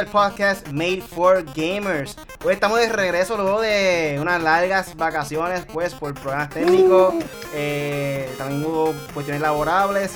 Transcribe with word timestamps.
al 0.00 0.06
podcast 0.06 0.66
Made 0.68 1.02
for 1.02 1.44
Gamers. 1.54 2.16
Hoy 2.42 2.54
estamos 2.54 2.78
de 2.80 2.88
regreso 2.88 3.36
luego 3.36 3.60
de 3.60 4.16
unas 4.18 4.42
largas 4.42 4.96
vacaciones, 4.96 5.66
pues 5.70 5.92
por 5.92 6.14
problemas 6.14 6.48
técnicos. 6.48 7.16
Eh, 7.52 8.32
también 8.38 8.64
hubo 8.64 8.94
cuestiones 9.12 9.42
laborables, 9.42 10.12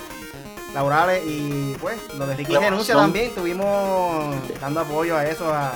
laborales 0.73 1.23
y 1.27 1.77
pues 1.82 1.99
lo 2.17 2.27
de 2.27 2.35
Ricky 2.35 2.57
renuncia 2.57 2.95
también. 2.95 3.27
Estuvimos 3.27 4.35
dando 4.59 4.81
apoyo 4.81 5.18
a 5.18 5.27
eso, 5.27 5.53
a, 5.53 5.75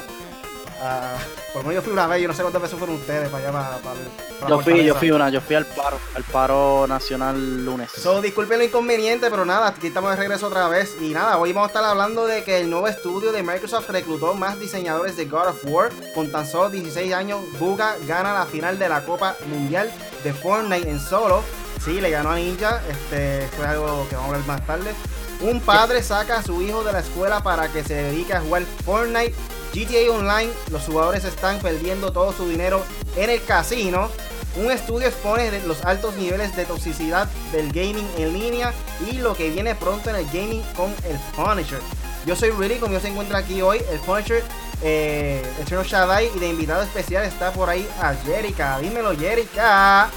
a 0.81 1.17
por 1.53 1.65
lo 1.65 1.73
yo 1.73 1.83
fui 1.83 1.93
una 1.93 2.07
vez, 2.07 2.23
yo 2.23 2.29
no 2.29 2.35
sé 2.35 2.43
cuántas 2.43 2.63
veces 2.63 2.79
fueron 2.79 2.97
ustedes 2.97 3.29
para 3.31 3.49
allá, 3.49 3.81
para, 3.83 4.49
Yo 4.49 4.61
fui, 4.61 4.85
yo 4.85 4.95
fui 4.95 5.11
una, 5.11 5.31
yo 5.31 5.41
fui 5.41 5.57
al 5.57 5.65
paro, 5.65 5.99
al 6.15 6.23
paro 6.25 6.87
nacional 6.87 7.65
lunes. 7.65 7.91
So, 7.91 8.21
disculpen 8.21 8.59
lo 8.59 8.65
inconveniente, 8.65 9.31
pero 9.31 9.45
nada, 9.45 9.69
aquí 9.69 9.89
estamos 9.89 10.11
de 10.11 10.17
regreso 10.17 10.47
otra 10.47 10.69
vez. 10.69 10.97
Y 11.01 11.09
nada, 11.11 11.39
hoy 11.39 11.53
vamos 11.53 11.69
a 11.69 11.73
estar 11.73 11.85
hablando 11.85 12.27
de 12.27 12.45
que 12.45 12.61
el 12.61 12.71
nuevo 12.71 12.87
estudio 12.87 13.33
de 13.33 13.43
Microsoft 13.43 13.89
reclutó 13.89 14.35
más 14.35 14.61
diseñadores 14.61 15.17
de 15.17 15.25
God 15.25 15.49
of 15.49 15.65
War. 15.65 15.91
Con 16.15 16.31
tan 16.31 16.47
solo 16.47 16.69
16 16.71 17.13
años, 17.15 17.41
Buga 17.59 17.97
gana 18.07 18.35
la 18.35 18.45
final 18.45 18.79
de 18.79 18.89
la 18.89 19.05
Copa 19.05 19.37
Mundial 19.47 19.91
de 20.23 20.33
Fortnite 20.35 20.89
en 20.89 21.01
solo. 21.01 21.43
Sí, 21.83 22.01
le 22.01 22.11
ganó 22.11 22.31
a 22.31 22.37
Ninja, 22.37 22.83
este 22.91 23.49
fue 23.57 23.67
algo 23.67 24.07
que 24.09 24.17
vamos 24.17 24.35
a 24.35 24.37
ver 24.37 24.47
más 24.47 24.67
tarde. 24.67 24.93
Un 25.41 25.61
padre 25.61 26.03
saca 26.03 26.39
a 26.39 26.43
su 26.43 26.61
hijo 26.63 26.83
de 26.83 26.93
la 26.93 26.99
escuela 26.99 27.43
para 27.43 27.69
que 27.69 27.85
se 27.85 27.95
dedique 27.95 28.35
a 28.35 28.41
jugar 28.41 28.65
Fortnite 28.85 29.35
GTA 29.79 30.11
Online, 30.11 30.51
los 30.73 30.83
jugadores 30.83 31.25
están 31.25 31.61
perdiendo 31.61 32.11
todo 32.13 32.33
su 32.33 32.49
dinero 32.49 32.85
en 33.15 33.31
el 33.31 33.45
casino. 33.45 34.11
Un 34.57 34.73
estudio 34.73 35.07
expone 35.07 35.61
los 35.67 35.85
altos 35.85 36.17
niveles 36.17 36.57
de 36.57 36.65
toxicidad 36.65 37.29
del 37.53 37.69
gaming 37.69 38.09
en 38.17 38.33
línea 38.33 38.73
y 39.09 39.19
lo 39.19 39.37
que 39.37 39.51
viene 39.51 39.77
pronto 39.77 40.11
en 40.11 40.17
el 40.17 40.27
gaming 40.27 40.63
con 40.75 40.93
el 41.05 41.17
Punisher. 41.37 41.79
Yo 42.27 42.35
soy 42.35 42.51
Really, 42.51 42.79
como 42.81 42.95
yo 42.95 43.01
se 43.01 43.07
encuentra 43.09 43.39
aquí 43.39 43.63
hoy, 43.63 43.81
el 43.93 44.01
Punisher, 44.01 44.43
eh, 44.83 45.47
el 45.61 45.69
señor 45.69 45.87
Shadai 45.87 46.29
y 46.35 46.39
de 46.41 46.49
invitado 46.49 46.83
especial 46.83 47.23
está 47.25 47.53
por 47.53 47.71
ahí 47.71 47.89
a 48.01 48.15
Jerica. 48.15 48.81
Dímelo, 48.81 49.17
Jerica. 49.17 50.11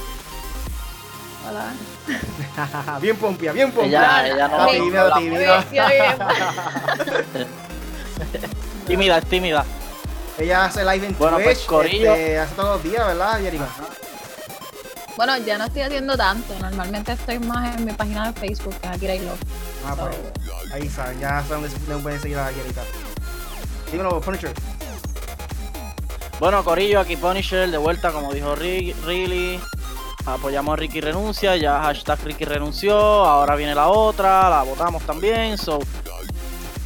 Hola. 1.48 1.72
bien 3.00 3.16
pompia, 3.16 3.52
bien 3.52 3.70
pompia. 3.70 4.26
Ella, 4.26 4.50
Tímida, 8.86 9.18
es 9.18 9.26
tímida. 9.26 9.64
Ella 10.38 10.64
hace 10.64 10.84
live 10.84 11.06
en 11.06 11.18
bueno, 11.18 11.36
Twitch. 11.36 11.66
Pues, 11.66 11.92
este, 11.92 12.38
hace 12.38 12.54
todos 12.54 12.76
los 12.76 12.82
días, 12.82 13.06
¿verdad, 13.06 13.40
Yerika? 13.40 13.68
Bueno, 15.16 15.36
ya 15.38 15.58
no 15.58 15.66
estoy 15.66 15.82
haciendo 15.82 16.16
tanto. 16.16 16.54
Normalmente 16.58 17.12
estoy 17.12 17.38
más 17.38 17.76
en 17.76 17.84
mi 17.84 17.92
página 17.92 18.32
de 18.32 18.40
Facebook, 18.40 18.74
que 18.80 18.86
es 18.88 18.92
Akira 18.94 19.14
Love. 19.14 19.40
Ah, 19.86 19.94
pues. 19.96 20.72
Ahí 20.72 20.86
está, 20.86 21.12
ya 21.14 21.44
saben 21.46 21.70
dónde 21.86 22.02
pueden 22.02 22.20
seguir 22.20 22.38
a 22.38 22.50
Yerika. 22.50 22.82
Dímelo, 23.90 24.20
Punisher. 24.20 24.52
Bueno, 26.40 26.64
Corillo, 26.64 26.98
aquí 26.98 27.16
Punisher, 27.16 27.70
de 27.70 27.78
vuelta, 27.78 28.10
como 28.10 28.32
dijo 28.32 28.54
Riley. 28.56 29.60
Apoyamos 30.24 30.72
a 30.72 30.76
Ricky 30.76 31.00
Renuncia, 31.00 31.56
ya 31.56 31.80
hashtag 31.80 32.18
Ricky 32.22 32.44
renunció, 32.44 32.96
ahora 32.96 33.56
viene 33.56 33.74
la 33.74 33.88
otra, 33.88 34.48
la 34.48 34.62
votamos 34.62 35.02
también, 35.02 35.58
so 35.58 35.80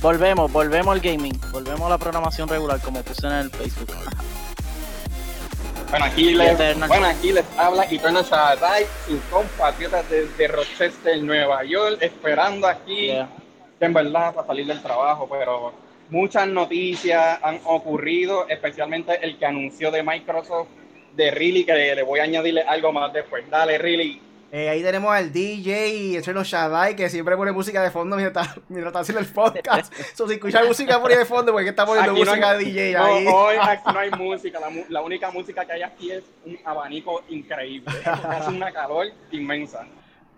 Volvemos, 0.03 0.53
volvemos 0.53 0.95
al 0.95 1.01
gaming, 1.01 1.39
volvemos 1.51 1.83
a 1.83 1.91
la 1.91 1.99
programación 1.99 2.49
regular 2.49 2.81
como 2.81 3.03
puse 3.03 3.27
en 3.27 3.33
el 3.33 3.51
Facebook. 3.51 3.91
Bueno, 5.91 6.05
aquí 6.05 6.35
les, 6.35 6.79
bueno, 6.89 7.07
aquí 7.07 7.33
les 7.33 7.45
habla 7.57 7.85
Eternal 7.85 8.25
Shaddai, 8.25 8.87
sus 9.07 9.21
compatriotas 9.31 10.09
desde 10.11 10.49
Rochester, 10.49 11.23
Nueva 11.23 11.65
York, 11.65 11.99
esperando 12.01 12.67
aquí, 12.67 13.11
en 13.81 13.93
verdad, 13.93 14.35
para 14.35 14.47
salir 14.47 14.67
del 14.67 14.83
trabajo, 14.83 15.29
pero 15.31 15.73
muchas 16.11 16.49
noticias 16.49 17.39
han 17.43 17.61
ocurrido, 17.65 18.49
especialmente 18.49 19.19
el 19.25 19.39
que 19.39 19.47
anunció 19.47 19.91
de 19.91 20.03
Microsoft, 20.03 20.69
de 21.15 21.31
Riley, 21.31 21.65
que 21.65 21.73
le, 21.73 21.95
le 21.95 22.03
voy 22.03 22.21
a 22.21 22.25
añadirle 22.25 22.63
algo 22.63 22.93
más 22.93 23.13
después. 23.13 23.49
Dale, 23.49 23.79
Riley. 23.79 24.21
Eh, 24.53 24.69
ahí 24.69 24.83
tenemos 24.83 25.13
al 25.13 25.33
DJ 25.33 25.89
y 25.89 26.17
el 26.17 26.23
Chelo 26.23 26.45
Shaddai 26.45 26.95
que 26.95 27.11
siempre 27.11 27.37
pone 27.37 27.51
música 27.51 27.83
de 27.83 27.91
fondo 27.91 28.17
mientras, 28.17 28.49
mientras 28.69 28.87
está 28.87 29.01
haciendo 29.01 29.21
el 29.21 29.27
podcast. 29.27 29.93
so, 30.15 30.27
si 30.29 30.35
escuchas 30.35 30.67
música 30.67 31.01
por 31.01 31.11
ahí 31.11 31.19
de 31.19 31.25
fondo, 31.25 31.53
porque 31.53 31.71
está 31.71 31.85
poniendo 31.85 32.15
música 32.15 32.55
de 32.55 32.65
DJ 32.65 32.97
ahí. 32.97 33.25
No, 33.25 33.35
hoy 33.35 33.57
aquí 33.61 33.93
no 33.93 33.99
hay 33.99 34.11
música. 34.13 34.61
La, 34.61 34.71
la, 34.89 35.03
única 35.03 35.31
música 35.31 35.65
que 35.65 35.73
hay 35.73 35.83
aquí 35.83 36.11
es 36.13 36.25
un 36.45 36.59
abanico 36.65 37.23
increíble. 37.29 37.93
Hace 38.05 38.51
una 38.51 38.73
calor 38.73 39.07
inmensa. 39.33 39.87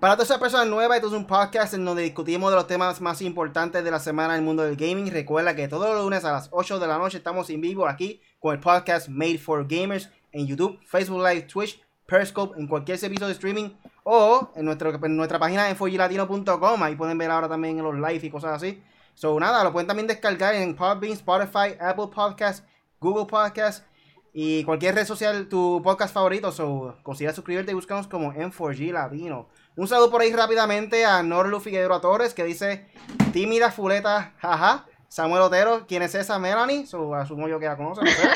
Para 0.00 0.14
todas 0.14 0.30
esas 0.30 0.38
personas 0.38 0.68
nuevas, 0.68 0.96
esto 0.96 1.08
es 1.08 1.14
un 1.14 1.26
podcast 1.26 1.74
en 1.74 1.84
donde 1.84 2.02
discutimos 2.02 2.50
de 2.50 2.56
los 2.56 2.68
temas 2.68 3.00
más 3.00 3.20
importantes 3.20 3.82
de 3.82 3.90
la 3.90 3.98
semana 3.98 4.34
en 4.34 4.40
el 4.40 4.44
mundo 4.44 4.62
del 4.62 4.76
gaming. 4.76 5.10
Recuerda 5.10 5.56
que 5.56 5.66
todos 5.66 5.92
los 5.92 6.04
lunes 6.04 6.24
a 6.24 6.30
las 6.30 6.48
8 6.52 6.78
de 6.78 6.86
la 6.86 6.98
noche 6.98 7.18
estamos 7.18 7.50
en 7.50 7.60
vivo 7.60 7.86
aquí 7.88 8.22
con 8.38 8.54
el 8.54 8.60
podcast 8.60 9.08
Made 9.08 9.38
for 9.38 9.66
Gamers 9.68 10.08
en 10.30 10.46
YouTube, 10.46 10.78
Facebook 10.86 11.26
Live, 11.26 11.42
Twitch, 11.42 11.82
Periscope, 12.06 12.58
en 12.60 12.68
cualquier 12.68 12.96
servicio 12.96 13.26
de 13.26 13.32
streaming 13.32 13.70
o 14.10 14.50
en, 14.54 14.64
nuestro, 14.64 14.88
en 15.04 15.16
nuestra 15.16 15.38
página 15.38 15.68
en 15.68 15.76
fogilatino.com. 15.76 16.82
Ahí 16.82 16.96
pueden 16.96 17.18
ver 17.18 17.30
ahora 17.30 17.46
también 17.46 17.82
los 17.82 17.94
live 17.94 18.20
y 18.22 18.30
cosas 18.30 18.54
así. 18.54 18.82
So, 19.14 19.38
nada, 19.38 19.62
lo 19.62 19.70
pueden 19.70 19.86
también 19.86 20.06
descargar 20.06 20.54
en 20.54 20.74
Podbean, 20.74 21.12
Spotify, 21.12 21.76
Apple 21.78 22.06
Podcasts, 22.14 22.66
Google 22.98 23.26
Podcasts 23.26 23.84
y 24.32 24.64
cualquier 24.64 24.94
red 24.94 25.04
social, 25.04 25.46
tu 25.46 25.82
podcast 25.84 26.14
favorito. 26.14 26.50
So, 26.52 26.96
considera 27.02 27.34
suscribirte 27.34 27.72
y 27.72 27.74
búscanos 27.74 28.08
como 28.08 28.32
M4G 28.32 28.92
Latino. 28.92 29.48
Un 29.76 29.86
saludo 29.86 30.10
por 30.10 30.22
ahí 30.22 30.32
rápidamente 30.32 31.04
a 31.04 31.22
Norlu 31.22 31.60
Figueroa 31.60 32.00
Torres 32.00 32.32
que 32.32 32.44
dice: 32.44 32.86
Tímida 33.34 33.70
fuleta, 33.70 34.32
jaja. 34.38 34.86
Samuel 35.08 35.42
Otero, 35.42 35.86
¿quién 35.88 36.02
es 36.02 36.14
esa 36.14 36.38
Melanie? 36.38 36.86
So, 36.86 37.14
asumo 37.14 37.48
yo 37.48 37.58
que 37.58 37.64
la 37.64 37.76
conoce, 37.76 38.02
no 38.02 38.10
sé. 38.10 38.28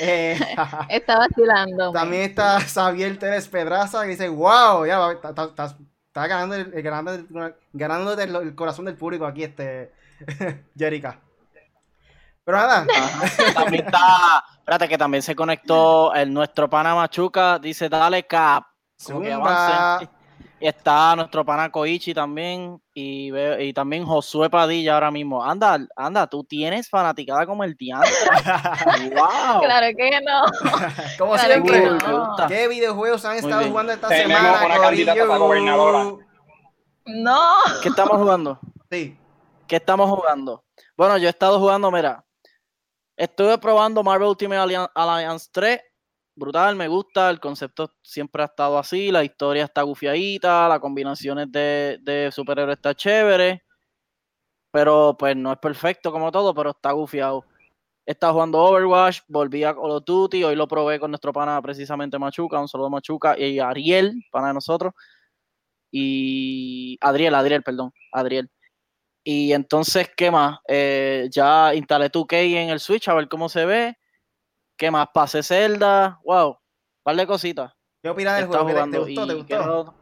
eh, 0.00 0.38
está 0.88 1.18
vacilando. 1.18 1.92
También 1.92 2.22
está 2.22 2.58
Xavier 2.60 3.18
Teres 3.18 3.46
Pedraza 3.48 4.02
que 4.02 4.08
dice, 4.08 4.28
wow, 4.28 4.86
ya 4.86 5.12
está, 5.12 6.26
ganando, 6.26 6.54
el, 6.54 6.82
ganando, 6.82 7.52
ganando 7.72 8.12
el, 8.14 8.54
corazón 8.54 8.86
del 8.86 8.96
público 8.96 9.26
aquí, 9.26 9.44
este 9.44 9.92
Jerica. 10.76 11.20
Pero 12.44 12.58
nada. 12.58 12.86
también 13.54 13.84
está, 13.84 14.44
espérate 14.58 14.88
que 14.88 14.96
también 14.96 15.22
se 15.22 15.36
conectó 15.36 16.14
el 16.14 16.32
nuestro 16.32 16.70
pana 16.70 16.94
Machuca, 16.94 17.58
dice 17.58 17.88
dale 17.88 18.26
cap. 18.26 18.64
Está 20.58 21.14
nuestro 21.14 21.44
pana 21.44 21.70
Koichi 21.70 22.14
también 22.14 22.80
y, 22.94 23.30
y 23.36 23.72
también 23.74 24.06
Josué 24.06 24.48
Padilla 24.48 24.94
ahora 24.94 25.10
mismo. 25.10 25.44
Anda, 25.44 25.78
anda, 25.94 26.26
tú 26.26 26.44
tienes 26.44 26.88
fanaticada 26.88 27.44
como 27.44 27.62
el 27.62 27.74
diantre. 27.74 28.10
wow. 29.14 29.60
Claro 29.60 29.86
que 29.96 30.20
no. 30.22 30.44
como 31.18 31.36
siempre. 31.36 31.82
¿Qué 32.48 32.68
videojuegos 32.68 33.24
han 33.26 33.36
estado 33.36 33.68
jugando 33.68 33.92
esta 33.92 34.08
semana? 34.08 34.64
Una 34.64 34.80
candidata 34.80 35.26
para 35.26 35.38
gobernadora. 35.38 36.04
No. 37.04 37.40
¿Qué 37.82 37.90
estamos 37.90 38.16
jugando? 38.16 38.58
Sí. 38.90 39.18
¿Qué 39.66 39.76
estamos 39.76 40.08
jugando? 40.08 40.64
Bueno, 40.96 41.18
yo 41.18 41.26
he 41.26 41.30
estado 41.30 41.58
jugando, 41.58 41.90
mira. 41.90 42.24
Estuve 43.16 43.58
probando 43.58 44.02
Marvel 44.02 44.28
Ultimate 44.28 44.88
Alliance 44.94 45.48
3 45.52 45.80
brutal, 46.36 46.76
me 46.76 46.86
gusta, 46.88 47.30
el 47.30 47.40
concepto 47.40 47.90
siempre 48.02 48.42
ha 48.42 48.46
estado 48.46 48.78
así, 48.78 49.10
la 49.10 49.24
historia 49.24 49.64
está 49.64 49.82
gufiadita, 49.82 50.68
las 50.68 50.80
combinaciones 50.80 51.50
de, 51.50 51.98
de 52.02 52.30
superhéroes 52.30 52.76
está 52.76 52.94
chévere, 52.94 53.64
pero 54.70 55.16
pues 55.18 55.34
no 55.36 55.52
es 55.52 55.58
perfecto 55.58 56.12
como 56.12 56.30
todo, 56.30 56.54
pero 56.54 56.70
está 56.70 56.92
gufiado. 56.92 57.44
Está 58.06 58.32
jugando 58.32 58.60
Overwatch, 58.60 59.20
volví 59.28 59.64
a 59.64 59.74
Call 59.74 59.90
of 59.90 60.04
Duty, 60.04 60.44
hoy 60.44 60.54
lo 60.54 60.68
probé 60.68 61.00
con 61.00 61.10
nuestro 61.10 61.32
pana 61.32 61.60
precisamente 61.60 62.18
Machuca, 62.18 62.60
un 62.60 62.68
saludo 62.68 62.90
Machuca, 62.90 63.36
y 63.38 63.58
Ariel, 63.58 64.14
pana 64.30 64.48
de 64.48 64.54
nosotros, 64.54 64.92
y 65.90 66.98
Adriel, 67.00 67.34
Adriel, 67.34 67.62
perdón, 67.62 67.92
Adriel. 68.12 68.50
Y 69.24 69.52
entonces, 69.52 70.10
¿qué 70.16 70.30
más? 70.30 70.60
Eh, 70.68 71.28
ya 71.32 71.74
instalé 71.74 72.10
2K 72.10 72.62
en 72.62 72.70
el 72.70 72.80
Switch 72.80 73.08
a 73.08 73.14
ver 73.14 73.28
cómo 73.28 73.48
se 73.48 73.64
ve 73.64 73.96
¿Qué 74.76 74.90
más? 74.90 75.08
Pase 75.12 75.42
Zelda. 75.42 76.20
Wow. 76.24 76.58
Par 77.02 77.16
de 77.16 77.26
cositas. 77.26 77.72
¿Qué 78.02 78.10
opinas 78.10 78.36
del 78.36 78.46
juego? 78.46 78.90
¿Te 78.90 78.98
gustó? 78.98 79.26
¿Te 79.26 79.34
gustó? 79.34 79.94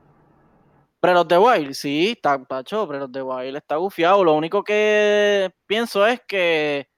Pero 1.01 1.15
los 1.15 1.29
de 1.29 1.37
Wild, 1.39 1.75
sí, 1.75 2.13
está 2.13 2.43
pacho, 2.43 2.87
pero 2.87 3.01
los 3.01 3.13
de 3.13 3.21
Wild 3.23 3.57
está 3.57 3.77
gufiado. 3.77 4.25
Lo 4.25 4.33
único 4.33 4.65
que 4.65 5.53
pienso 5.67 6.07
es 6.07 6.23
que 6.27 6.89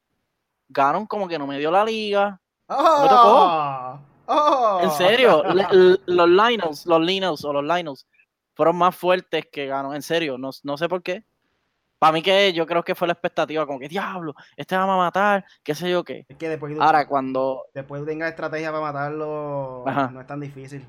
Ganon 0.69 1.07
como 1.07 1.27
que 1.27 1.39
no 1.39 1.47
me 1.47 1.59
dio 1.59 1.73
la 1.73 1.85
liga. 1.85 2.41
Oh, 2.69 3.03
me 3.03 3.09
tocó. 3.09 4.01
Oh. 4.27 4.81
En 4.81 4.91
serio, 4.93 5.43
los 6.07 6.29
Linus, 6.29 6.87
los 6.87 7.01
Linus 7.01 7.45
o 7.45 7.53
los 7.53 7.65
Linus 7.65 8.07
fueron 8.55 8.77
más 8.77 8.97
fuertes 8.97 9.47
que 9.51 9.67
Ganon. 9.67 9.95
En 9.95 10.03
serio, 10.03 10.39
no, 10.39 10.51
no 10.63 10.77
sé 10.77 10.89
por 10.89 11.03
qué. 11.03 11.25
Para 11.99 12.13
mí 12.13 12.23
que 12.23 12.53
yo 12.53 12.67
creo 12.67 12.83
que 12.83 12.95
fue 12.95 13.09
la 13.09 13.15
expectativa, 13.15 13.67
como 13.67 13.79
que 13.79 13.89
diablo, 13.89 14.35
este 14.57 14.77
va 14.77 14.83
a 14.83 14.97
matar, 14.97 15.45
qué 15.63 15.75
sé 15.75 15.91
yo 15.91 16.05
qué. 16.05 16.27
Es 16.29 16.37
que 16.37 16.49
después 16.49 16.77
Ahora 16.79 17.07
cuando 17.07 17.65
después 17.73 18.05
tenga 18.05 18.29
estrategia 18.29 18.71
para 18.71 18.83
matarlo, 18.83 19.85
no 20.13 20.21
es 20.21 20.27
tan 20.27 20.41
difícil. 20.41 20.85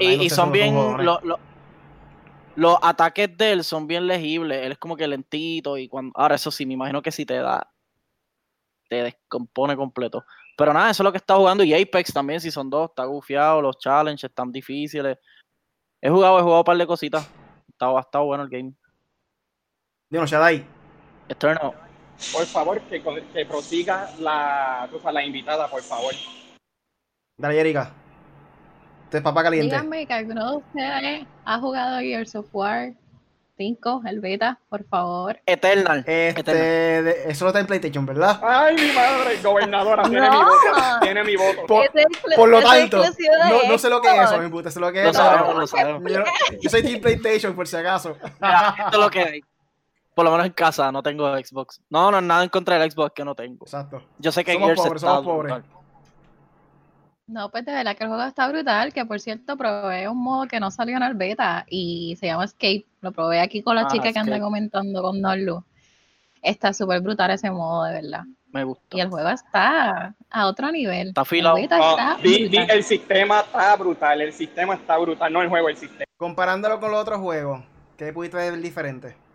y, 0.00 0.30
son 0.30 0.52
bien 0.52 0.74
los 2.56 2.78
ataques 2.80 3.36
de 3.36 3.52
él 3.52 3.64
son 3.64 3.86
bien 3.86 4.06
legibles, 4.06 4.64
él 4.64 4.72
es 4.72 4.78
como 4.78 4.96
que 4.96 5.06
lentito 5.06 5.76
y 5.76 5.88
cuando 5.88 6.12
ahora 6.14 6.36
eso 6.36 6.50
sí, 6.50 6.64
me 6.64 6.72
imagino 6.72 7.02
que 7.02 7.12
si 7.12 7.26
te 7.26 7.36
da 7.36 7.70
te 8.88 9.02
descompone 9.02 9.76
completo. 9.76 10.24
Pero 10.56 10.72
nada, 10.72 10.90
eso 10.90 11.02
es 11.02 11.04
lo 11.04 11.12
que 11.12 11.18
está 11.18 11.36
jugando. 11.36 11.64
Y 11.64 11.74
Apex 11.74 12.12
también, 12.12 12.40
si 12.40 12.50
son 12.50 12.70
dos, 12.70 12.90
está 12.90 13.04
gufiado, 13.04 13.60
los 13.60 13.78
challenges 13.78 14.24
están 14.24 14.52
difíciles. 14.52 15.18
He 16.00 16.08
jugado, 16.08 16.38
he 16.38 16.42
jugado 16.42 16.60
un 16.60 16.64
par 16.64 16.76
de 16.76 16.86
cositas. 16.86 17.28
Está, 17.68 17.98
estado 17.98 18.24
bueno 18.24 18.44
el 18.44 18.48
game. 18.48 18.72
Dios, 20.08 20.30
Shadai. 20.30 20.64
Eterno. 21.28 21.74
Por 22.32 22.46
favor, 22.46 22.80
que, 22.82 23.02
que 23.02 23.46
prosiga 23.46 24.10
la, 24.20 24.88
la 25.12 25.24
invitada, 25.24 25.68
por 25.68 25.82
favor. 25.82 26.14
Dale, 27.36 27.60
Erika. 27.60 27.92
Este 29.04 29.18
es 29.18 29.22
papá 29.22 29.42
caliente. 29.42 29.74
Díganme 29.74 30.06
que 30.06 30.14
alguno 30.14 30.50
de 30.50 30.56
ustedes 30.58 31.26
ha 31.44 31.58
jugado 31.58 31.98
Gears 31.98 32.34
of 32.36 32.46
War 32.52 32.92
5, 33.56 34.02
el 34.06 34.20
beta, 34.20 34.58
por 34.68 34.84
favor. 34.84 35.40
Eternal. 35.44 36.04
Este, 36.06 37.30
eso 37.30 37.44
no 37.44 37.48
está 37.48 37.60
en 37.60 37.66
PlayStation, 37.66 38.06
¿verdad? 38.06 38.40
Ay, 38.42 38.76
mi 38.76 38.92
madre, 38.92 39.40
gobernadora, 39.42 40.02
tiene 40.08 40.30
mi 40.30 40.36
voto. 40.36 41.00
Tiene 41.02 41.24
mi 41.24 41.36
voto. 41.36 41.66
Por, 41.66 42.48
lo 42.48 42.60
tanto, 42.62 42.98
no, 42.98 43.68
no, 43.68 43.78
sé 43.78 43.90
lo 43.90 44.00
que 44.00 44.08
es 44.08 44.22
eso, 44.30 44.38
mi 44.38 44.48
puta, 44.48 44.70
sé 44.70 44.78
lo 44.78 44.92
que 44.92 45.00
es. 45.00 45.06
Lo 45.06 45.12
sabemos, 45.66 45.72
Yo, 46.04 46.24
yo, 46.60 46.70
soy 46.70 46.82
Team 46.82 47.00
PlayStation, 47.00 47.54
por 47.54 47.66
si 47.66 47.76
acaso. 47.76 48.16
esto 48.20 48.90
es 48.92 48.98
lo 48.98 49.10
que 49.10 49.20
hay. 49.20 49.44
Por 50.16 50.24
lo 50.24 50.30
menos 50.30 50.46
en 50.46 50.52
casa 50.52 50.90
no 50.90 51.02
tengo 51.02 51.28
Xbox. 51.36 51.82
No, 51.90 52.10
no, 52.10 52.22
nada 52.22 52.42
en 52.42 52.48
contra 52.48 52.78
del 52.78 52.90
Xbox 52.90 53.12
que 53.14 53.22
no 53.22 53.34
tengo. 53.34 53.66
Exacto. 53.66 54.02
Yo 54.18 54.32
sé 54.32 54.44
que 54.44 54.54
somos 54.54 54.68
Gears 54.68 54.80
pobres, 54.80 55.02
somos 55.02 55.24
pobres. 55.26 55.62
No, 57.26 57.50
pues 57.50 57.66
de 57.66 57.72
verdad 57.74 57.94
que 57.94 58.04
el 58.04 58.08
juego 58.08 58.24
está 58.24 58.48
brutal, 58.48 58.94
que 58.94 59.04
por 59.04 59.20
cierto 59.20 59.58
probé 59.58 60.08
un 60.08 60.16
modo 60.16 60.46
que 60.46 60.58
no 60.58 60.70
salió 60.70 60.96
en 60.96 61.02
el 61.02 61.12
beta 61.12 61.66
y 61.68 62.16
se 62.18 62.28
llama 62.28 62.46
Escape. 62.46 62.86
Lo 63.02 63.12
probé 63.12 63.40
aquí 63.40 63.62
con 63.62 63.76
la 63.76 63.82
ah, 63.82 63.88
chica 63.88 64.10
que 64.10 64.18
anda 64.18 64.40
comentando 64.40 65.02
con 65.02 65.20
Norlu. 65.20 65.62
Está 66.40 66.72
súper 66.72 67.02
brutal 67.02 67.32
ese 67.32 67.50
modo, 67.50 67.84
de 67.84 68.00
verdad. 68.00 68.22
Me 68.52 68.64
gusta. 68.64 68.96
Y 68.96 69.00
el 69.00 69.10
juego 69.10 69.28
está 69.28 70.14
a 70.30 70.46
otro 70.46 70.72
nivel. 70.72 71.08
Está 71.08 71.20
afilado. 71.20 71.58
Ah, 71.72 72.16
el 72.22 72.84
sistema 72.84 73.40
está 73.40 73.76
brutal, 73.76 74.22
el 74.22 74.32
sistema 74.32 74.76
está 74.76 74.96
brutal, 74.96 75.30
no 75.30 75.42
el 75.42 75.50
juego, 75.50 75.68
el 75.68 75.76
sistema. 75.76 76.06
Comparándolo 76.16 76.80
con 76.80 76.90
los 76.90 77.02
otros 77.02 77.20
juegos, 77.20 77.60
¿qué 77.98 78.14
pudiste 78.14 78.38
ver 78.38 78.58
diferente? 78.62 79.25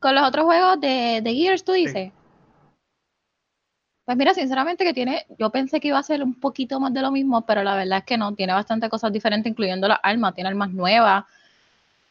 Con 0.00 0.14
los 0.14 0.26
otros 0.26 0.46
juegos 0.46 0.80
de, 0.80 1.20
de 1.22 1.34
Gears, 1.34 1.62
tú 1.62 1.72
dices. 1.72 2.10
Pues 4.10 4.16
mira, 4.16 4.34
sinceramente 4.34 4.82
que 4.82 4.94
tiene, 4.94 5.24
yo 5.38 5.50
pensé 5.50 5.78
que 5.78 5.88
iba 5.88 5.98
a 5.98 6.02
ser 6.02 6.22
un 6.24 6.34
poquito 6.40 6.80
más 6.80 6.92
de 6.92 7.02
lo 7.02 7.12
mismo, 7.12 7.42
pero 7.42 7.62
la 7.62 7.76
verdad 7.76 7.98
es 7.98 8.04
que 8.04 8.18
no, 8.18 8.34
tiene 8.34 8.52
bastantes 8.52 8.90
cosas 8.90 9.12
diferentes, 9.12 9.48
incluyendo 9.48 9.86
las 9.86 10.00
armas, 10.02 10.34
tiene 10.34 10.48
armas 10.48 10.70
nuevas, 10.72 11.24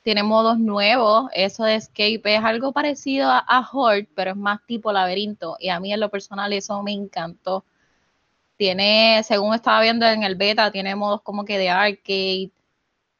tiene 0.03 0.23
modos 0.23 0.59
nuevos, 0.59 1.29
eso 1.33 1.65
de 1.65 1.75
escape 1.75 2.21
es 2.23 2.41
algo 2.41 2.71
parecido 2.71 3.29
a, 3.29 3.39
a 3.39 3.67
Horde, 3.69 4.07
pero 4.15 4.31
es 4.31 4.37
más 4.37 4.65
tipo 4.65 4.93
laberinto, 4.93 5.57
y 5.59 5.69
a 5.69 5.79
mí 5.81 5.91
en 5.91 5.99
lo 5.99 6.09
personal 6.09 6.53
eso 6.53 6.81
me 6.83 6.93
encantó. 6.93 7.65
Tiene, 8.55 9.21
según 9.23 9.53
estaba 9.55 9.81
viendo 9.81 10.05
en 10.05 10.23
el 10.23 10.35
beta, 10.35 10.71
tiene 10.71 10.95
modos 10.95 11.21
como 11.21 11.43
que 11.43 11.57
de 11.57 11.69
arcade, 11.69 12.51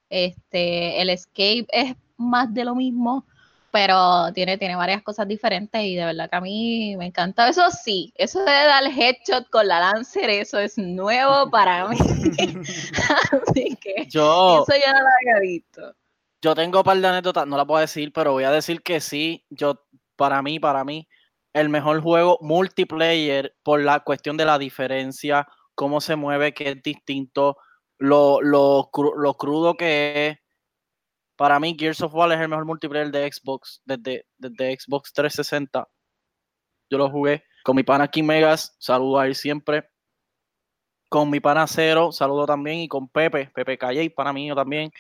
este, 0.10 1.01
el 1.01 1.10
escape 1.10 1.68
es 1.72 1.95
más 2.18 2.54
de 2.54 2.63
lo 2.63 2.75
mismo, 2.75 3.25
pero 3.71 4.31
tiene, 4.33 4.57
tiene 4.57 4.75
varias 4.75 5.01
cosas 5.04 5.27
diferentes 5.27 5.81
y 5.81 5.95
de 5.95 6.06
verdad 6.06 6.30
que 6.30 6.36
a 6.36 6.42
mí 6.42 6.95
me 6.98 7.07
encanta. 7.07 7.48
Eso 7.48 7.69
sí, 7.71 8.13
eso 8.16 8.39
de 8.39 8.45
dar 8.45 8.83
headshot 8.86 9.50
con 9.50 9.68
la 9.68 9.80
Lancer, 9.80 10.30
eso 10.30 10.60
es 10.60 10.77
nuevo 10.77 11.50
para 11.50 11.88
mí. 11.88 11.98
Así 13.48 13.77
que 13.81 14.06
yo, 14.07 14.63
eso 14.68 14.80
ya 14.83 14.94
no 14.94 15.00
lo 15.00 15.07
había 15.21 15.39
visto. 15.42 15.95
Yo 16.42 16.56
tengo 16.56 16.80
un 16.80 16.83
par 16.83 16.98
de 16.98 17.07
anécdotas, 17.07 17.48
no 17.48 17.57
la 17.57 17.66
puedo 17.66 17.81
decir, 17.81 18.13
pero 18.13 18.31
voy 18.31 18.45
a 18.45 18.51
decir 18.51 18.81
que 18.81 19.01
sí, 19.01 19.45
yo, 19.50 19.86
para 20.15 20.42
mí, 20.42 20.60
para 20.60 20.83
mí, 20.83 21.07
el 21.54 21.69
mejor 21.69 22.01
juego 22.01 22.38
multiplayer 22.42 23.56
por 23.63 23.81
la 23.81 24.00
cuestión 24.01 24.38
de 24.38 24.45
la 24.45 24.57
diferencia, 24.57 25.48
cómo 25.75 26.00
se 26.00 26.15
mueve, 26.15 26.54
que 26.54 26.69
es 26.69 26.81
distinto, 26.81 27.57
lo, 27.98 28.42
lo, 28.42 28.89
lo 29.18 29.33
crudo 29.36 29.75
que 29.75 30.27
es 30.27 30.38
para 31.39 31.57
mí, 31.57 31.74
Gears 31.80 32.01
of 32.01 32.13
War 32.13 32.30
es 32.33 32.41
el 32.41 32.50
mejor 32.50 32.65
multiplayer 32.65 33.09
de 33.12 33.31
Xbox 33.31 33.81
desde, 33.86 34.25
desde 34.38 34.77
Xbox 34.77 35.13
360. 35.13 35.88
Yo 36.89 36.97
lo 36.97 37.09
jugué 37.09 37.45
con 37.63 37.77
mi 37.77 37.83
pana 37.83 38.09
King 38.09 38.25
Megas, 38.25 38.75
saludo 38.77 39.19
a 39.19 39.25
él 39.25 39.36
siempre. 39.36 39.89
Con 41.07 41.30
mi 41.30 41.39
pana 41.39 41.65
Cero, 41.65 42.12
saludo 42.12 42.45
también. 42.45 42.80
Y 42.80 42.89
con 42.89 43.07
Pepe, 43.07 43.50
Pepe 43.56 43.77
Calle, 43.77 44.09
pana 44.09 44.33
mío 44.33 44.53
también. 44.53 44.91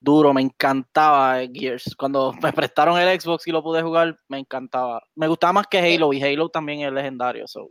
Duro, 0.00 0.32
me 0.32 0.40
encantaba 0.40 1.38
Gears. 1.52 1.94
Cuando 1.98 2.32
me 2.42 2.50
prestaron 2.54 2.98
el 2.98 3.20
Xbox 3.20 3.46
y 3.46 3.50
lo 3.50 3.62
pude 3.62 3.82
jugar, 3.82 4.18
me 4.26 4.38
encantaba. 4.38 5.02
Me 5.16 5.28
gustaba 5.28 5.52
más 5.52 5.66
que 5.66 5.80
Halo, 5.80 6.14
y 6.14 6.22
Halo 6.22 6.48
también 6.48 6.80
es 6.80 6.92
legendario. 6.94 7.46
So. 7.46 7.70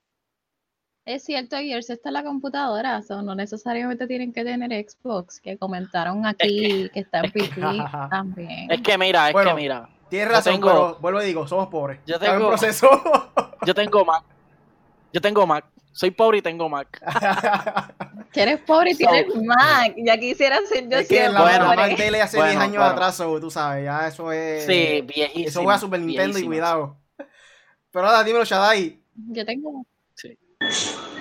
Es 1.09 1.23
cierto, 1.23 1.57
Gears 1.57 1.89
está 1.89 2.09
en 2.09 2.13
la 2.13 2.23
computadora, 2.23 3.01
no 3.09 3.33
necesariamente 3.33 4.05
tienen 4.05 4.31
que 4.31 4.43
tener 4.43 4.69
Xbox, 4.87 5.39
que 5.39 5.57
comentaron 5.57 6.23
aquí 6.23 6.87
que, 6.93 6.99
está 6.99 7.21
en 7.21 7.31
PC 7.31 7.49
también. 8.11 8.69
Es 8.69 8.79
que 8.81 8.95
mira, 8.95 9.31
es 9.31 9.35
que 9.35 9.53
mira. 9.55 9.89
Tienes 10.07 10.29
razón, 10.29 10.61
pero 10.61 10.99
vuelvo 11.01 11.23
y 11.23 11.25
digo, 11.25 11.47
somos 11.47 11.67
pobres. 11.69 11.99
Yo 12.05 12.19
tengo 12.19 12.35
un 12.35 12.47
proceso. 12.49 12.87
yo 13.65 13.73
tengo 13.73 14.05
Mac. 14.05 14.23
Yo 15.11 15.19
tengo 15.19 15.47
Mac. 15.47 15.65
Soy 15.93 16.11
pobre 16.11 16.37
y 16.37 16.41
tengo 16.43 16.69
Mac. 16.69 17.01
que 18.31 18.43
eres 18.43 18.59
pobre 18.59 18.91
y 18.91 18.95
tienes 18.95 19.35
Mac. 19.35 19.95
Ya 19.97 20.15
quisiera 20.15 20.59
ser 20.67 20.87
yo 20.87 20.97
es 20.99 21.07
que 21.07 21.27
la, 21.27 21.41
bueno, 21.41 21.75
Mac 21.75 21.95
tele 21.95 22.21
hace 22.21 22.37
10 22.37 22.55
años 22.55 22.83
atrás, 22.83 23.17
tú 23.17 23.49
sabes, 23.49 23.83
ya 23.83 24.07
eso 24.07 24.31
es. 24.31 24.63
Sí, 24.63 25.01
viejísimo. 25.01 25.47
Eso 25.47 25.63
fue 25.63 25.73
a 25.73 25.79
Super 25.79 26.01
Nintendo 26.01 26.37
y 26.37 26.45
cuidado. 26.45 26.97
Pero 27.89 28.05
ahora 28.05 28.23
dímelo, 28.23 28.45
Shadai. 28.45 29.01
Yo 29.15 29.43
tengo. 29.43 29.83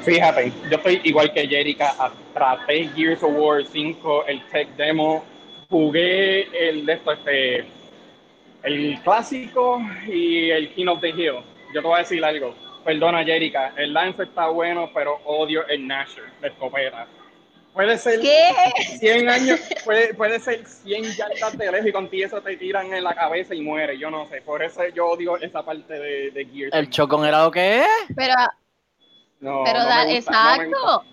Fíjate, 0.05 0.53
yo 0.71 0.77
estoy 0.77 1.01
igual 1.05 1.33
que 1.33 1.47
Jerica, 1.47 1.95
traté 2.33 2.89
Gears 2.95 3.23
of 3.23 3.33
War 3.35 3.65
5, 3.65 4.25
el 4.27 4.43
tech 4.49 4.69
demo, 4.77 5.25
jugué 5.69 6.49
el 6.69 6.87
de 6.87 6.93
esto, 6.95 7.13
este, 7.13 7.67
el 8.63 8.99
clásico 9.03 9.81
y 10.07 10.51
el 10.51 10.73
King 10.75 10.87
of 10.87 11.01
the 11.01 11.11
Hill. 11.11 11.41
Yo 11.75 11.83
te 11.83 11.87
voy 11.87 11.97
a 11.97 11.99
decir 11.99 12.25
algo, 12.25 12.55
perdona 12.85 13.25
Jerica, 13.25 13.75
el 13.77 13.93
Lance 13.93 14.23
está 14.23 14.49
bueno, 14.49 14.91
pero 14.95 15.21
odio 15.27 15.67
el 15.69 15.87
Nasher, 15.87 16.25
de 16.41 16.49
escopeta. 16.49 17.07
Puede 17.75 17.99
ser 17.99 18.21
100 18.99 19.29
años, 19.29 19.61
puede, 19.85 20.15
puede 20.15 20.41
ser 20.41 20.65
100 20.65 21.05
yardas 21.17 21.59
de 21.59 21.71
lejos 21.71 21.87
y 21.87 21.93
contigo 21.93 22.27
eso 22.27 22.41
te 22.41 22.57
tiran 22.57 22.93
en 22.93 23.05
la 23.05 23.15
cabeza 23.15 23.55
y 23.55 23.61
muere, 23.61 23.99
yo 23.99 24.11
no 24.11 24.27
sé, 24.27 24.41
por 24.41 24.63
eso 24.63 24.81
yo 24.95 25.07
odio 25.07 25.37
esa 25.37 25.63
parte 25.63 25.93
de, 25.93 26.31
de 26.31 26.47
Gears. 26.47 26.75
¿El 26.75 26.89
chocón 26.89 27.27
era 27.27 27.45
lo 27.45 27.51
que 27.51 27.81
es? 27.81 27.87
Pero 28.17 28.35
pero 29.41 29.85
da, 29.85 30.11
exacto. 30.11 31.05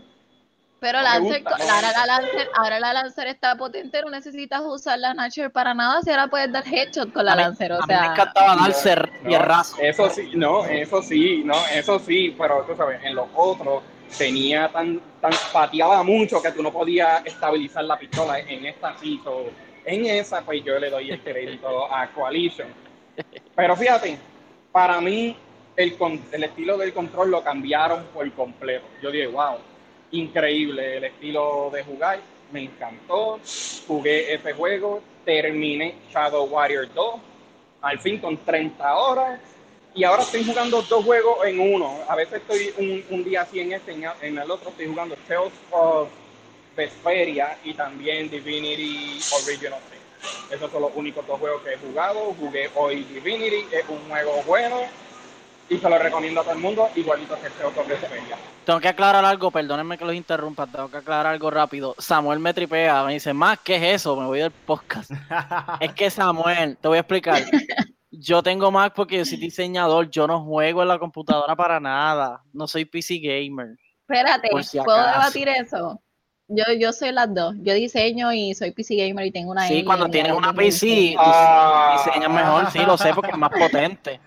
pero 0.80 1.02
Lancer, 1.02 1.44
ahora, 1.48 1.92
la 1.92 2.06
Lancer, 2.06 2.50
ahora 2.56 2.80
la 2.80 2.94
Lancer 2.94 3.28
está 3.28 3.56
potente, 3.56 4.02
no 4.02 4.10
necesitas 4.10 4.62
usar 4.64 5.00
la 5.00 5.14
Nature 5.14 5.50
para 5.50 5.74
nada, 5.74 6.02
si 6.02 6.10
ahora 6.10 6.28
puedes 6.28 6.52
dar 6.52 6.64
headshot 6.68 7.12
con 7.14 7.26
la 7.26 7.36
Lancer, 7.36 7.72
o 7.72 7.82
sea. 7.84 8.02
me 8.02 8.08
encantaba 8.08 8.56
Lancer 8.56 9.12
y 9.28 9.86
Eso 9.86 10.10
sí, 10.10 10.32
no, 10.36 10.66
eso 10.66 11.02
sí, 11.02 11.44
no, 11.44 11.56
eso 11.74 12.00
sí, 12.00 12.36
pero 12.38 12.64
tú 12.64 12.76
sabes, 12.76 13.04
en 13.04 13.16
los 13.16 13.28
otros 13.36 13.84
tenía 14.18 14.70
tan, 14.72 15.00
tan 15.22 15.32
pateaba 15.52 16.04
mucho 16.04 16.42
que 16.42 16.52
tú 16.52 16.62
no 16.62 16.72
podías 16.72 17.26
estabilizar 17.26 17.84
la 17.86 17.98
pistola, 17.98 18.40
en 18.40 18.66
esta 18.66 18.96
sí, 18.98 19.20
en 19.86 20.06
esa 20.06 20.42
pues 20.42 20.64
yo 20.64 20.78
le 20.80 20.90
doy 20.90 21.12
el 21.12 21.22
crédito 21.22 21.92
a 21.94 22.08
Coalition. 22.08 22.68
Pero 23.56 23.76
fíjate, 23.76 24.18
para 24.72 25.00
mí 25.00 25.38
el, 25.76 25.96
el 26.32 26.44
estilo 26.44 26.78
del 26.78 26.94
control 26.94 27.32
lo 27.32 27.44
cambiaron 27.44 28.06
por 28.14 28.30
completo. 28.34 28.86
Yo 29.02 29.12
dije, 29.12 29.28
wow, 29.28 29.58
increíble 30.12 30.98
el 30.98 31.04
estilo 31.06 31.70
de 31.74 31.84
jugar, 31.84 32.20
me 32.52 32.64
encantó. 32.64 33.40
Jugué 33.88 34.34
ese 34.34 34.54
juego, 34.54 35.02
terminé 35.26 35.96
Shadow 36.12 36.46
Warrior 36.46 36.94
2, 36.94 37.16
al 37.82 38.00
fin 38.00 38.20
con 38.20 38.38
30 38.38 38.96
horas. 38.96 39.40
Y 39.94 40.04
ahora 40.04 40.24
estoy 40.24 40.44
jugando 40.44 40.82
dos 40.82 41.06
juegos 41.06 41.46
en 41.46 41.60
uno. 41.60 42.00
A 42.10 42.16
veces 42.16 42.42
estoy 42.42 42.74
un, 42.78 43.04
un 43.16 43.24
día 43.24 43.42
así 43.42 43.60
en 43.60 43.72
este, 43.72 43.94
en 43.94 44.38
el 44.38 44.52
otro 44.52 44.70
estoy 44.70 44.88
jugando 44.88 45.16
Tales 45.28 45.54
of 45.72 46.10
Vesperia 46.76 47.58
y 47.64 47.74
también 47.74 48.30
Divinity 48.30 49.18
Original 49.46 49.80
Sin. 49.90 50.54
Esos 50.54 50.72
son 50.72 50.82
los 50.82 50.92
únicos 50.96 51.26
dos 51.26 51.40
juegos 51.40 51.62
que 51.62 51.74
he 51.74 51.78
jugado. 51.78 52.34
Jugué 52.38 52.70
hoy 52.76 53.04
Divinity, 53.04 53.68
es 53.72 53.88
un 53.88 54.00
juego 54.10 54.44
bueno 54.46 54.82
y 55.70 55.78
se 55.78 55.90
lo 55.90 55.98
recomiendo 55.98 56.42
a 56.42 56.44
todo 56.44 56.54
el 56.54 56.60
mundo, 56.60 56.90
igualito 56.96 57.40
que 57.40 57.48
este 57.48 57.64
otro 57.64 57.86
que 57.86 57.98
se 57.98 58.08
venga. 58.08 58.38
Tengo 58.66 58.80
que 58.80 58.88
aclarar 58.88 59.26
algo, 59.26 59.52
perdónenme 59.52 59.98
que 59.98 60.06
los 60.06 60.16
interrumpa, 60.16 60.68
tengo 60.68 60.90
que 60.90 60.98
aclarar 60.98 61.28
algo 61.28 61.50
rápido. 61.50 61.96
Samuel 61.98 62.40
me 62.40 62.54
tripea, 62.54 63.04
me 63.04 63.14
dice, 63.14 63.34
más, 63.34 63.60
¿qué 63.60 63.76
es 63.76 64.02
eso? 64.02 64.16
Me 64.16 64.26
voy 64.26 64.40
del 64.40 64.52
podcast. 64.52 65.12
es 65.80 65.94
que 65.94 66.10
Samuel, 66.10 66.78
te 66.78 66.88
voy 66.88 66.98
a 66.98 67.02
explicar. 67.02 67.44
Yo 68.12 68.42
tengo 68.44 68.72
Mac 68.72 68.94
porque 68.96 69.18
yo 69.18 69.26
soy 69.26 69.38
diseñador, 69.38 70.10
yo 70.10 70.28
no 70.28 70.44
juego 70.44 70.82
en 70.84 70.88
la 70.88 71.00
computadora 71.00 71.56
para 71.56 71.80
nada, 71.80 72.42
no 72.54 72.68
soy 72.68 72.86
PC 72.86 73.18
gamer. 73.18 73.76
Espérate, 74.08 74.50
¿puedo 74.50 75.06
debatir 75.06 75.50
eso? 75.50 76.00
Yo, 76.48 76.64
yo 76.80 76.94
soy 76.94 77.12
las 77.12 77.34
dos. 77.34 77.56
Yo 77.62 77.74
diseño 77.74 78.32
y 78.32 78.54
soy 78.54 78.72
PC 78.72 78.96
gamer 78.96 79.26
y 79.26 79.32
tengo 79.32 79.52
una. 79.52 79.68
Sí, 79.68 79.84
cuando 79.84 80.08
tienes 80.08 80.32
una 80.32 80.54
PC, 80.54 81.16
ah. 81.18 82.04
diseñas 82.06 82.30
mejor, 82.30 82.72
sí, 82.72 82.80
lo 82.86 82.98
sé 82.98 83.14
porque 83.16 83.32
es 83.32 83.38
más 83.38 83.50
potente. 83.60 84.20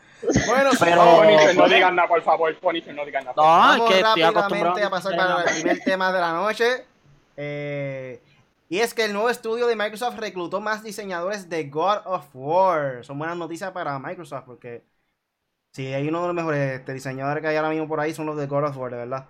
Bueno, 0.47 0.71
Pero- 0.79 1.17
Punisher, 1.19 1.57
no 1.57 1.69
digan 1.69 1.97
nada, 1.97 2.09
por 2.09 2.23
favor. 2.23 2.59
Punisher, 2.59 2.95
no 2.95 3.05
digan 3.05 3.25
nada. 3.25 3.35
No, 3.37 3.43
Vamos 3.43 3.77
es 3.77 3.83
que 3.83 4.01
estoy 4.01 4.23
rápidamente 4.23 4.39
acostumbrado 4.39 4.87
a 4.87 4.91
pasar 4.91 5.17
para 5.17 5.43
el 5.43 5.55
primer 5.61 5.81
tema 5.81 6.13
de 6.13 6.21
la 6.21 6.33
noche. 6.33 6.85
Eh, 7.37 8.21
y 8.69 8.81
es 8.81 8.93
que 8.95 9.05
el 9.05 9.13
nuevo 9.13 9.31
estudio 9.31 9.67
de 9.67 9.77
Microsoft 9.77 10.19
reclutó 10.19 10.61
más 10.61 10.83
diseñadores 10.83 11.49
de 11.49 11.65
God 11.69 12.01
of 12.05 12.27
War. 12.35 13.05
Son 13.05 13.19
buenas 13.19 13.37
noticias 13.37 13.71
para 13.71 13.99
Microsoft 13.99 14.45
porque 14.45 14.83
si 15.73 15.87
hay 15.95 16.09
uno 16.09 16.21
de 16.23 16.27
los 16.27 16.35
mejores 16.37 16.81
este, 16.81 16.93
diseñadores 16.93 17.41
que 17.41 17.49
hay 17.49 17.57
ahora 17.57 17.71
mismo 17.71 17.89
por 17.89 18.01
ahí 18.01 18.13
son 18.13 18.27
los 18.27 18.37
de 18.37 18.47
God 18.47 18.65
of 18.65 18.77
War, 18.77 18.91
de 18.91 18.97
verdad. 18.99 19.29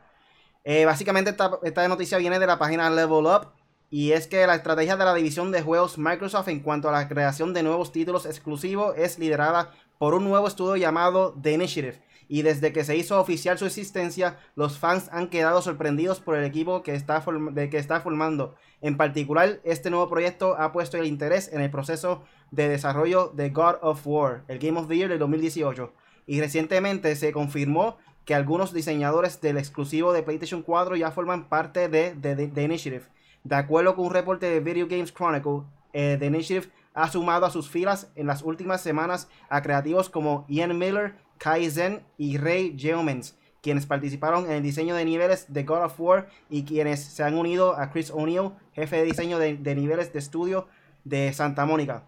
Eh, 0.65 0.85
básicamente 0.87 1.31
esta, 1.31 1.51
esta 1.63 1.87
noticia 1.87 2.19
viene 2.19 2.39
de 2.39 2.47
la 2.47 2.59
página 2.59 2.91
Level 2.91 3.27
Up 3.27 3.53
y 3.91 4.13
es 4.13 4.27
que 4.27 4.47
la 4.47 4.55
estrategia 4.55 4.97
de 4.97 5.05
la 5.05 5.15
división 5.15 5.53
de 5.53 5.63
juegos 5.63 5.99
Microsoft 5.99 6.49
en 6.49 6.61
cuanto 6.61 6.89
a 6.89 6.93
la 6.93 7.09
creación 7.09 7.55
de 7.55 7.63
nuevos 7.63 7.93
títulos 7.93 8.27
exclusivos 8.27 8.95
es 8.97 9.19
liderada 9.19 9.71
por 9.99 10.15
un 10.15 10.25
nuevo 10.25 10.47
estudio 10.47 10.77
llamado 10.77 11.35
The 11.41 11.53
Initiative. 11.53 12.01
Y 12.29 12.43
desde 12.43 12.73
que 12.73 12.85
se 12.85 12.97
hizo 12.97 13.19
oficial 13.19 13.59
su 13.59 13.67
existencia, 13.67 14.39
los 14.55 14.79
fans 14.79 15.09
han 15.13 15.29
quedado 15.29 15.63
sorprendidos 15.63 16.21
por 16.21 16.37
el 16.37 16.45
equipo 16.45 16.83
que 16.83 16.95
está, 16.95 17.25
de 17.53 17.71
que 17.71 17.79
está 17.79 18.01
formando. 18.01 18.55
En 18.83 18.97
particular, 18.97 19.61
este 19.65 19.91
nuevo 19.91 20.09
proyecto 20.09 20.55
ha 20.59 20.73
puesto 20.73 20.99
el 20.99 21.07
interés 21.07 21.51
en 21.53 21.63
el 21.63 21.71
proceso 21.71 22.23
de 22.51 22.69
desarrollo 22.69 23.33
de 23.35 23.51
God 23.51 23.77
of 23.81 24.07
War, 24.07 24.45
el 24.49 24.59
Game 24.59 24.79
of 24.79 24.89
the 24.89 24.97
Year 24.97 25.09
del 25.09 25.19
2018. 25.19 25.93
Y 26.27 26.41
recientemente 26.41 27.17
se 27.17 27.33
confirmó 27.33 27.97
que 28.27 28.35
algunos 28.35 28.75
diseñadores 28.75 29.41
del 29.41 29.57
exclusivo 29.57 30.13
de 30.13 30.23
PlayStation 30.23 30.63
4 30.63 30.97
ya 30.97 31.11
forman 31.11 31.49
parte 31.49 31.89
de, 31.89 32.11
The 32.15 32.63
Initiative. 32.63 33.05
De 33.43 33.57
acuerdo 33.57 33.97
con 33.97 34.05
un 34.05 34.13
reporte 34.13 34.51
de 34.51 34.61
Video 34.61 34.87
Games 34.87 35.15
Chronicle, 35.15 35.63
eh, 35.95 36.17
The 36.19 36.27
Initiative 36.27 36.71
ha 36.99 37.09
sumado 37.09 37.47
a 37.47 37.51
sus 37.51 37.71
filas 37.71 38.11
en 38.17 38.27
las 38.27 38.43
últimas 38.43 38.81
semanas 38.81 39.29
a 39.49 39.63
creativos 39.63 40.11
como 40.11 40.45
Ian 40.49 40.77
Miller, 40.77 41.15
Kai 41.39 41.71
Zen 41.71 42.03
y 42.17 42.39
Ray 42.39 42.77
Geomens, 42.77 43.39
quienes 43.63 43.87
participaron 43.87 44.47
en 44.47 44.53
el 44.53 44.63
diseño 44.65 44.97
de 44.97 45.05
niveles 45.05 45.47
de 45.53 45.63
God 45.63 45.85
of 45.85 46.01
War 46.01 46.29
y 46.51 46.65
quienes 46.65 47.05
se 47.05 47.23
han 47.23 47.35
unido 47.35 47.77
a 47.77 47.91
Chris 47.91 48.11
O'Neill, 48.11 48.51
jefe 48.73 48.97
de 48.97 49.05
diseño 49.05 49.39
de, 49.39 49.75
niveles 49.77 50.13
de 50.13 50.19
estudio 50.19 50.67
de 51.05 51.33
Santa 51.33 51.67
Mónica, 51.67 52.03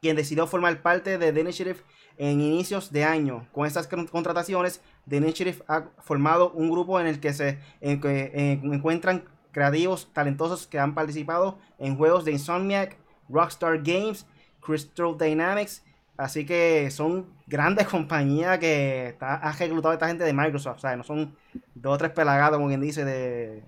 quien 0.00 0.14
decidió 0.14 0.46
formar 0.46 0.80
parte 0.80 1.18
de 1.18 1.32
The 1.32 1.40
Initiative 1.40 1.80
en 2.16 2.40
inicios 2.40 2.92
de 2.92 3.02
año. 3.02 3.48
Con 3.50 3.66
estas 3.66 3.88
con- 3.88 4.06
contrataciones, 4.06 4.80
The 5.08 5.16
Initiative 5.16 5.64
ha 5.66 5.88
formado 5.98 6.52
un 6.52 6.70
grupo 6.70 7.00
en 7.00 7.08
el 7.08 7.18
que 7.18 7.32
se 7.32 7.58
encuentran 7.80 9.24
creativos 9.50 10.08
talentosos 10.12 10.68
que 10.68 10.78
han 10.78 10.94
participado 10.94 11.58
en 11.78 11.96
juegos 11.96 12.24
de 12.24 12.30
Insomniac, 12.32 12.99
Rockstar 13.30 13.82
Games, 13.82 14.26
Crystal 14.60 15.16
Dynamics. 15.16 15.84
Así 16.16 16.44
que 16.44 16.90
son 16.90 17.26
grandes 17.46 17.86
compañías 17.88 18.58
que 18.58 19.08
está, 19.08 19.34
ha 19.36 19.52
reclutado 19.52 19.90
a 19.92 19.94
esta 19.94 20.08
gente 20.08 20.24
de 20.24 20.32
Microsoft. 20.32 20.80
¿sabes? 20.80 20.98
No 20.98 21.04
son 21.04 21.34
dos 21.74 21.94
o 21.94 21.98
tres 21.98 22.10
pelagados, 22.12 22.56
como 22.58 22.68
quien 22.68 22.80
dice, 22.80 23.04
de, 23.04 23.62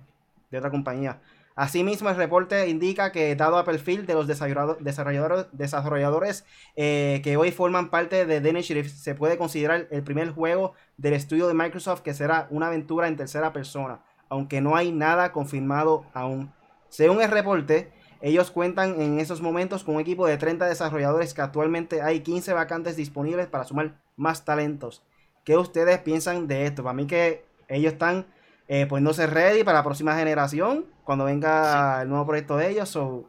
de 0.50 0.58
otra 0.58 0.70
compañía. 0.70 1.20
Asimismo, 1.54 2.08
el 2.08 2.16
reporte 2.16 2.66
indica 2.68 3.12
que, 3.12 3.36
dado 3.36 3.58
a 3.58 3.64
perfil 3.64 4.06
de 4.06 4.14
los 4.14 4.26
desarrollado- 4.26 4.78
desarrolladores, 4.80 5.46
desarrolladores 5.52 6.46
eh, 6.76 7.20
que 7.22 7.36
hoy 7.36 7.50
forman 7.50 7.90
parte 7.90 8.24
de 8.24 8.40
The 8.40 8.48
Initiative, 8.48 8.88
se 8.88 9.14
puede 9.14 9.36
considerar 9.36 9.86
el 9.90 10.02
primer 10.02 10.30
juego 10.30 10.72
del 10.96 11.12
estudio 11.12 11.48
de 11.48 11.54
Microsoft 11.54 12.00
que 12.00 12.14
será 12.14 12.46
una 12.48 12.68
aventura 12.68 13.06
en 13.06 13.16
tercera 13.16 13.52
persona, 13.52 14.00
aunque 14.30 14.62
no 14.62 14.76
hay 14.76 14.92
nada 14.92 15.30
confirmado 15.32 16.06
aún. 16.14 16.50
Según 16.88 17.20
el 17.20 17.30
reporte, 17.30 17.92
ellos 18.22 18.52
cuentan 18.52 19.00
en 19.00 19.18
esos 19.18 19.42
momentos 19.42 19.82
con 19.82 19.96
un 19.96 20.00
equipo 20.00 20.26
de 20.26 20.38
30 20.38 20.66
desarrolladores 20.66 21.34
que 21.34 21.42
actualmente 21.42 22.02
hay 22.02 22.20
15 22.20 22.52
vacantes 22.52 22.96
disponibles 22.96 23.48
para 23.48 23.64
sumar 23.64 24.00
más 24.16 24.44
talentos. 24.44 25.02
¿Qué 25.44 25.56
ustedes 25.56 25.98
piensan 25.98 26.46
de 26.46 26.66
esto? 26.66 26.84
Para 26.84 26.94
mí 26.94 27.06
que 27.08 27.44
ellos 27.68 27.94
están 27.94 28.26
eh, 28.68 28.86
poniéndose 28.86 29.26
ready 29.26 29.64
para 29.64 29.78
la 29.78 29.84
próxima 29.84 30.16
generación, 30.16 30.86
cuando 31.02 31.24
venga 31.24 32.02
el 32.02 32.08
nuevo 32.08 32.24
proyecto 32.24 32.56
de 32.56 32.70
ellos. 32.70 32.88
So, 32.88 33.28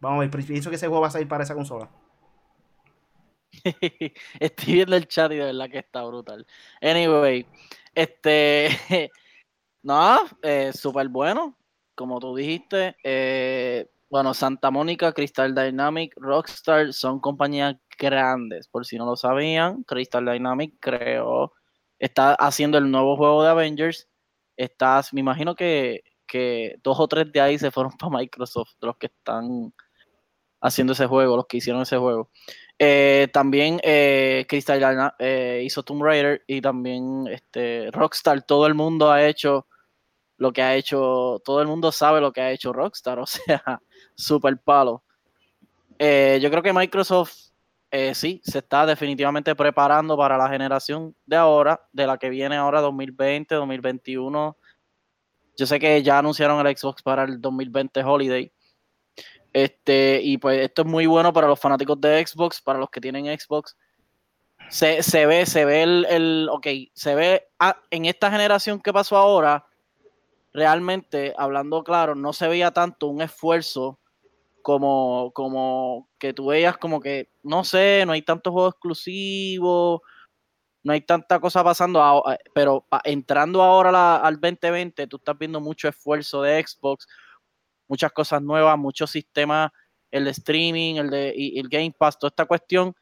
vamos 0.00 0.18
a 0.18 0.28
ver, 0.28 0.44
pienso 0.44 0.70
que 0.70 0.76
ese 0.76 0.88
juego 0.88 1.02
va 1.02 1.08
a 1.08 1.12
salir 1.12 1.28
para 1.28 1.44
esa 1.44 1.54
consola. 1.54 1.88
Estoy 4.40 4.74
viendo 4.74 4.96
el 4.96 5.06
chat 5.06 5.30
y 5.30 5.36
de 5.36 5.44
verdad 5.44 5.70
que 5.70 5.78
está 5.78 6.02
brutal. 6.02 6.44
Anyway, 6.80 7.46
este. 7.94 8.70
no, 9.82 10.18
eh, 10.42 10.72
súper 10.74 11.08
bueno. 11.08 11.56
Como 11.94 12.18
tú 12.18 12.34
dijiste, 12.34 12.96
eh, 13.04 13.86
bueno, 14.12 14.34
Santa 14.34 14.70
Mónica, 14.70 15.12
Crystal 15.14 15.54
Dynamic, 15.54 16.12
Rockstar 16.16 16.92
son 16.92 17.18
compañías 17.18 17.76
grandes. 17.98 18.68
Por 18.68 18.84
si 18.84 18.98
no 18.98 19.06
lo 19.06 19.16
sabían, 19.16 19.84
Crystal 19.84 20.22
Dynamic 20.26 20.74
creó, 20.80 21.54
está 21.98 22.34
haciendo 22.34 22.76
el 22.76 22.90
nuevo 22.90 23.16
juego 23.16 23.42
de 23.42 23.48
Avengers. 23.48 24.10
Estás, 24.54 25.14
me 25.14 25.20
imagino 25.20 25.54
que, 25.54 26.02
que 26.26 26.76
dos 26.82 27.00
o 27.00 27.08
tres 27.08 27.32
de 27.32 27.40
ahí 27.40 27.58
se 27.58 27.70
fueron 27.70 27.92
para 27.98 28.18
Microsoft, 28.18 28.72
los 28.82 28.98
que 28.98 29.06
están 29.06 29.72
haciendo 30.60 30.92
ese 30.92 31.06
juego, 31.06 31.36
los 31.36 31.46
que 31.46 31.56
hicieron 31.58 31.82
ese 31.82 31.96
juego. 31.96 32.30
Eh, 32.78 33.28
también 33.32 33.80
eh, 33.82 34.44
Crystal 34.48 34.78
Dyna- 34.78 35.14
eh, 35.18 35.62
hizo 35.64 35.82
Tomb 35.84 36.02
Raider 36.02 36.42
y 36.46 36.60
también 36.60 37.26
este, 37.28 37.90
Rockstar. 37.92 38.42
Todo 38.42 38.66
el 38.66 38.74
mundo 38.74 39.10
ha 39.10 39.26
hecho 39.26 39.66
lo 40.42 40.52
que 40.52 40.60
ha 40.60 40.74
hecho, 40.74 41.40
todo 41.44 41.62
el 41.62 41.68
mundo 41.68 41.92
sabe 41.92 42.20
lo 42.20 42.32
que 42.32 42.40
ha 42.40 42.50
hecho 42.50 42.72
Rockstar, 42.72 43.18
o 43.20 43.26
sea, 43.26 43.80
super 44.16 44.58
palo. 44.58 45.04
Eh, 46.00 46.40
yo 46.42 46.50
creo 46.50 46.64
que 46.64 46.72
Microsoft 46.72 47.52
eh, 47.92 48.12
sí 48.12 48.40
se 48.44 48.58
está 48.58 48.84
definitivamente 48.84 49.54
preparando 49.54 50.16
para 50.16 50.36
la 50.36 50.48
generación 50.48 51.14
de 51.26 51.36
ahora, 51.36 51.80
de 51.92 52.08
la 52.08 52.18
que 52.18 52.28
viene 52.28 52.56
ahora 52.56 52.80
2020, 52.80 53.54
2021. 53.54 54.56
Yo 55.56 55.66
sé 55.66 55.78
que 55.78 56.02
ya 56.02 56.18
anunciaron 56.18 56.66
el 56.66 56.76
Xbox 56.76 57.02
para 57.02 57.22
el 57.22 57.40
2020 57.40 58.02
Holiday. 58.02 58.52
Este, 59.52 60.20
y 60.24 60.38
pues 60.38 60.60
esto 60.60 60.82
es 60.82 60.88
muy 60.88 61.06
bueno 61.06 61.32
para 61.32 61.46
los 61.46 61.60
fanáticos 61.60 62.00
de 62.00 62.26
Xbox, 62.26 62.60
para 62.60 62.80
los 62.80 62.90
que 62.90 63.00
tienen 63.00 63.26
Xbox. 63.38 63.76
Se, 64.70 65.04
se 65.04 65.24
ve, 65.26 65.46
se 65.46 65.64
ve 65.64 65.82
el, 65.84 66.06
el 66.08 66.48
ok, 66.50 66.66
se 66.94 67.14
ve 67.14 67.48
ah, 67.60 67.80
en 67.90 68.06
esta 68.06 68.30
generación 68.30 68.80
que 68.80 68.92
pasó 68.92 69.16
ahora, 69.18 69.66
realmente, 70.52 71.34
hablando 71.36 71.82
claro, 71.82 72.14
no 72.14 72.32
se 72.32 72.48
veía 72.48 72.70
tanto 72.72 73.08
un 73.08 73.22
esfuerzo 73.22 73.98
como, 74.62 75.32
como 75.34 76.08
que 76.18 76.32
tú 76.32 76.46
veías 76.46 76.76
como 76.78 77.00
que, 77.00 77.30
no 77.42 77.64
sé, 77.64 78.04
no 78.06 78.12
hay 78.12 78.22
tantos 78.22 78.52
juegos 78.52 78.74
exclusivos, 78.74 80.00
no 80.84 80.92
hay 80.92 81.00
tanta 81.00 81.40
cosa 81.40 81.62
pasando, 81.62 82.24
pero 82.54 82.86
entrando 83.04 83.62
ahora 83.62 84.16
al 84.16 84.40
2020, 84.40 85.06
tú 85.06 85.16
estás 85.16 85.38
viendo 85.38 85.60
mucho 85.60 85.88
esfuerzo 85.88 86.42
de 86.42 86.64
Xbox, 86.64 87.06
muchas 87.88 88.12
cosas 88.12 88.42
nuevas, 88.42 88.78
muchos 88.78 89.10
sistemas, 89.10 89.70
el 90.10 90.24
de 90.24 90.30
streaming, 90.30 90.96
el 90.96 91.10
de 91.10 91.32
y 91.36 91.58
el 91.58 91.68
Game 91.68 91.94
Pass, 91.96 92.18
toda 92.18 92.28
esta 92.28 92.46
cuestión, 92.46 92.94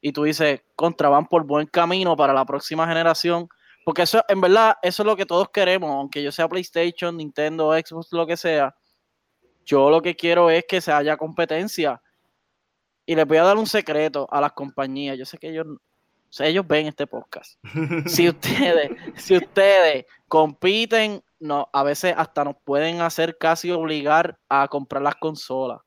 y 0.00 0.12
tú 0.12 0.24
dices, 0.24 0.62
contra, 0.76 1.08
van 1.08 1.26
por 1.26 1.44
buen 1.44 1.66
camino 1.66 2.16
para 2.16 2.32
la 2.32 2.44
próxima 2.44 2.86
generación, 2.86 3.48
porque 3.84 4.02
eso, 4.02 4.22
en 4.28 4.40
verdad, 4.40 4.76
eso 4.82 5.02
es 5.02 5.06
lo 5.06 5.16
que 5.16 5.26
todos 5.26 5.48
queremos, 5.50 5.90
aunque 5.90 6.22
yo 6.22 6.30
sea 6.32 6.48
PlayStation, 6.48 7.16
Nintendo, 7.16 7.72
Xbox, 7.72 8.12
lo 8.12 8.26
que 8.26 8.36
sea, 8.36 8.74
yo 9.64 9.90
lo 9.90 10.02
que 10.02 10.16
quiero 10.16 10.50
es 10.50 10.64
que 10.68 10.80
se 10.80 10.92
haya 10.92 11.16
competencia. 11.16 12.00
Y 13.06 13.14
les 13.14 13.26
voy 13.26 13.38
a 13.38 13.44
dar 13.44 13.56
un 13.56 13.66
secreto 13.66 14.28
a 14.30 14.40
las 14.40 14.52
compañías, 14.52 15.18
yo 15.18 15.24
sé 15.24 15.38
que 15.38 15.48
ellos, 15.48 15.66
o 15.66 16.32
sea, 16.32 16.46
ellos 16.46 16.66
ven 16.66 16.86
este 16.86 17.08
podcast 17.08 17.58
si 18.06 18.28
ustedes, 18.28 18.90
si 19.16 19.36
ustedes 19.36 20.04
compiten, 20.28 21.24
no, 21.40 21.68
a 21.72 21.82
veces 21.82 22.14
hasta 22.16 22.44
nos 22.44 22.56
pueden 22.62 23.00
hacer 23.00 23.36
casi 23.38 23.70
obligar 23.70 24.38
a 24.48 24.68
comprar 24.68 25.02
las 25.02 25.16
consolas. 25.16 25.80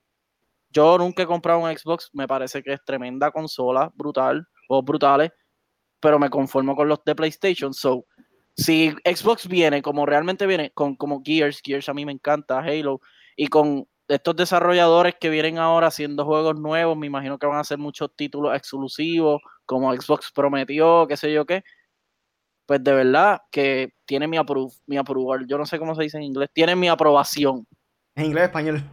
Yo 0.70 0.98
nunca 0.98 1.24
he 1.24 1.28
comprado 1.28 1.60
un 1.60 1.78
Xbox, 1.78 2.10
me 2.14 2.28
parece 2.28 2.64
que 2.64 2.74
es 2.74 2.84
tremenda 2.84 3.32
consola, 3.32 3.92
brutal, 3.96 4.48
o 4.68 4.82
brutales, 4.82 5.32
pero 6.04 6.20
me 6.20 6.30
conformo 6.30 6.76
con 6.76 6.90
los 6.90 7.02
de 7.06 7.16
PlayStation. 7.16 7.74
So, 7.74 8.06
si 8.58 8.94
Xbox 9.06 9.48
viene 9.48 9.82
como 9.82 10.06
realmente 10.06 10.46
viene, 10.46 10.70
con 10.72 10.98
como 10.98 11.22
Gears, 11.24 11.62
Gears 11.64 11.88
a 11.88 11.94
mí 11.94 12.06
me 12.06 12.12
encanta, 12.12 12.60
Halo, 12.60 13.00
y 13.38 13.48
con 13.48 13.88
estos 14.10 14.36
desarrolladores 14.36 15.16
que 15.18 15.30
vienen 15.30 15.58
ahora 15.60 15.88
haciendo 15.88 16.26
juegos 16.26 16.60
nuevos, 16.60 16.98
me 16.98 17.08
imagino 17.08 17.40
que 17.40 17.48
van 17.48 17.56
a 17.56 17.62
hacer 17.62 17.78
muchos 17.78 18.14
títulos 18.18 18.54
exclusivos, 18.54 19.42
como 19.66 19.94
Xbox 19.96 20.30
prometió, 20.36 21.08
qué 21.08 21.16
sé 21.16 21.32
yo 21.32 21.46
qué, 21.46 21.64
pues 22.66 22.84
de 22.84 22.92
verdad 22.92 23.42
que 23.50 23.94
tiene 24.06 24.28
mi, 24.28 24.36
apro 24.36 24.68
mi 24.86 24.98
aprobar, 24.98 25.48
yo 25.48 25.58
no 25.58 25.66
sé 25.66 25.80
cómo 25.80 25.96
se 25.96 26.04
dice 26.04 26.18
en 26.18 26.24
inglés, 26.24 26.50
tiene 26.52 26.76
mi 26.76 26.90
aprobación 26.90 27.66
En 28.16 28.26
inglés, 28.26 28.44
español. 28.44 28.84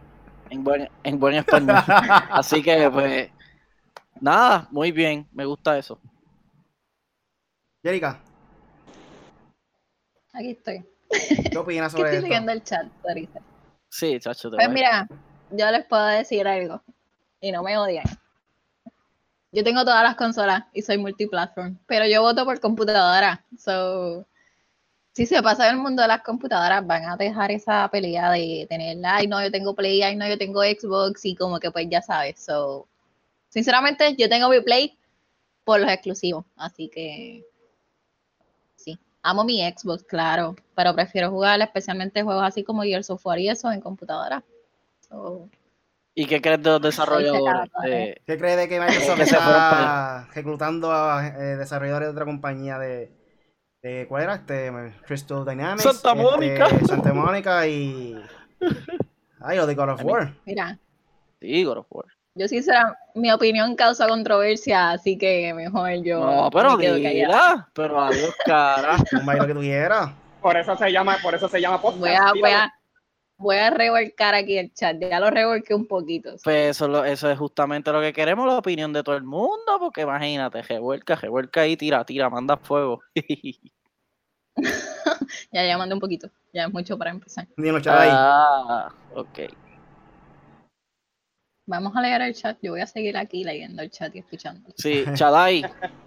en 0.49 0.63
buen, 0.63 0.89
en 1.03 1.19
buen 1.19 1.35
español. 1.35 1.75
Así 2.31 2.63
que 2.63 2.89
pues 2.89 3.29
nada, 4.21 4.69
muy 4.71 4.93
bien, 4.93 5.27
me 5.33 5.43
gusta 5.43 5.77
eso. 5.77 5.99
Jerica, 7.83 8.21
Aquí 10.33 10.51
estoy. 10.51 10.85
¿qué 11.51 11.57
opinas 11.57 11.91
sobre 11.91 12.03
estoy 12.03 12.17
esto? 12.17 12.27
leyendo 12.29 12.51
el 12.51 12.63
chat 12.63 12.85
ahorita. 13.07 13.39
Sí, 13.89 14.19
chacho, 14.19 14.49
te 14.49 14.55
Pues 14.55 14.67
voy. 14.67 14.73
mira, 14.75 15.07
yo 15.51 15.71
les 15.71 15.85
puedo 15.85 16.05
decir 16.05 16.47
algo. 16.47 16.81
Y 17.41 17.51
no 17.51 17.63
me 17.63 17.77
odian. 17.77 18.05
Yo 19.51 19.63
tengo 19.63 19.83
todas 19.83 20.03
las 20.03 20.15
consolas 20.15 20.63
y 20.73 20.81
soy 20.81 20.97
multiplatform, 20.97 21.77
pero 21.87 22.05
yo 22.05 22.21
voto 22.21 22.45
por 22.45 22.59
computadora. 22.61 23.43
So, 23.57 24.25
si 25.11 25.25
se 25.25 25.41
pasa 25.43 25.67
en 25.67 25.75
el 25.75 25.81
mundo 25.81 26.03
de 26.03 26.07
las 26.07 26.21
computadoras, 26.21 26.85
van 26.87 27.03
a 27.05 27.17
dejar 27.17 27.51
esa 27.51 27.89
pelea 27.89 28.31
de 28.31 28.65
tener, 28.69 28.97
ay, 29.03 29.27
no, 29.27 29.41
yo 29.43 29.51
tengo 29.51 29.75
Play, 29.75 30.01
ay, 30.03 30.15
no, 30.15 30.25
yo 30.29 30.37
tengo 30.37 30.61
Xbox, 30.61 31.25
y 31.25 31.35
como 31.35 31.59
que 31.59 31.69
pues 31.71 31.87
ya 31.89 32.01
sabes. 32.01 32.39
So, 32.39 32.87
sinceramente, 33.49 34.15
yo 34.15 34.29
tengo 34.29 34.47
mi 34.47 34.61
Play 34.61 34.97
por 35.65 35.81
los 35.81 35.91
exclusivos, 35.91 36.45
así 36.55 36.87
que 36.87 37.43
amo 39.23 39.43
mi 39.43 39.61
Xbox, 39.61 40.03
claro, 40.03 40.55
pero 40.75 40.93
prefiero 40.93 41.29
jugar 41.29 41.61
especialmente 41.61 42.23
juegos 42.23 42.43
así 42.43 42.63
como 42.63 42.83
Gears 42.83 43.09
of 43.09 43.25
War 43.25 43.39
y 43.39 43.49
eso 43.49 43.71
en 43.71 43.81
computadora. 43.81 44.43
So, 45.01 45.49
¿Y 46.13 46.25
qué 46.25 46.41
crees 46.41 46.61
de 46.61 46.69
los 46.69 46.81
desarrolladores? 46.81 47.71
Eh, 47.85 48.21
¿Qué 48.25 48.37
crees 48.37 48.57
de 48.57 48.67
que 48.67 48.79
Microsoft 48.79 49.21
está 49.21 50.27
reclutando 50.33 50.91
a 50.91 51.25
eh, 51.27 51.55
desarrolladores 51.55 52.07
de 52.07 52.11
otra 52.11 52.25
compañía 52.25 52.77
de, 52.77 53.11
de 53.81 54.07
¿cuál 54.09 54.23
era? 54.23 54.35
Este, 54.35 54.71
Crystal 55.05 55.45
Dynamics. 55.45 55.83
Santa 55.83 56.11
este, 56.11 56.21
Mónica. 56.21 56.69
Santa 56.85 57.13
Mónica 57.13 57.67
y... 57.67 58.15
Ay, 59.39 59.57
o 59.57 59.65
de 59.65 59.73
God 59.73 59.89
of 59.89 60.03
War. 60.03 60.35
Mira. 60.45 60.77
Sí, 61.39 61.63
God 61.63 61.77
of 61.77 61.87
War. 61.89 62.05
Yo 62.35 62.47
sinceramente, 62.47 62.97
mi 63.15 63.31
opinión 63.31 63.75
causa 63.75 64.07
controversia, 64.07 64.91
así 64.91 65.17
que 65.17 65.53
mejor 65.53 66.01
yo... 66.03 66.19
No, 66.19 66.49
pero 66.49 66.77
dila, 66.77 67.67
pero 67.73 68.01
adiós, 68.01 68.33
cara. 68.45 68.95
Un 69.11 69.25
baile 69.25 69.47
que 69.47 69.53
tú 69.53 69.59
quieras. 69.59 70.11
Por 70.41 70.55
eso 70.55 70.75
se 70.77 70.91
llama, 70.91 71.17
por 71.21 71.35
eso 71.35 71.47
se 71.49 71.59
llama 71.59 71.81
podcast. 71.81 71.99
Voy 71.99 72.11
a, 72.11 72.31
voy 72.33 72.51
a, 72.51 72.73
voy 73.37 73.57
a 73.57 73.69
revolcar 73.69 74.33
aquí 74.33 74.57
el 74.57 74.73
chat, 74.73 74.97
ya 74.99 75.19
lo 75.19 75.29
revolqué 75.29 75.75
un 75.75 75.87
poquito. 75.87 76.35
Pues 76.43 76.77
eso, 76.77 77.03
eso 77.03 77.29
es 77.29 77.37
justamente 77.37 77.91
lo 77.91 77.99
que 77.99 78.13
queremos, 78.13 78.47
la 78.47 78.57
opinión 78.57 78.93
de 78.93 79.03
todo 79.03 79.17
el 79.17 79.23
mundo, 79.23 79.77
porque 79.79 80.01
imagínate, 80.01 80.61
revuelca, 80.61 81.15
revuelca 81.15 81.67
y 81.67 81.75
tira, 81.75 82.05
tira, 82.05 82.29
manda 82.29 82.55
fuego. 82.57 83.01
ya, 85.51 85.65
ya 85.65 85.77
mandé 85.77 85.95
un 85.95 86.01
poquito, 86.01 86.29
ya 86.53 86.63
es 86.63 86.71
mucho 86.71 86.97
para 86.97 87.11
empezar. 87.11 87.47
Ah, 87.87 88.89
ok. 89.15 89.39
Vamos 91.71 91.95
a 91.95 92.01
leer 92.01 92.21
el 92.21 92.35
chat, 92.35 92.57
yo 92.61 92.71
voy 92.71 92.81
a 92.81 92.87
seguir 92.87 93.17
aquí 93.17 93.43
leyendo 93.43 93.81
el 93.81 93.89
chat 93.89 94.13
y 94.15 94.19
escuchando. 94.19 94.69
Sí, 94.77 95.05
Chadai. 95.13 95.63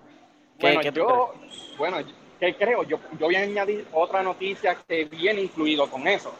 bueno, 0.60 0.82
yo, 0.82 1.34
bueno, 1.78 1.96
¿qué 2.38 2.54
creo? 2.54 2.84
Yo, 2.84 3.00
yo 3.18 3.26
voy 3.26 3.34
a 3.34 3.40
añadir 3.40 3.86
otra 3.92 4.22
noticia 4.22 4.76
que 4.86 5.06
viene 5.06 5.40
incluido 5.40 5.90
con 5.90 6.06
eso 6.06 6.32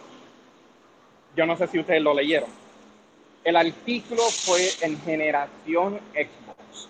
yo 1.37 1.47
no 1.47 1.57
sé 1.57 1.67
si 1.69 1.79
ustedes 1.79 2.03
lo 2.03 2.15
leyeron. 2.15 2.49
El 3.43 3.57
artículo 3.57 4.23
fue 4.23 4.69
en 4.81 5.01
generación 5.03 6.01
Xbox. 6.13 6.89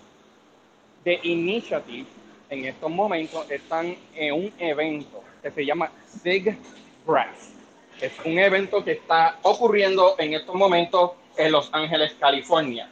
The 1.03 1.19
Initiative, 1.23 2.05
en 2.49 2.65
estos 2.65 2.89
momentos, 2.89 3.49
están 3.49 3.95
en 4.15 4.33
un 4.33 4.53
evento 4.59 5.23
que 5.41 5.51
se 5.51 5.65
llama 5.65 5.91
SIG 6.07 6.57
Brass. 7.05 7.51
Es 8.01 8.13
un 8.23 8.37
evento 8.37 8.83
que 8.83 8.93
está 8.93 9.37
ocurriendo 9.41 10.15
en 10.17 10.33
estos 10.33 10.55
momentos 10.55 11.11
en 11.37 11.51
Los 11.51 11.69
Ángeles, 11.73 12.15
California. 12.19 12.89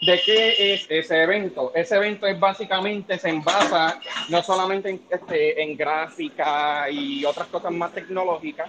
¿De 0.00 0.20
qué 0.20 0.74
es 0.74 0.86
ese 0.90 1.22
evento? 1.22 1.70
Ese 1.74 1.94
evento 1.94 2.26
es 2.26 2.38
básicamente, 2.38 3.18
se 3.18 3.28
envasa 3.28 4.00
no 4.28 4.42
solamente 4.42 4.90
en, 4.90 5.02
este, 5.08 5.62
en 5.62 5.76
gráfica 5.76 6.90
y 6.90 7.24
otras 7.24 7.46
cosas 7.46 7.70
más 7.70 7.92
tecnológicas, 7.92 8.68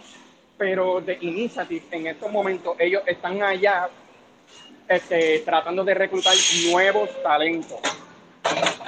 pero 0.58 1.02
de 1.02 1.18
Initiative 1.22 1.84
en 1.90 2.08
estos 2.08 2.32
momentos 2.32 2.76
ellos 2.78 3.02
están 3.08 3.42
allá 3.42 3.90
este, 4.88 5.40
tratando 5.40 5.84
de 5.84 5.96
reclutar 5.96 6.36
nuevos 6.70 7.10
talentos. 7.24 7.80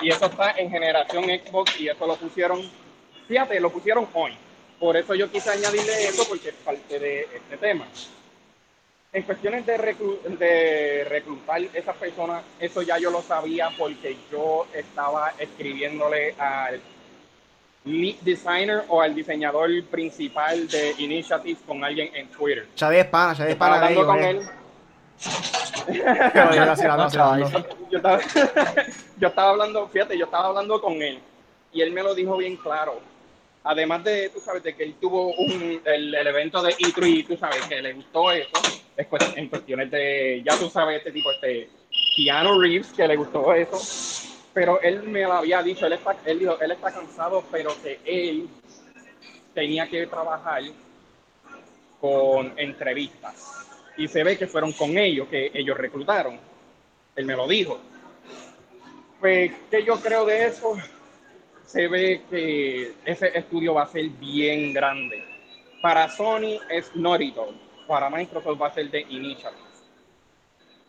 Y 0.02 0.10
eso 0.10 0.26
está 0.28 0.52
en 0.52 0.70
generación 0.70 1.24
Xbox 1.24 1.80
y 1.80 1.88
eso 1.88 2.06
lo 2.06 2.16
pusieron, 2.16 2.62
fíjate, 3.28 3.60
lo 3.60 3.72
pusieron 3.72 4.08
hoy. 4.14 4.34
Por 4.80 4.98
eso 4.98 5.16
yo 5.16 5.32
quise 5.32 5.50
añadirle 5.50 6.08
eso 6.08 6.28
porque 6.28 6.50
es 6.50 6.56
parte 6.56 7.00
de 7.00 7.22
este 7.22 7.58
tema. 7.58 7.88
En 9.16 9.24
cuestiones 9.24 9.66
de, 9.66 9.78
de 10.38 11.06
reclutar 11.06 11.62
esas 11.74 11.96
personas, 11.96 12.44
eso 12.60 12.82
ya 12.82 12.98
yo 12.98 13.10
lo 13.10 13.22
sabía 13.22 13.70
porque 13.78 14.18
yo 14.30 14.68
estaba 14.74 15.32
escribiéndole 15.40 16.36
al 16.38 16.82
lead 17.86 18.16
designer 18.24 18.84
o 18.90 19.00
al 19.00 19.16
diseñador 19.16 19.70
principal 19.86 20.68
de 20.68 20.96
Initiative 20.98 21.58
con 21.66 21.82
alguien 21.82 22.14
en 22.14 22.28
Twitter. 22.28 22.68
Xavi 22.78 22.98
Espana, 22.98 23.34
Xavi 23.34 23.52
Espana. 23.52 23.76
Hablando 23.76 24.06
con 24.06 24.20
él. 24.20 24.42
yo, 27.90 29.28
estaba, 29.28 29.50
hablando, 29.52 29.88
fíjate, 29.88 30.18
yo 30.18 30.26
estaba 30.26 30.48
hablando 30.48 30.82
con 30.82 31.02
él 31.02 31.20
y 31.72 31.82
él 31.82 31.94
me 31.94 32.04
lo 32.04 32.14
dijo 32.14 32.36
bien 32.36 32.58
claro. 32.58 33.00
Además 33.68 34.04
de, 34.04 34.30
tú 34.30 34.40
sabes, 34.40 34.62
de 34.62 34.76
que 34.76 34.84
él 34.84 34.96
tuvo 35.02 35.34
un, 35.34 35.82
el, 35.84 36.14
evento 36.14 36.62
de 36.62 36.76
E3, 36.76 37.26
tú 37.26 37.36
sabes, 37.36 37.66
que 37.66 37.82
le 37.82 37.94
gustó 37.94 38.32
eso, 38.32 38.52
es 38.96 39.08
en 39.36 39.50
cuestiones 39.50 39.90
de, 39.90 40.44
ya 40.46 40.56
tú 40.56 40.70
sabes, 40.70 41.00
este 41.00 41.12
tipo, 41.12 41.32
este, 41.32 41.68
Keanu 42.16 42.62
Reeves, 42.62 42.94
que 42.94 43.08
le 43.08 43.16
gustó 43.16 43.52
eso, 43.56 43.82
pero 44.54 44.80
él 44.82 45.02
me 45.04 45.24
lo 45.24 45.34
había 45.34 45.64
dicho, 45.64 45.88
él, 45.88 45.94
está, 45.94 46.16
él 46.26 46.40
dijo, 46.40 46.60
él 46.62 46.72
está 46.74 46.92
cansado, 46.92 47.44
pero 47.52 47.72
que 47.82 48.00
él 48.06 48.48
tenía 49.56 49.88
que 49.88 50.06
trabajar 50.06 50.62
con 52.00 52.54
entrevistas. 52.58 53.68
Y 53.98 54.08
se 54.08 54.24
ve 54.24 54.38
que 54.38 54.46
fueron 54.46 54.74
con 54.74 54.96
ellos, 54.96 55.28
que 55.28 55.50
ellos 55.56 55.76
reclutaron. 55.76 56.38
Él 57.16 57.26
me 57.26 57.36
lo 57.36 57.48
dijo. 57.48 57.80
Pues, 59.20 59.52
¿qué 59.72 59.84
yo 59.84 60.00
creo 60.00 60.26
de 60.26 60.46
eso? 60.46 60.78
Se 61.66 61.88
ve 61.88 62.22
que 62.30 62.94
ese 63.06 63.38
estudio 63.38 63.74
va 63.74 63.84
a 63.84 63.88
ser 63.88 64.08
bien 64.10 64.74
grande. 64.74 65.24
Para 65.82 66.10
Sony 66.10 66.60
es 66.70 66.96
Naughty 66.96 67.34
Para 67.88 68.10
Microsoft 68.10 68.62
va 68.62 68.68
a 68.68 68.74
ser 68.74 68.90
de 68.90 69.02
Initiative 69.02 69.66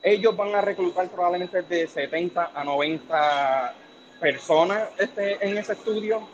ellos 0.06 0.36
van 0.36 0.54
a 0.54 0.60
reclutar 0.60 1.08
probablemente 1.08 1.62
de 1.62 1.88
70 1.88 2.52
a 2.54 2.62
90 2.62 3.74
personas 4.20 4.88
este, 4.98 5.44
en 5.44 5.58
ese 5.58 5.72
estudio 5.72 6.28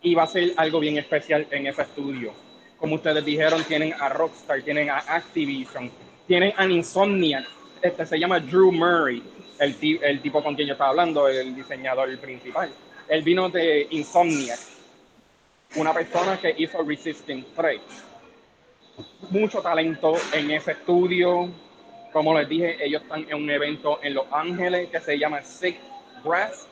y 0.00 0.14
va 0.14 0.22
a 0.22 0.26
ser 0.26 0.54
algo 0.56 0.80
bien 0.80 0.96
especial 0.96 1.46
en 1.50 1.66
ese 1.66 1.82
estudio. 1.82 2.32
Como 2.78 2.94
ustedes 2.94 3.22
dijeron, 3.26 3.62
tienen 3.64 3.92
a 4.00 4.08
Rockstar, 4.08 4.62
tienen 4.62 4.88
a 4.88 4.98
Activision, 5.00 5.90
tienen 6.26 6.54
a 6.56 6.64
Insomniac, 6.64 7.46
este 7.82 8.06
se 8.06 8.18
llama 8.18 8.40
Drew 8.40 8.72
Murray, 8.72 9.22
el, 9.58 10.20
tipo 10.20 10.42
con 10.42 10.54
quien 10.54 10.68
yo 10.68 10.74
estaba 10.74 10.90
hablando, 10.90 11.28
el 11.28 11.54
diseñador 11.54 12.16
principal. 12.18 12.70
Él 13.08 13.22
vino 13.22 13.48
de 13.48 13.86
Insomniac, 13.90 14.58
una 15.76 15.92
persona 15.92 16.38
que 16.40 16.54
hizo 16.56 16.82
Resisting 16.82 17.46
3. 17.54 17.80
Mucho 19.30 19.60
talento 19.60 20.14
en 20.32 20.50
ese 20.50 20.72
estudio, 20.72 21.50
como 22.12 22.38
les 22.38 22.48
dije, 22.48 22.76
ellos 22.84 23.02
están 23.02 23.26
en 23.28 23.34
un 23.34 23.50
evento 23.50 23.98
en 24.02 24.14
Los 24.14 24.26
Ángeles 24.30 24.88
que 24.88 25.00
se 25.00 25.18
llama 25.18 25.42
Sick 25.42 25.76
Brass 26.22 26.68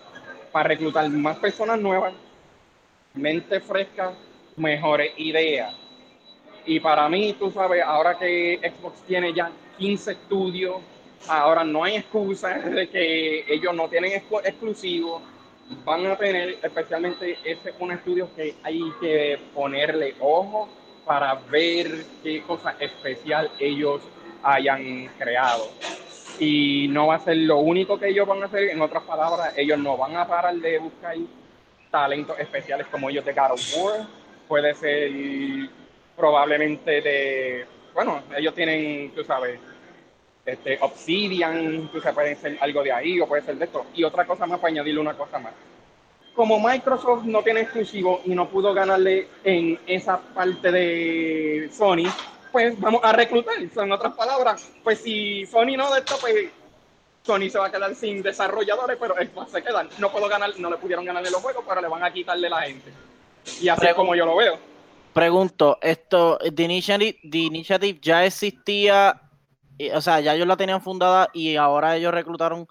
para 0.53 0.69
reclutar 0.69 1.09
más 1.11 1.39
personas 1.39 1.81
nuevas, 1.81 2.15
mente 3.15 3.61
fresca, 3.61 4.13
mejores 4.57 5.13
ideas. 5.17 5.75
Y 6.65 6.79
para 6.79 7.09
mí, 7.09 7.35
tú 7.39 7.51
sabes, 7.51 7.83
ahora 7.85 8.17
que 8.19 8.61
Xbox 8.63 9.03
tiene 9.03 9.35
ya 9.35 9.51
15 9.79 10.13
estudios, 10.13 10.77
ahora 11.29 11.65
no 11.65 11.85
hay 11.85 11.97
excusa 11.97 12.59
de 12.59 12.89
que 12.89 13.45
ellos 13.53 13.75
no 13.75 13.89
tienen 13.89 14.13
exclusivos. 14.13 15.23
Van 15.85 16.05
a 16.07 16.17
tener, 16.17 16.59
especialmente, 16.63 17.39
ese 17.45 17.73
un 17.79 17.93
estudio 17.93 18.29
que 18.35 18.55
hay 18.63 18.83
que 19.01 19.39
ponerle 19.55 20.15
ojo 20.21 20.69
para 21.07 21.35
ver 21.35 22.05
qué 22.23 22.43
cosa 22.43 22.77
especial 22.79 23.51
ellos 23.59 24.03
hayan 24.43 25.09
creado. 25.19 25.69
Y 26.39 26.89
no 26.89 27.09
va 27.09 27.17
a 27.17 27.21
ser 27.21 27.37
lo 27.37 27.59
único 27.59 27.99
que 27.99 28.09
ellos 28.09 28.27
van 28.27 28.43
a 28.43 28.47
hacer, 28.47 28.71
en 28.71 28.81
otras 28.81 29.03
palabras, 29.05 29.55
ellos 29.57 29.79
no 29.79 29.97
van 29.97 30.17
a 30.17 30.27
parar 30.27 30.55
de 30.57 30.79
buscar 30.79 31.17
talentos 31.91 32.39
especiales 32.39 32.87
como 32.91 33.11
ellos 33.11 33.25
de 33.25 33.33
God 33.33 33.53
of 33.53 33.77
War, 33.77 34.07
puede 34.49 34.75
ser 34.75 35.11
probablemente 36.17 37.01
de, 37.03 37.67
bueno, 37.95 38.23
ellos 38.37 38.55
tienen, 38.55 39.13
tú 39.15 39.23
sabes, 39.25 39.61
este, 40.45 40.79
Obsidian, 40.81 41.89
tú 41.93 42.01
sabes, 42.01 42.15
puede 42.15 42.37
ser 42.37 42.59
algo 42.61 42.83
de 42.83 42.93
ahí 42.93 43.21
o 43.21 43.27
puede 43.27 43.43
ser 43.43 43.57
de 43.57 43.65
esto. 43.67 43.87
Y 43.95 44.05
otra 44.05 44.27
cosa 44.27 44.47
más, 44.47 44.59
para 44.59 44.73
añadirle 44.73 45.01
una 45.01 45.17
cosa 45.17 45.39
más. 45.39 45.53
Como 46.35 46.59
Microsoft 46.59 47.25
no 47.25 47.43
tiene 47.43 47.61
exclusivo 47.61 48.23
y 48.25 48.35
no 48.35 48.49
pudo 48.49 48.73
ganarle 48.73 49.29
en 49.45 49.79
esa 49.87 50.19
parte 50.19 50.73
de 50.73 51.71
Sony, 51.73 52.11
pues 52.51 52.79
vamos 52.81 53.03
a 53.05 53.13
reclutar. 53.13 53.55
En 53.59 53.93
otras 53.93 54.15
palabras, 54.15 54.71
pues 54.83 55.01
si 55.01 55.45
Sony 55.47 55.77
no 55.77 55.93
de 55.93 56.01
esto, 56.01 56.17
pues 56.21 56.51
Sony 57.23 57.51
se 57.51 57.59
va 57.59 57.67
a 57.67 57.73
quedar 57.73 57.95
sin 57.95 58.23
desarrolladores, 58.23 58.97
pero 59.01 59.15
Xbox 59.15 59.53
se 59.53 59.63
quedan. 59.63 59.89
No 59.99 60.11
puedo 60.11 60.29
ganar, 60.29 60.51
no 60.59 60.71
le 60.71 60.77
pudieron 60.77 61.05
ganar 61.05 61.23
los 61.23 61.41
juegos, 61.43 61.65
pero 61.69 61.81
le 61.81 61.89
van 61.89 62.03
a 62.03 62.13
quitarle 62.13 62.49
la 62.49 62.63
gente. 62.63 62.91
Y 63.61 63.69
así 63.69 63.87
es 63.87 63.95
como 63.95 64.15
yo 64.15 64.27
lo 64.27 64.37
veo. 64.37 64.59
Pregunto, 65.13 65.79
esto, 65.83 66.39
The 66.39 66.63
Initiative, 66.63 67.19
The 67.31 67.39
Initiative 67.39 67.99
ya 68.01 68.25
existía, 68.25 69.21
o 69.95 70.01
sea, 70.01 70.21
ya 70.21 70.35
ellos 70.35 70.47
la 70.47 70.57
tenían 70.57 70.83
fundada 70.83 71.29
y 71.33 71.57
ahora 71.57 71.97
ellos 71.97 72.13
reclutaron 72.13 72.67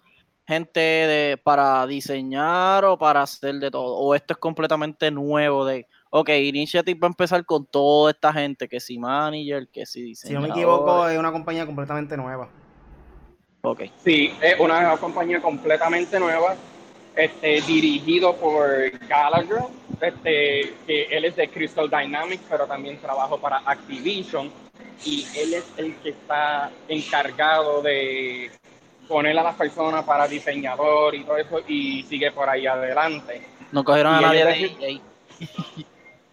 gente 0.48 0.80
de, 0.80 1.38
para 1.42 1.86
diseñar 1.88 2.84
o 2.86 2.98
para 2.98 3.22
hacer 3.22 3.56
de 3.56 3.72
todo? 3.72 3.96
¿O 3.98 4.16
esto 4.16 4.34
es 4.34 4.38
completamente 4.38 5.12
nuevo 5.12 5.66
de, 5.66 5.88
ok, 6.10 6.30
Initiative 6.30 7.00
va 7.00 7.08
a 7.08 7.12
empezar 7.12 7.46
con 7.46 7.66
toda 7.66 8.12
esta 8.12 8.34
gente, 8.34 8.68
que 8.68 8.80
si 8.80 8.98
manager, 8.98 9.68
que 9.70 9.86
si 9.86 10.02
diseñador? 10.02 10.44
Si 10.44 10.50
no 10.50 10.56
me 10.56 10.60
equivoco, 10.60 11.08
es 11.08 11.18
una 11.18 11.32
compañía 11.32 11.66
completamente 11.66 12.18
nueva. 12.18 12.50
Ok. 13.62 13.84
Sí, 14.04 14.34
es 14.42 14.60
una 14.60 14.98
compañía 14.98 15.42
completamente 15.42 16.20
nueva, 16.20 16.56
este, 17.16 17.62
dirigido 17.62 18.36
por 18.36 18.68
Gallagher, 19.08 19.64
este, 20.00 20.74
que 20.88 21.04
él 21.12 21.26
es 21.26 21.36
de 21.36 21.50
Crystal 21.50 21.90
Dynamics, 21.90 22.44
pero 22.50 22.66
también 22.66 22.98
trabaja 22.98 23.36
para 23.38 23.58
Activision, 23.66 24.52
y 25.04 25.26
él 25.36 25.54
es 25.56 25.66
el 25.78 25.96
que 25.98 26.10
está 26.10 26.72
encargado 26.88 27.82
de 27.82 28.52
poner 29.08 29.38
a 29.38 29.44
las 29.44 29.56
personas 29.56 30.04
para 30.06 30.28
diseñador 30.28 31.16
y 31.16 31.24
todo 31.24 31.38
eso, 31.38 31.60
y 31.68 32.04
sigue 32.04 32.32
por 32.32 32.48
ahí 32.50 32.66
adelante. 32.66 33.42
No 33.72 33.84
cogieron 33.84 34.14
a 34.16 34.20
Y 34.20 34.22
nadie 34.24 34.42
él 34.42 34.48
de 34.48 34.66
es- 34.66 34.72
EA. 34.82 35.02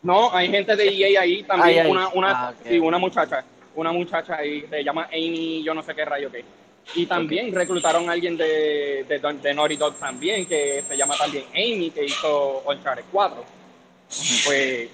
No, 0.03 0.33
hay 0.33 0.49
gente 0.49 0.77
de 0.77 0.89
EA 0.89 1.23
ahí 1.23 1.43
también, 1.43 1.87
una, 1.89 2.09
una, 2.11 2.31
Ah, 2.49 2.55
sí, 2.63 2.79
una 2.79 2.99
muchacha, 2.99 3.45
una 3.75 3.91
muchacha 3.91 4.37
ahí, 4.37 4.65
se 4.71 4.85
llama 4.85 5.09
Amy, 5.13 5.63
yo 5.65 5.75
no 5.75 5.83
sé 5.83 5.95
qué 5.95 6.05
rayo 6.05 6.31
que. 6.31 6.45
Y 6.95 7.07
también 7.07 7.55
reclutaron 7.55 8.09
a 8.09 8.13
alguien 8.13 8.37
de, 8.37 9.05
de, 9.09 9.39
de 9.43 9.55
Naughty 9.55 9.77
Dog 9.77 9.95
también, 9.97 10.47
que 10.47 10.83
se 10.87 10.97
llama 10.97 11.15
también 11.17 11.45
Amy, 11.53 11.91
que 11.91 12.05
hizo 12.05 12.63
Uncharted 12.67 13.05
4. 13.13 13.45
Pues, 14.45 14.89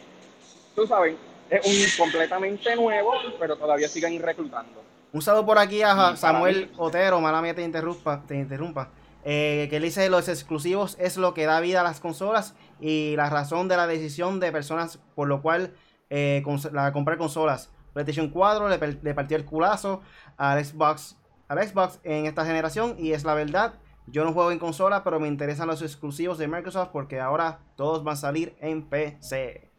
tú 0.75 0.87
sabes, 0.87 1.15
es 1.51 1.65
un 1.65 2.05
completamente 2.05 2.75
nuevo, 2.77 3.13
pero 3.39 3.57
todavía 3.57 3.89
siguen 3.89 4.21
reclutando. 4.21 4.83
Un 5.13 5.23
saludo 5.23 5.47
por 5.47 5.59
aquí 5.59 5.83
a 5.83 6.17
Samuel 6.17 6.73
Otero, 6.77 7.21
mala 7.21 7.41
mía 7.41 7.55
te 7.55 7.63
interrumpa, 7.63 8.25
te 8.27 8.35
interrumpa. 8.35 8.91
eh, 9.25 9.69
que 9.71 9.77
él 9.77 9.83
dice 9.85 10.11
los 10.11 10.29
exclusivos 10.29 10.97
es 10.99 11.17
lo 11.17 11.33
que 11.33 11.47
da 11.47 11.61
vida 11.61 11.81
a 11.81 11.85
las 11.85 12.01
consolas 12.01 12.55
y 12.81 13.15
la 13.17 13.31
razón 13.31 13.69
de 13.69 13.77
la 13.77 13.87
decisión 13.87 14.41
de 14.41 14.51
personas 14.53 14.99
por 15.15 15.29
lo 15.29 15.41
cual 15.41 15.73
eh, 16.11 16.43
la 16.73 16.93
comprar 16.93 17.17
consolas. 17.17 17.71
PlayStation 17.93 18.29
4 18.29 18.69
le, 18.69 18.99
le 19.03 19.15
partió 19.15 19.37
el 19.37 19.45
culazo 19.45 20.03
al 20.37 20.63
Xbox, 20.65 21.17
al 21.59 21.69
Xbox 21.69 22.01
en 22.05 22.27
esta 22.27 22.45
generación 22.45 22.97
y 22.99 23.13
es 23.13 23.25
la 23.25 23.35
verdad. 23.35 23.75
Yo 24.07 24.25
no 24.25 24.33
juego 24.33 24.53
en 24.53 24.59
consola, 24.59 25.03
pero 25.03 25.19
me 25.19 25.29
interesan 25.29 25.67
los 25.67 25.81
exclusivos 25.81 26.37
de 26.37 26.47
Microsoft 26.47 26.91
porque 26.93 27.21
ahora 27.21 27.61
todos 27.77 28.05
van 28.05 28.15
a 28.15 28.17
salir 28.17 28.55
en 28.61 28.89
PC. 28.89 29.71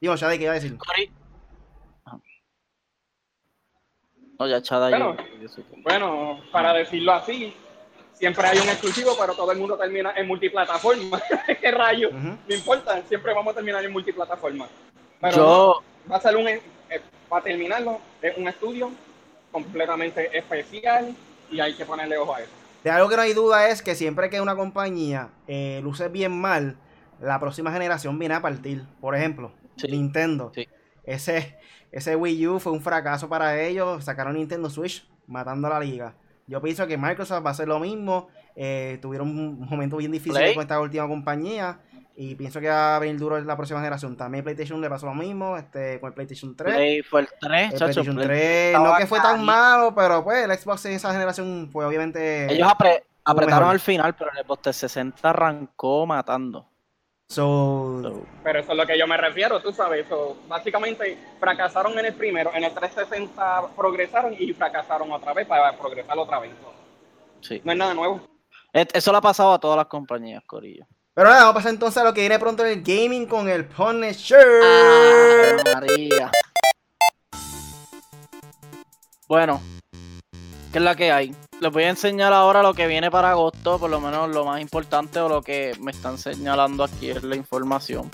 Digo, 0.00 0.14
ya 0.16 0.28
de 0.28 0.38
qué 0.38 0.44
iba 0.44 0.52
a 0.52 0.56
decir. 0.56 0.76
No, 4.38 4.48
ya 4.48 4.60
Chada 4.60 4.90
Bueno. 4.90 5.16
Bueno, 5.82 6.40
para 6.52 6.74
decirlo 6.74 7.12
así, 7.12 7.54
siempre 8.12 8.46
hay 8.46 8.58
un 8.58 8.68
exclusivo, 8.68 9.12
pero 9.18 9.34
todo 9.34 9.52
el 9.52 9.58
mundo 9.58 9.78
termina 9.78 10.12
en 10.16 10.26
multiplataforma. 10.26 11.22
¿Qué 11.60 11.70
rayo? 11.70 12.08
Ujú. 12.08 12.38
No 12.48 12.54
importa, 12.54 13.02
siempre 13.02 13.32
vamos 13.32 13.52
a 13.52 13.54
terminar 13.54 13.84
en 13.84 13.92
multiplataforma. 13.92 14.68
Pero 15.20 15.36
Yo, 15.36 15.82
va 16.10 16.16
a 16.16 16.20
ser 16.20 16.36
un, 16.36 16.48
eh, 16.48 16.60
para 17.28 17.44
terminarlo, 17.44 18.00
es 18.20 18.36
un 18.36 18.48
estudio 18.48 18.90
completamente 19.58 20.36
especial 20.36 21.14
y 21.50 21.60
hay 21.60 21.74
que 21.74 21.84
ponerle 21.86 22.18
ojo 22.18 22.34
a 22.34 22.40
eso. 22.40 22.50
De 22.82 22.90
algo 22.90 23.08
que 23.08 23.14
no 23.16 23.22
hay 23.22 23.32
duda 23.32 23.68
es 23.68 23.80
que 23.82 23.94
siempre 23.94 24.28
que 24.28 24.40
una 24.40 24.56
compañía 24.56 25.28
eh, 25.46 25.80
luce 25.84 26.08
bien 26.08 26.32
mal, 26.32 26.76
la 27.20 27.38
próxima 27.38 27.72
generación 27.72 28.18
viene 28.18 28.34
a 28.34 28.42
partir. 28.42 28.84
Por 29.00 29.14
ejemplo, 29.14 29.52
Sí. 29.76 29.86
Nintendo. 29.88 30.50
Sí. 30.54 30.68
Ese, 31.04 31.56
ese 31.92 32.16
Wii 32.16 32.46
U 32.48 32.58
fue 32.60 32.72
un 32.72 32.80
fracaso 32.82 33.28
para 33.28 33.60
ellos. 33.62 34.04
Sacaron 34.04 34.34
Nintendo 34.34 34.68
Switch 34.68 35.06
matando 35.28 35.68
a 35.68 35.70
la 35.70 35.80
liga. 35.80 36.14
Yo 36.46 36.60
pienso 36.60 36.86
que 36.86 36.98
Microsoft 36.98 37.44
va 37.44 37.50
a 37.50 37.52
hacer 37.52 37.68
lo 37.68 37.78
mismo. 37.80 38.28
eh, 38.56 38.98
tuvieron 39.02 39.28
un 39.30 39.60
momento 39.68 39.96
bien 39.96 40.12
difícil 40.12 40.32
Play. 40.38 40.54
con 40.54 40.62
esta 40.62 40.80
última 40.80 41.08
compañía. 41.08 41.78
Y 42.16 42.36
pienso 42.36 42.60
que 42.60 42.68
va 42.68 42.94
a 42.96 42.98
venir 43.00 43.18
duro 43.18 43.40
la 43.40 43.56
próxima 43.56 43.80
generación. 43.80 44.16
También 44.16 44.44
PlayStation 44.44 44.80
le 44.80 44.88
pasó 44.88 45.06
lo 45.06 45.14
mismo 45.14 45.56
este, 45.56 45.98
con 45.98 46.08
el 46.08 46.14
PlayStation 46.14 46.54
3. 46.54 46.74
Play 46.74 47.02
fue 47.02 47.22
el 47.22 47.28
3, 47.40 47.62
El 47.64 47.70
chacho. 47.72 47.78
PlayStation 47.86 48.14
Play 48.16 48.26
3, 48.28 48.66
estaba 48.66 48.88
no 48.92 48.96
que 48.96 49.06
fue 49.06 49.20
tan 49.20 49.44
malo, 49.44 49.94
pero 49.94 50.22
pues 50.22 50.44
el 50.44 50.56
Xbox 50.56 50.84
en 50.86 50.92
esa 50.92 51.12
generación 51.12 51.68
fue 51.72 51.84
obviamente. 51.84 52.52
Ellos 52.52 52.68
apre- 52.68 53.02
apretaron 53.24 53.60
mejor. 53.64 53.72
al 53.74 53.80
final, 53.80 54.14
pero 54.14 54.30
el 54.30 54.44
Xbox 54.44 54.62
360 54.62 55.28
arrancó 55.30 56.06
matando. 56.06 56.68
So, 57.28 58.00
So, 58.02 58.22
Pero 58.44 58.60
eso 58.60 58.72
es 58.72 58.78
lo 58.78 58.86
que 58.86 58.98
yo 58.98 59.06
me 59.06 59.16
refiero, 59.16 59.60
tú 59.60 59.72
sabes. 59.72 60.06
Eso, 60.06 60.36
básicamente 60.46 61.18
fracasaron 61.40 61.98
en 61.98 62.04
el 62.06 62.14
primero, 62.14 62.50
en 62.54 62.62
el 62.64 62.72
360 62.74 63.68
progresaron 63.76 64.34
y 64.38 64.52
fracasaron 64.52 65.10
otra 65.10 65.32
vez 65.32 65.46
para 65.46 65.76
progresar 65.76 66.16
otra 66.18 66.38
vez. 66.38 66.52
sí. 67.40 67.60
No 67.64 67.72
es 67.72 67.78
nada 67.78 67.94
nuevo. 67.94 68.20
Et- 68.72 68.94
Eso 68.94 69.10
le 69.10 69.18
ha 69.18 69.20
pasado 69.22 69.54
a 69.54 69.58
todas 69.58 69.76
las 69.78 69.86
compañías, 69.86 70.42
Corillo. 70.46 70.86
Pero 71.14 71.28
nada, 71.28 71.44
vamos 71.44 71.52
a 71.52 71.54
pasar 71.54 71.70
entonces 71.70 72.02
a 72.02 72.04
lo 72.04 72.12
que 72.12 72.22
viene 72.22 72.40
pronto 72.40 72.66
en 72.66 72.72
el 72.72 72.82
gaming 72.82 73.26
con 73.26 73.48
el 73.48 73.66
Punisher. 73.66 74.44
Ay, 74.64 75.72
María. 75.72 76.32
Bueno, 79.28 79.62
¿qué 80.72 80.78
es 80.78 80.84
la 80.84 80.96
que 80.96 81.12
hay? 81.12 81.32
Les 81.60 81.72
voy 81.72 81.84
a 81.84 81.90
enseñar 81.90 82.32
ahora 82.32 82.62
lo 82.62 82.74
que 82.74 82.88
viene 82.88 83.12
para 83.12 83.30
agosto, 83.30 83.78
por 83.78 83.90
lo 83.90 84.00
menos 84.00 84.28
lo 84.30 84.44
más 84.44 84.60
importante 84.60 85.20
o 85.20 85.28
lo 85.28 85.40
que 85.40 85.76
me 85.80 85.92
están 85.92 86.18
señalando 86.18 86.82
aquí 86.82 87.10
es 87.10 87.22
la 87.22 87.36
información. 87.36 88.10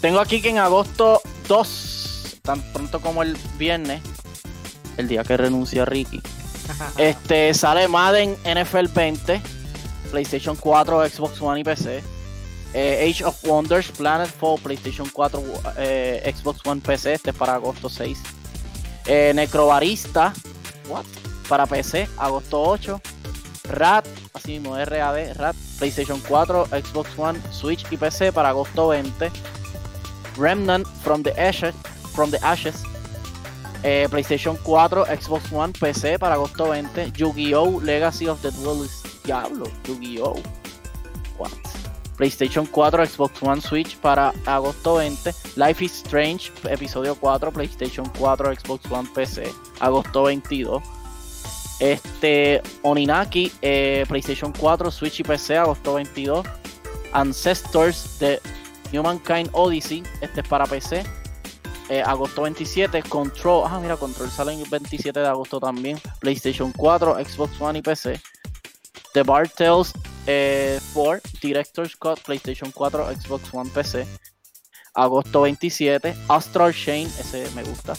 Tengo 0.00 0.20
aquí 0.20 0.40
que 0.40 0.50
en 0.50 0.58
agosto 0.58 1.20
2, 1.48 2.38
tan 2.42 2.62
pronto 2.72 3.00
como 3.00 3.24
el 3.24 3.36
viernes, 3.58 4.00
el 4.96 5.08
día 5.08 5.24
que 5.24 5.36
renuncia 5.36 5.84
Ricky, 5.84 6.22
este 6.98 7.52
sale 7.52 7.88
Madden 7.88 8.36
NFL 8.44 8.86
20, 8.94 9.42
PlayStation 10.06 10.56
4, 10.56 11.04
Xbox 11.06 11.40
One 11.40 11.60
y 11.60 11.64
PC. 11.64 12.02
Eh, 12.74 13.08
Age 13.08 13.22
of 13.22 13.42
Wonders, 13.44 13.90
Planet 13.90 14.28
Fall, 14.28 14.58
PlayStation 14.58 15.10
4, 15.10 15.42
eh, 15.78 16.34
Xbox 16.36 16.60
One 16.66 16.80
PC, 16.80 17.14
este 17.14 17.30
es 17.30 17.36
para 17.36 17.54
agosto 17.54 17.88
6. 17.88 18.18
Eh, 19.06 19.32
Necrobarista, 19.34 20.34
what? 20.88 21.06
Para 21.48 21.66
PC, 21.66 22.06
agosto 22.18 22.60
8. 22.60 23.00
Rat, 23.70 24.06
así 24.34 24.58
mismo, 24.58 24.76
RAD, 24.76 25.34
Rat, 25.36 25.56
PlayStation 25.78 26.20
4, 26.20 26.66
Xbox 26.66 27.18
One, 27.18 27.40
Switch 27.50 27.84
y 27.90 27.96
PC 27.96 28.30
para 28.30 28.50
agosto 28.50 28.88
20. 28.88 29.30
Remnant 30.36 30.86
from 31.02 31.22
the 31.22 31.32
Ashes, 31.40 31.74
from 32.14 32.30
the 32.30 32.38
Ashes 32.42 32.82
PlayStation 34.10 34.58
4, 34.58 35.06
Xbox 35.06 35.50
One, 35.52 35.72
PC 35.72 36.18
para 36.18 36.34
agosto 36.34 36.66
20. 36.66 37.12
Yu-Gi-Oh! 37.16 37.80
Legacy 37.80 38.28
of 38.28 38.42
the 38.42 38.50
Duelist. 38.50 39.05
Diablo, 39.26 39.66
Yu-Gi-Oh! 39.86 40.40
What? 41.36 41.52
PlayStation 42.16 42.66
4, 42.66 43.06
Xbox 43.06 43.42
One, 43.42 43.60
Switch 43.60 43.96
para 43.96 44.32
agosto 44.46 44.96
20. 44.96 45.32
Life 45.56 45.84
is 45.84 45.92
Strange, 45.92 46.50
episodio 46.70 47.14
4, 47.14 47.52
PlayStation 47.52 48.10
4, 48.18 48.54
Xbox 48.54 48.90
One, 48.90 49.08
PC, 49.14 49.52
agosto 49.80 50.22
22. 50.22 50.82
Este, 51.78 52.62
Oninaki, 52.82 53.52
eh, 53.60 54.06
PlayStation 54.08 54.52
4, 54.52 54.90
Switch 54.90 55.20
y 55.20 55.22
PC, 55.24 55.58
agosto 55.58 55.94
22. 55.94 56.46
Ancestors 57.12 58.18
de 58.18 58.40
Humankind 58.92 59.50
Odyssey, 59.52 60.02
este 60.20 60.40
es 60.40 60.48
para 60.48 60.64
PC, 60.66 61.04
eh, 61.90 62.02
agosto 62.02 62.42
27. 62.42 63.02
Control, 63.02 63.64
ah, 63.66 63.78
mira, 63.78 63.96
Control 63.96 64.30
sale 64.30 64.54
el 64.54 64.68
27 64.68 65.20
de 65.20 65.26
agosto 65.26 65.60
también. 65.60 65.98
PlayStation 66.20 66.72
4, 66.72 67.16
Xbox 67.24 67.60
One 67.60 67.78
y 67.78 67.82
PC. 67.82 68.20
The 69.16 69.22
Bar 69.22 69.48
Tales 69.48 69.94
eh, 70.26 70.78
4, 70.92 71.22
Director's 71.40 71.96
Cut, 71.96 72.18
PlayStation 72.18 72.70
4, 72.70 73.14
Xbox 73.14 73.48
One, 73.50 73.70
PC. 73.70 74.06
Agosto 74.92 75.40
27. 75.40 76.14
Astral 76.28 76.74
Chain, 76.74 77.08
ese 77.18 77.50
me 77.54 77.62
gusta. 77.62 77.94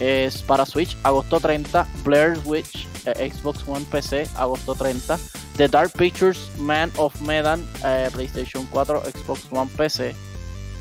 Es 0.00 0.42
para 0.42 0.66
Switch, 0.66 0.96
agosto 1.04 1.38
30. 1.38 1.86
Blair's 2.02 2.44
Witch, 2.44 2.88
eh, 3.04 3.30
Xbox 3.30 3.62
One, 3.68 3.84
PC, 3.88 4.26
agosto 4.34 4.74
30. 4.74 5.20
The 5.56 5.68
Dark 5.68 5.92
Pictures, 5.92 6.50
Man 6.58 6.90
of 6.96 7.20
Medan, 7.20 7.64
eh, 7.84 8.10
PlayStation 8.12 8.66
4, 8.72 9.04
Xbox 9.04 9.46
One, 9.52 9.70
PC. 9.76 10.16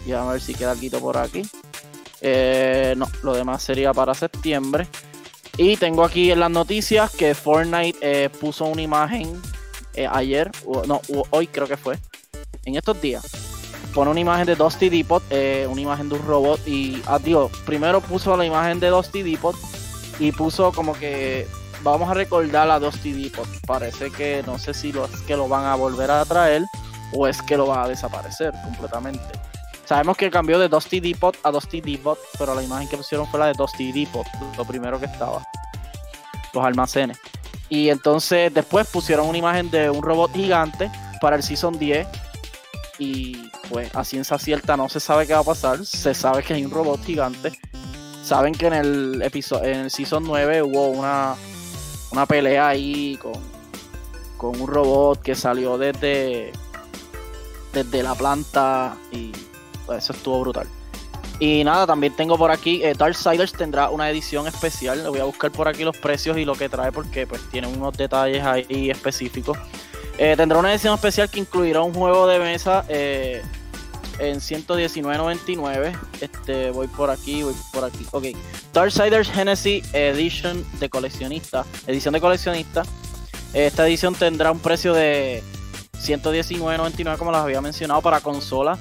Y 0.08 0.14
a 0.14 0.24
ver 0.24 0.42
si 0.42 0.56
queda 0.56 0.72
algo 0.72 1.00
por 1.00 1.18
aquí. 1.18 1.44
Eh, 2.22 2.96
no, 2.98 3.08
lo 3.22 3.36
demás 3.36 3.62
sería 3.62 3.94
para 3.94 4.16
septiembre. 4.16 4.88
Y 5.58 5.78
tengo 5.78 6.04
aquí 6.04 6.32
en 6.32 6.40
las 6.40 6.50
noticias 6.50 7.12
que 7.12 7.36
Fortnite 7.36 8.32
puso 8.32 8.66
una 8.66 8.82
imagen 8.82 9.40
eh, 9.96 10.08
ayer, 10.12 10.52
no, 10.88 11.02
hoy 11.32 11.48
creo 11.48 11.68
que 11.68 11.78
fue, 11.78 11.98
en 12.66 12.76
estos 12.76 13.02
días. 13.02 13.26
Pone 13.94 14.12
una 14.12 14.20
imagen 14.20 14.46
de 14.46 14.56
Dusty 14.56 14.90
Depot, 14.90 15.24
eh, 15.30 15.66
una 15.70 15.80
imagen 15.80 16.10
de 16.10 16.16
un 16.16 16.28
robot 16.28 16.68
y, 16.68 17.02
ah, 17.06 17.18
digo, 17.18 17.50
primero 17.66 18.02
puso 18.02 18.36
la 18.36 18.46
imagen 18.46 18.80
de 18.80 18.90
Dusty 18.90 19.24
Depot 19.24 19.56
y 20.20 20.34
puso 20.34 20.74
como 20.74 20.94
que 20.94 21.48
vamos 21.82 22.10
a 22.10 22.14
recordar 22.14 22.70
a 22.70 22.80
Dusty 22.80 23.14
Depot. 23.14 23.48
Parece 23.66 24.12
que 24.12 24.44
no 24.46 24.60
sé 24.60 24.74
si 24.74 24.92
lo, 24.92 25.06
es 25.06 25.22
que 25.22 25.38
lo 25.38 25.48
van 25.48 25.66
a 25.66 25.76
volver 25.76 26.12
a 26.12 26.26
traer 26.26 26.64
o 27.14 27.28
es 27.28 27.42
que 27.42 27.56
lo 27.56 27.68
va 27.68 27.84
a 27.84 27.88
desaparecer 27.88 28.54
completamente. 28.66 29.24
Sabemos 29.86 30.18
que 30.18 30.32
cambió 30.32 30.60
de 30.60 30.68
Dusty 30.68 31.00
Depot 31.00 31.38
a 31.44 31.52
Dusty 31.52 31.80
Depot, 31.80 32.18
pero 32.38 32.56
la 32.56 32.64
imagen 32.64 32.90
que 32.90 32.98
pusieron 32.98 33.28
fue 33.28 33.40
la 33.40 33.48
de 33.48 33.54
Dusty 33.54 33.92
Depot, 33.92 34.26
lo 34.58 34.66
primero 34.66 35.00
que 35.00 35.06
estaba. 35.06 35.42
Los 36.54 36.66
almacenes. 36.66 37.20
Y 37.70 37.90
entonces 37.90 38.54
después 38.54 38.88
pusieron 38.88 39.28
una 39.28 39.38
imagen 39.38 39.72
de 39.72 39.90
un 39.90 40.04
robot 40.04 40.34
gigante 40.34 40.92
para 41.22 41.36
el 41.36 41.44
Season 41.44 41.78
10. 41.78 42.08
Y 43.00 43.50
pues 43.70 43.94
a 43.96 44.04
ciencia 44.04 44.38
cierta 44.38 44.78
no 44.78 44.88
se 44.88 45.00
sabe 45.00 45.28
qué 45.28 45.34
va 45.34 45.40
a 45.40 45.44
pasar. 45.44 45.86
Se 45.86 46.14
sabe 46.14 46.44
que 46.44 46.54
hay 46.54 46.66
un 46.66 46.72
robot 46.72 47.04
gigante. 47.04 47.58
Saben 48.24 48.54
que 48.54 48.68
en 48.68 48.74
el 48.74 49.22
episodio, 49.22 49.66
en 49.66 49.80
el 49.82 49.92
Season 49.92 50.24
9 50.24 50.64
hubo 50.64 50.88
una, 50.88 51.36
una 52.12 52.26
pelea 52.26 52.70
ahí 52.70 53.18
con, 53.18 53.34
con 54.38 54.60
un 54.60 54.68
robot 54.68 55.22
que 55.22 55.36
salió 55.36 55.78
desde, 55.78 56.52
desde 57.74 58.04
la 58.04 58.16
planta. 58.16 58.96
Y 59.12 59.32
pues, 59.86 60.04
eso 60.04 60.14
estuvo 60.14 60.42
brutal. 60.42 60.68
Y 61.40 61.64
nada, 61.66 61.86
también 61.86 62.16
tengo 62.16 62.38
por 62.38 62.50
aquí, 62.50 62.82
eh, 62.84 62.94
Darksiders 62.98 63.52
tendrá 63.52 63.90
una 63.90 64.10
edición 64.10 64.48
especial. 64.48 65.04
Le 65.04 65.10
voy 65.10 65.20
a 65.20 65.26
buscar 65.26 65.52
por 65.52 65.68
aquí 65.68 65.84
los 65.84 65.98
precios 65.98 66.38
y 66.38 66.46
lo 66.46 66.56
que 66.56 66.70
trae 66.70 66.92
porque 66.92 67.28
pues 67.28 67.42
tiene 67.52 67.68
unos 67.68 67.96
detalles 67.98 68.44
ahí 68.44 68.90
específicos. 68.90 69.58
Eh, 70.18 70.36
tendrá 70.38 70.58
una 70.60 70.72
edición 70.72 70.94
especial 70.94 71.30
que 71.30 71.40
incluirá 71.40 71.82
un 71.82 71.94
juego 71.94 72.26
de 72.26 72.40
mesa 72.40 72.86
eh, 72.88 73.44
en 74.20 74.38
119.99. 74.38 76.00
Este, 76.22 76.72
voy 76.72 76.88
por 76.88 77.10
aquí, 77.10 77.44
voy 77.44 77.54
por 77.74 77.84
aquí. 77.84 78.06
Ok. 78.12 78.26
Darksiders 78.74 79.30
Genesis 79.30 79.84
Edition 79.94 80.66
de 80.80 80.90
coleccionista. 80.90 81.66
Edición 81.86 82.14
de 82.14 82.22
coleccionista. 82.22 82.84
Esta 83.54 83.86
edición 83.88 84.16
tendrá 84.16 84.52
un 84.52 84.60
precio 84.60 84.94
de 84.94 85.44
119.99 86.02 87.18
como 87.18 87.32
les 87.32 87.42
había 87.42 87.60
mencionado 87.60 88.02
para 88.02 88.22
consola. 88.22 88.78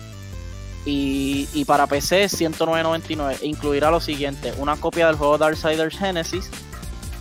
Y, 0.87 1.65
para 1.65 1.87
PC 1.87 2.27
109.99. 2.27 3.39
Incluirá 3.43 3.91
lo 3.91 4.01
siguiente: 4.01 4.53
una 4.59 4.77
copia 4.77 5.07
del 5.07 5.17
juego 5.17 5.39
Darksiders 5.39 5.99
Genesis, 5.99 6.51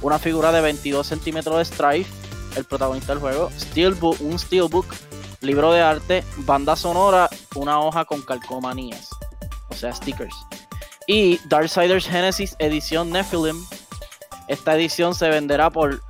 una 0.02 0.20
figura 0.20 0.52
de 0.52 0.62
22 0.62 1.08
centímetros 1.08 1.58
de 1.58 1.66
Strife, 1.66 2.12
el 2.56 2.66
protagonista 2.66 3.14
del 3.14 3.22
juego, 3.22 3.50
Steelbook, 3.58 4.20
un 4.22 4.38
Steelbook, 4.38 4.94
libro 5.42 5.72
de 5.72 5.82
arte, 5.82 6.24
banda 6.38 6.76
sonora, 6.76 7.30
una 7.56 7.80
hoja 7.80 8.06
con 8.06 8.22
calcomanías, 8.22 9.10
o 9.70 9.74
sea, 9.74 9.94
stickers. 9.94 10.36
Y 11.08 11.40
Darksiders 11.46 12.08
Genesis 12.08 12.56
edición 12.60 13.12
Nephilim. 13.12 13.58
Esta 14.48 14.76
edición 14.76 15.16
se 15.16 15.30
venderá 15.30 15.70
por 15.70 16.02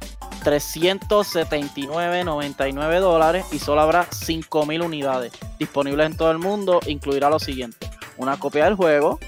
379.99 0.43 2.99
dólares 2.99 3.45
y 3.51 3.59
solo 3.59 3.81
habrá 3.81 4.09
5.000 4.09 4.83
unidades 4.83 5.31
disponibles 5.57 6.07
en 6.07 6.17
todo 6.17 6.31
el 6.31 6.39
mundo. 6.39 6.81
Incluirá 6.85 7.29
lo 7.29 7.39
siguiente: 7.39 7.89
una 8.17 8.37
copia 8.37 8.65
del 8.65 8.75
juego, 8.75 9.19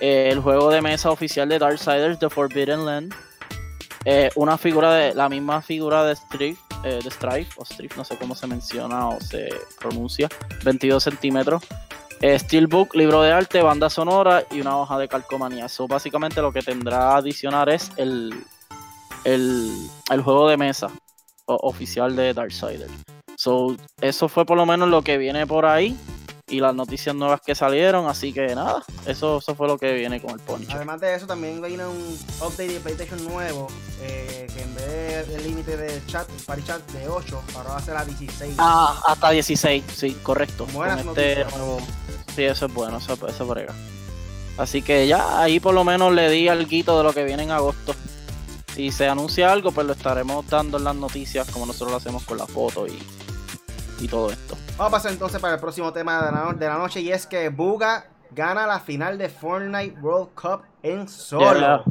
eh, 0.00 0.30
el 0.32 0.40
juego 0.40 0.70
de 0.70 0.80
mesa 0.80 1.10
oficial 1.10 1.46
de 1.48 1.58
Darksiders 1.58 2.18
The 2.18 2.30
Forbidden 2.30 2.86
Land, 2.86 3.14
eh, 4.04 4.30
una 4.34 4.58
figura 4.58 4.92
de 4.94 5.14
la 5.14 5.28
misma 5.28 5.62
figura 5.62 6.04
de 6.04 6.16
Strife, 6.16 6.60
eh, 6.84 6.98
de 7.02 7.10
Strife 7.10 7.52
o 7.56 7.64
Strife, 7.64 7.96
no 7.96 8.04
sé 8.04 8.16
cómo 8.16 8.34
se 8.34 8.46
menciona 8.46 9.08
o 9.08 9.18
se 9.20 9.48
pronuncia, 9.78 10.28
22 10.64 11.02
centímetros. 11.02 11.62
Steelbook, 12.24 12.94
libro 12.94 13.20
de 13.22 13.32
arte, 13.32 13.62
banda 13.62 13.90
sonora 13.90 14.44
y 14.52 14.60
una 14.60 14.78
hoja 14.78 14.96
de 14.96 15.08
calcomanía. 15.08 15.66
Eso 15.66 15.88
básicamente 15.88 16.40
lo 16.40 16.52
que 16.52 16.62
tendrá 16.62 17.14
a 17.14 17.16
adicionar 17.16 17.68
es 17.68 17.90
el, 17.96 18.32
el, 19.24 19.70
el 20.10 20.22
juego 20.22 20.48
de 20.48 20.56
mesa 20.56 20.90
oficial 21.46 22.14
de 22.16 22.32
Darksiders. 22.34 22.90
So, 23.36 23.76
eso 24.00 24.28
fue 24.28 24.44
por 24.46 24.56
lo 24.56 24.66
menos 24.66 24.88
lo 24.88 25.02
que 25.02 25.18
viene 25.18 25.46
por 25.46 25.66
ahí 25.66 25.96
y 26.48 26.60
las 26.60 26.74
noticias 26.74 27.14
nuevas 27.14 27.40
que 27.40 27.54
salieron, 27.54 28.06
así 28.06 28.32
que 28.32 28.54
nada, 28.54 28.82
eso, 29.06 29.38
eso 29.38 29.54
fue 29.54 29.66
lo 29.68 29.78
que 29.78 29.92
viene 29.94 30.20
con 30.20 30.32
el 30.32 30.40
poncho. 30.40 30.68
Además 30.74 31.00
de 31.00 31.14
eso, 31.14 31.26
también 31.26 31.62
viene 31.62 31.86
un 31.86 32.18
update 32.40 32.68
de 32.74 32.80
PlayStation 32.80 33.24
nuevo, 33.24 33.68
eh, 34.02 34.46
que 34.54 34.62
en 34.62 34.74
vez 34.74 35.28
del 35.28 35.42
límite 35.44 35.76
de 35.76 36.02
chat, 36.06 36.28
party 36.46 36.62
chat 36.64 36.80
de 36.92 37.08
8, 37.08 37.42
ahora 37.56 37.70
va 37.70 37.76
a 37.78 37.82
ser 37.82 37.96
a 37.96 38.04
16. 38.04 38.54
Ah, 38.58 39.00
hasta 39.06 39.30
16, 39.30 39.82
sí, 39.94 40.14
correcto. 40.22 40.66
Buenas 40.72 40.98
Con 40.98 41.06
noticias. 41.06 41.38
este 41.46 41.56
nuevo- 41.58 41.78
Sí, 42.36 42.44
eso 42.44 42.66
es 42.66 42.74
bueno, 42.74 42.98
eso, 42.98 43.16
eso 43.28 43.46
brega. 43.46 43.74
Así 44.58 44.82
que 44.82 45.06
ya 45.06 45.40
ahí 45.40 45.58
por 45.58 45.74
lo 45.74 45.84
menos 45.84 46.12
le 46.12 46.28
di 46.30 46.48
al 46.48 46.66
guito 46.66 46.98
de 46.98 47.04
lo 47.04 47.12
que 47.14 47.24
viene 47.24 47.44
en 47.44 47.50
agosto. 47.50 47.94
Si 48.74 48.90
se 48.90 49.06
anuncia 49.08 49.52
algo, 49.52 49.70
pues 49.72 49.86
lo 49.86 49.92
estaremos 49.92 50.46
dando 50.48 50.78
en 50.78 50.84
las 50.84 50.96
noticias 50.96 51.50
como 51.50 51.66
nosotros 51.66 51.90
lo 51.90 51.96
hacemos 51.98 52.24
con 52.24 52.38
la 52.38 52.46
foto 52.46 52.86
y, 52.86 52.98
y 54.00 54.08
todo 54.08 54.30
esto. 54.30 54.56
Vamos 54.78 54.88
a 54.94 54.96
pasar 54.96 55.12
entonces 55.12 55.40
para 55.40 55.54
el 55.54 55.60
próximo 55.60 55.92
tema 55.92 56.24
de 56.24 56.32
la, 56.32 56.44
no- 56.44 56.52
de 56.54 56.66
la 56.66 56.78
noche 56.78 57.00
y 57.00 57.12
es 57.12 57.26
que 57.26 57.50
Buga 57.50 58.06
gana 58.30 58.66
la 58.66 58.80
final 58.80 59.18
de 59.18 59.28
Fortnite 59.28 60.00
World 60.00 60.30
Cup 60.34 60.62
en 60.82 61.06
solo. 61.06 61.58
Yeah. 61.58 61.84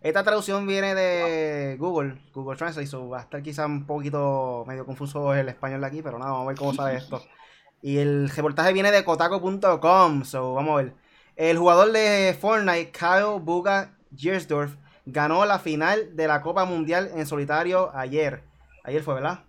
Esta 0.00 0.22
traducción 0.24 0.66
viene 0.66 0.94
de 0.94 1.76
Google, 1.78 2.20
Google 2.34 2.56
Translate, 2.56 2.86
so 2.88 3.08
va 3.08 3.18
a 3.18 3.22
estar 3.22 3.42
quizá 3.42 3.66
un 3.66 3.84
poquito 3.86 4.64
medio 4.66 4.84
confuso 4.86 5.34
el 5.34 5.48
español 5.48 5.80
de 5.80 5.86
aquí, 5.86 6.02
pero 6.02 6.18
nada, 6.18 6.32
vamos 6.32 6.46
a 6.46 6.48
ver 6.48 6.56
cómo 6.56 6.74
sale 6.74 6.96
esto. 6.98 7.22
Y 7.82 7.98
el 7.98 8.28
reportaje 8.28 8.72
viene 8.72 8.90
de 8.90 9.04
Kotaku.com, 9.04 10.24
so 10.24 10.54
vamos 10.54 10.72
a 10.72 10.82
ver. 10.82 10.94
El 11.36 11.58
jugador 11.58 11.92
de 11.92 12.36
Fortnite, 12.40 12.90
Kyle 12.90 13.40
Buga 13.40 13.92
Giersdorf, 14.16 14.74
ganó 15.10 15.44
la 15.46 15.58
final 15.58 16.14
de 16.16 16.26
la 16.28 16.40
Copa 16.42 16.64
Mundial 16.64 17.10
en 17.14 17.26
solitario 17.26 17.90
ayer. 17.96 18.42
Ayer 18.84 19.02
fue, 19.02 19.14
¿verdad? 19.14 19.40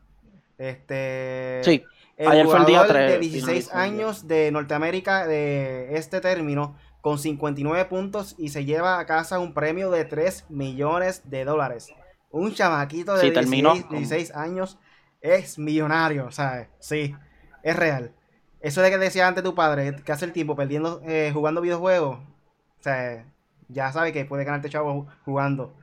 Este. 0.58 1.62
Sí, 1.64 1.84
El 2.18 2.28
Ayer 2.28 2.46
fue 2.46 2.58
el 2.60 2.66
día 2.66 2.80
jugador 2.80 2.96
3, 2.98 3.12
de 3.12 3.20
16 3.20 3.44
finalizó 3.46 3.72
el 3.72 3.76
día. 3.76 3.82
años 3.84 4.28
de 4.28 4.52
Norteamérica 4.52 5.26
de 5.26 5.96
este 5.96 6.20
término 6.22 6.76
con 7.02 7.18
59 7.18 7.86
puntos 7.86 8.36
y 8.38 8.50
se 8.50 8.66
lleva 8.66 9.00
a 9.00 9.06
casa 9.06 9.40
un 9.40 9.54
premio 9.54 9.90
de 9.90 10.04
3 10.06 10.46
millones 10.50 11.22
de 11.30 11.46
dólares. 11.46 11.94
Un 12.30 12.54
chamaquito 12.54 13.16
de 13.16 13.22
Sí, 13.22 13.32
terminó 13.32 13.72
16, 13.74 13.86
con- 13.88 13.98
16 14.00 14.36
años 14.36 14.78
es 15.22 15.58
millonario, 15.58 16.30
¿sabes? 16.32 16.68
Sí, 16.80 17.16
es 17.64 17.76
real. 17.76 18.12
Eso 18.60 18.82
de 18.82 18.90
que 18.90 18.98
decía 18.98 19.28
antes 19.28 19.44
tu 19.44 19.56
padre, 19.56 19.96
que 20.04 20.12
hace 20.12 20.26
el 20.26 20.34
tiempo 20.34 20.56
perdiendo, 20.58 21.02
eh, 21.06 21.32
jugando 21.34 21.62
videojuegos, 21.62 22.18
o 22.20 22.84
sea, 22.84 23.26
ya 23.70 23.92
sabe 23.92 24.12
que 24.12 24.26
puede 24.26 24.44
ganarte 24.44 24.70
chavo 24.70 25.08
jugando. 25.24 25.74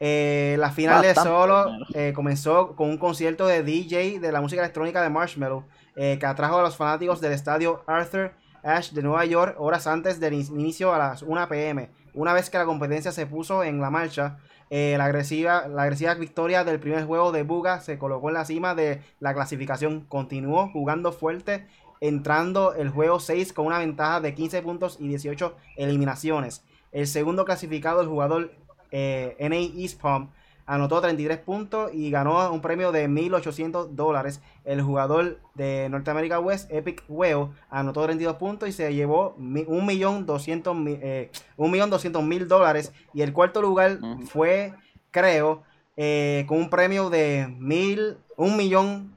Eh, 0.00 0.56
la 0.58 0.70
final 0.72 1.02
de 1.02 1.14
solo 1.14 1.66
eh, 1.94 2.12
comenzó 2.14 2.74
con 2.74 2.90
un 2.90 2.98
concierto 2.98 3.46
de 3.46 3.62
DJ 3.62 4.18
de 4.18 4.32
la 4.32 4.40
música 4.40 4.60
electrónica 4.60 5.00
de 5.02 5.08
Marshmello 5.08 5.64
eh, 5.96 6.16
que 6.18 6.26
atrajo 6.26 6.58
a 6.58 6.62
los 6.62 6.76
fanáticos 6.76 7.20
del 7.20 7.32
estadio 7.32 7.84
Arthur 7.86 8.32
Ashe 8.64 8.94
de 8.94 9.02
Nueva 9.02 9.24
York 9.24 9.54
horas 9.58 9.86
antes 9.86 10.18
del 10.20 10.34
in- 10.34 10.46
inicio 10.58 10.92
a 10.92 10.98
las 10.98 11.22
1 11.22 11.48
pm. 11.48 11.90
Una 12.12 12.32
vez 12.32 12.50
que 12.50 12.58
la 12.58 12.64
competencia 12.64 13.12
se 13.12 13.26
puso 13.26 13.62
en 13.62 13.80
la 13.80 13.90
marcha, 13.90 14.38
la, 14.70 15.04
agresiva, 15.04 15.68
la 15.68 15.82
agresiva 15.82 16.14
victoria 16.14 16.64
del 16.64 16.80
primer 16.80 17.04
juego 17.04 17.30
de 17.30 17.42
Buga 17.44 17.80
se 17.80 17.98
colocó 17.98 18.28
en 18.28 18.34
la 18.34 18.44
cima 18.44 18.74
de 18.74 19.02
la 19.20 19.34
clasificación. 19.34 20.00
Continuó 20.08 20.68
jugando 20.72 21.12
fuerte, 21.12 21.66
entrando 22.00 22.74
el 22.74 22.88
juego 22.90 23.20
6 23.20 23.52
con 23.52 23.66
una 23.66 23.78
ventaja 23.78 24.20
de 24.20 24.34
15 24.34 24.62
puntos 24.62 24.96
y 25.00 25.08
18 25.08 25.54
eliminaciones. 25.76 26.64
El 26.94 27.06
segundo 27.06 27.44
clasificado, 27.44 28.00
el 28.00 28.08
jugador 28.08 28.52
eh, 28.90 29.36
NA 29.38 29.56
East 29.82 30.00
Palm, 30.00 30.30
anotó 30.66 30.98
33 31.02 31.38
puntos 31.40 31.90
y 31.92 32.10
ganó 32.10 32.50
un 32.50 32.62
premio 32.62 32.90
de 32.90 33.06
1.800 33.06 33.88
dólares. 33.90 34.40
El 34.64 34.80
jugador 34.80 35.38
de 35.54 35.88
Norteamérica 35.90 36.40
West, 36.40 36.70
Epic 36.72 37.04
Whale, 37.06 37.48
anotó 37.68 38.02
32 38.04 38.36
puntos 38.36 38.68
y 38.70 38.72
se 38.72 38.94
llevó 38.94 39.34
mi- 39.36 39.64
1.200.000 39.66 40.98
eh, 41.02 41.30
1.200.000 41.58 42.46
dólares. 42.46 42.92
Y 43.12 43.20
el 43.20 43.34
cuarto 43.34 43.60
lugar 43.60 43.98
fue, 44.26 44.72
creo, 45.10 45.62
eh, 45.98 46.44
con 46.48 46.58
un 46.58 46.70
premio 46.70 47.10
de 47.10 47.46
mil, 47.58 48.16
un 48.36 48.56
millón 48.56 49.14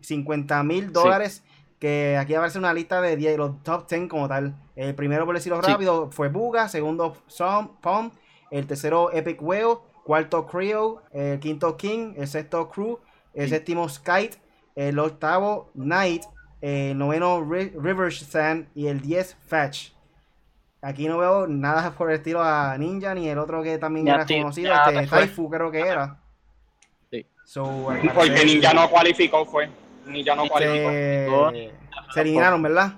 cincuenta 0.00 0.62
mil 0.62 0.92
dólares. 0.92 1.42
Que 1.78 2.16
aquí 2.18 2.34
aparece 2.34 2.58
una 2.58 2.72
lista 2.72 3.00
de 3.00 3.16
10, 3.16 3.36
los 3.36 3.62
top 3.62 3.86
10 3.88 4.08
como 4.08 4.28
tal. 4.28 4.54
El 4.76 4.94
primero, 4.94 5.26
por 5.26 5.34
decirlo 5.34 5.60
Sí. 5.62 5.70
rápido, 5.70 6.10
fue 6.10 6.28
Buga. 6.28 6.68
Segundo, 6.68 7.16
Som- 7.28 7.76
Palm. 7.80 8.10
El 8.50 8.66
tercero, 8.66 9.12
Epic 9.12 9.40
Whale. 9.42 9.78
Cuarto, 10.04 10.46
Creo. 10.46 11.02
El 11.12 11.38
quinto, 11.40 11.76
King. 11.76 12.14
El 12.16 12.28
sexto, 12.28 12.68
Crew. 12.70 12.98
El 13.34 13.44
Sí. 13.48 13.54
séptimo, 13.54 13.88
Skite. 13.88 14.38
El 14.74 14.98
octavo, 14.98 15.70
Knight. 15.74 16.22
El 16.62 16.96
noveno, 16.96 17.40
Ri- 17.40 17.72
River 17.78 18.12
Sand. 18.12 18.68
Y 18.74 18.86
el 18.86 19.00
10, 19.00 19.36
Fetch. 19.46 19.92
Aquí 20.80 21.08
no 21.08 21.18
veo 21.18 21.46
nada 21.46 21.90
por 21.90 22.10
el 22.10 22.16
estilo 22.18 22.42
a 22.42 22.76
Ninja 22.78 23.14
ni 23.14 23.28
el 23.28 23.38
otro 23.38 23.62
que 23.62 23.76
también 23.78 24.06
era 24.08 24.24
ti- 24.24 24.38
conocido, 24.40 24.68
ya 24.72 24.84
este. 24.84 25.06
Taifu 25.08 25.50
creo 25.50 25.70
que 25.70 25.80
era. 25.80 26.18
Sí. 27.10 27.26
So, 27.44 27.90
al 27.90 28.00
Porque 28.12 28.44
Ninja 28.44 28.72
no 28.72 28.88
cualificó, 28.88 29.44
fue. 29.44 29.68
Ninja 30.06 30.34
no 30.34 30.46
cualificó. 30.48 31.50
se, 31.50 31.72
se 32.14 32.20
eliminaron, 32.20 32.62
¿verdad? 32.62 32.92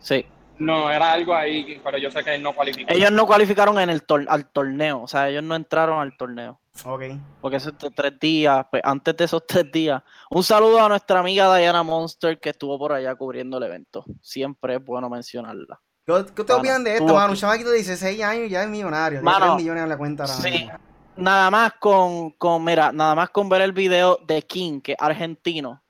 Sí. 0.00 0.24
No, 0.58 0.90
era 0.90 1.12
algo 1.12 1.34
ahí, 1.34 1.80
pero 1.84 1.98
yo 1.98 2.10
sé 2.10 2.24
que 2.24 2.34
él 2.34 2.42
no 2.42 2.52
cualificó. 2.52 2.92
Ellos 2.92 3.12
no 3.12 3.26
cualificaron 3.26 3.78
en 3.78 3.90
el 3.90 4.04
tor- 4.04 4.26
al 4.28 4.46
torneo, 4.46 5.02
o 5.02 5.06
sea, 5.08 5.28
ellos 5.28 5.42
no 5.44 5.54
entraron 5.54 6.00
al 6.00 6.16
torneo. 6.16 6.58
Ok. 6.84 7.02
Porque 7.40 7.56
esos 7.58 7.74
tres 7.94 8.18
días, 8.18 8.66
pues, 8.70 8.82
antes 8.84 9.16
de 9.16 9.24
esos 9.24 9.46
tres 9.46 9.70
días, 9.70 10.02
un 10.30 10.42
saludo 10.42 10.84
a 10.84 10.88
nuestra 10.88 11.20
amiga 11.20 11.56
Diana 11.56 11.82
Monster 11.84 12.40
que 12.40 12.50
estuvo 12.50 12.76
por 12.78 12.92
allá 12.92 13.14
cubriendo 13.14 13.58
el 13.58 13.64
evento. 13.64 14.04
Siempre 14.20 14.76
es 14.76 14.84
bueno 14.84 15.08
mencionarla. 15.08 15.80
¿Qué, 16.04 16.24
qué 16.34 16.44
te 16.44 16.52
opinan 16.52 16.82
de 16.82 16.94
esto, 16.94 17.14
mano? 17.14 17.32
Un 17.32 17.36
chamaquito 17.36 17.70
de 17.70 17.76
16 17.76 18.22
años 18.22 18.50
ya 18.50 18.62
es 18.64 18.68
millonario. 18.68 19.22
Mano, 19.22 19.46
3 19.46 19.56
millones 19.58 19.82
en 19.84 19.88
la 19.90 19.96
cuenta 19.98 20.22
ahora 20.24 20.34
Sí, 20.34 20.50
mismo. 20.50 20.72
Nada 21.18 21.50
más 21.50 21.74
con, 21.74 22.30
con, 22.32 22.64
mira, 22.64 22.92
nada 22.92 23.14
más 23.14 23.30
con 23.30 23.48
ver 23.48 23.62
el 23.62 23.72
video 23.72 24.18
de 24.26 24.42
King, 24.42 24.80
que 24.80 24.92
es 24.92 24.98
argentino, 25.00 25.82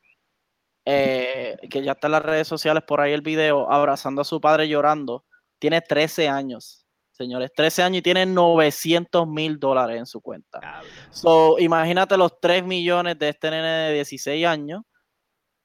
eh, 0.85 1.57
que 1.71 1.83
ya 1.83 1.93
está 1.93 2.07
en 2.07 2.13
las 2.13 2.23
redes 2.23 2.49
sociales 2.49 2.83
por 2.87 3.01
ahí 3.01 3.13
el 3.13 3.21
video, 3.21 3.71
abrazando 3.71 4.23
a 4.23 4.25
su 4.25 4.41
padre 4.41 4.69
llorando, 4.69 5.25
tiene 5.59 5.81
13 5.81 6.29
años, 6.29 6.87
señores, 7.13 7.51
13 7.55 7.83
años 7.83 7.99
y 7.99 8.03
tiene 8.03 8.25
900 8.25 9.27
mil 9.29 9.59
dólares 9.59 9.99
en 9.99 10.07
su 10.07 10.21
cuenta. 10.21 10.83
So, 11.11 11.59
imagínate 11.59 12.17
los 12.17 12.41
3 12.41 12.65
millones 12.65 13.19
de 13.19 13.29
este 13.29 13.51
nene 13.51 13.69
de 13.69 13.95
16 13.95 14.47
años. 14.47 14.83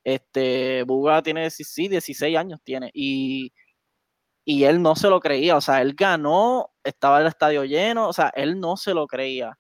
Este, 0.04 0.84
Buga 0.84 1.24
tiene, 1.24 1.50
sí, 1.50 1.88
16 1.88 2.38
años 2.38 2.60
tiene, 2.62 2.92
y 2.94 3.54
y 4.46 4.66
él 4.66 4.82
no 4.82 4.96
se 4.96 5.10
lo 5.10 5.20
creía, 5.20 5.56
o 5.58 5.62
sea, 5.62 5.82
él 5.82 5.94
ganó, 5.96 6.72
estaba 6.84 7.22
el 7.22 7.28
estadio 7.28 7.64
lleno, 7.66 8.08
o 8.10 8.14
sea, 8.14 8.32
él 8.36 8.60
no 8.60 8.78
se 8.78 8.94
lo 8.94 9.08
creía. 9.08 9.58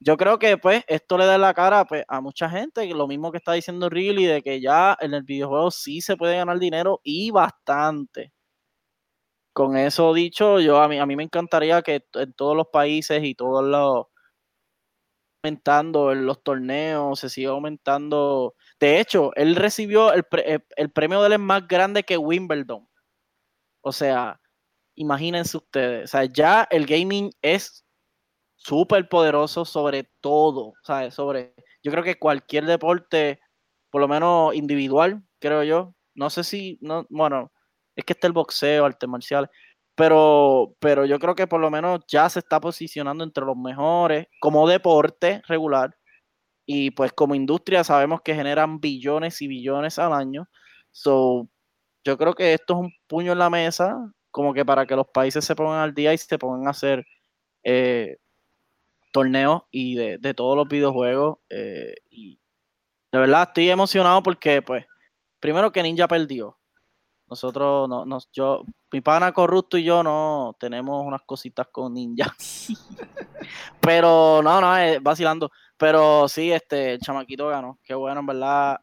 Yo 0.00 0.16
creo 0.16 0.38
que 0.38 0.58
pues 0.58 0.84
esto 0.88 1.18
le 1.18 1.26
da 1.26 1.38
la 1.38 1.54
cara 1.54 1.84
pues, 1.86 2.04
a 2.08 2.20
mucha 2.20 2.50
gente, 2.50 2.86
lo 2.94 3.06
mismo 3.08 3.32
que 3.32 3.38
está 3.38 3.52
diciendo 3.54 3.88
Riley, 3.88 4.26
de 4.26 4.42
que 4.42 4.60
ya 4.60 4.96
en 5.00 5.14
el 5.14 5.22
videojuego 5.24 5.70
sí 5.70 6.00
se 6.02 6.16
puede 6.16 6.36
ganar 6.36 6.58
dinero 6.58 7.00
y 7.04 7.30
bastante. 7.30 8.32
Con 9.54 9.76
eso 9.76 10.12
dicho, 10.14 10.60
yo 10.60 10.80
a 10.82 10.88
mí, 10.88 10.98
a 10.98 11.06
mí 11.06 11.14
me 11.16 11.22
encantaría 11.22 11.82
que 11.82 12.04
en 12.14 12.32
todos 12.34 12.56
los 12.56 12.68
países 12.68 13.22
y 13.22 13.34
todos 13.34 13.64
los 13.64 14.06
aumentando 15.44 16.12
en 16.12 16.26
los 16.26 16.42
torneos, 16.42 17.18
se 17.20 17.28
siga 17.28 17.50
aumentando. 17.50 18.54
De 18.80 19.00
hecho, 19.00 19.32
él 19.34 19.56
recibió 19.56 20.12
el, 20.12 20.24
eh, 20.44 20.60
el 20.76 20.90
premio 20.92 21.20
de 21.20 21.26
él 21.28 21.32
es 21.34 21.40
más 21.40 21.66
grande 21.66 22.04
que 22.04 22.16
Wimbledon 22.16 22.88
o 23.82 23.92
sea, 23.92 24.40
imagínense 24.94 25.56
ustedes, 25.56 26.04
o 26.04 26.06
sea, 26.08 26.24
ya 26.24 26.66
el 26.70 26.86
gaming 26.86 27.30
es 27.42 27.84
súper 28.56 29.08
poderoso 29.08 29.64
sobre 29.64 30.04
todo, 30.20 30.74
¿sabes? 30.84 31.14
Sobre, 31.14 31.54
yo 31.82 31.92
creo 31.92 32.04
que 32.04 32.18
cualquier 32.18 32.66
deporte, 32.66 33.40
por 33.90 34.00
lo 34.00 34.08
menos 34.08 34.54
individual, 34.54 35.22
creo 35.40 35.64
yo, 35.64 35.94
no 36.14 36.30
sé 36.30 36.44
si, 36.44 36.78
no, 36.80 37.06
bueno, 37.10 37.52
es 37.96 38.04
que 38.04 38.12
está 38.14 38.26
el 38.26 38.32
boxeo, 38.32 38.84
arte 38.84 39.06
marcial, 39.06 39.50
pero, 39.94 40.74
pero 40.80 41.04
yo 41.04 41.18
creo 41.18 41.34
que 41.34 41.46
por 41.46 41.60
lo 41.60 41.70
menos 41.70 42.00
ya 42.08 42.28
se 42.28 42.38
está 42.40 42.60
posicionando 42.60 43.24
entre 43.24 43.44
los 43.44 43.56
mejores 43.56 44.26
como 44.40 44.68
deporte 44.68 45.42
regular 45.48 45.96
y 46.66 46.92
pues 46.92 47.12
como 47.12 47.34
industria 47.34 47.84
sabemos 47.84 48.22
que 48.22 48.34
generan 48.34 48.80
billones 48.80 49.42
y 49.42 49.48
billones 49.48 49.98
al 49.98 50.12
año. 50.12 50.48
So, 50.92 51.48
yo 52.04 52.18
creo 52.18 52.34
que 52.34 52.54
esto 52.54 52.74
es 52.74 52.80
un 52.80 52.92
puño 53.06 53.32
en 53.32 53.38
la 53.38 53.50
mesa, 53.50 54.12
como 54.30 54.54
que 54.54 54.64
para 54.64 54.86
que 54.86 54.96
los 54.96 55.06
países 55.08 55.44
se 55.44 55.54
pongan 55.54 55.80
al 55.80 55.94
día 55.94 56.12
y 56.12 56.18
se 56.18 56.38
pongan 56.38 56.66
a 56.66 56.70
hacer 56.70 57.04
eh, 57.64 58.16
torneos 59.12 59.62
y 59.70 59.94
de, 59.94 60.34
todos 60.34 60.56
los 60.56 60.68
videojuegos. 60.68 61.38
Eh, 61.50 61.94
y 62.10 62.40
de 63.12 63.18
verdad 63.18 63.48
estoy 63.48 63.70
emocionado 63.70 64.22
porque, 64.22 64.62
pues, 64.62 64.84
primero 65.38 65.70
que 65.70 65.82
Ninja 65.82 66.08
perdió. 66.08 66.58
Nosotros, 67.28 67.88
no, 67.88 68.04
nos, 68.04 68.30
yo, 68.32 68.62
mi 68.90 69.00
pana 69.00 69.32
corrupto 69.32 69.78
y 69.78 69.84
yo 69.84 70.02
no 70.02 70.54
tenemos 70.58 71.04
unas 71.06 71.22
cositas 71.22 71.68
con 71.70 71.94
Ninja. 71.94 72.34
Pero 73.80 74.42
no, 74.42 74.60
no, 74.60 74.74
vacilando. 75.00 75.50
Pero 75.76 76.28
sí, 76.28 76.52
este, 76.52 76.94
el 76.94 77.00
chamaquito 77.00 77.48
ganó. 77.48 77.78
Qué 77.82 77.94
bueno, 77.94 78.20
en 78.20 78.26
verdad. 78.26 78.80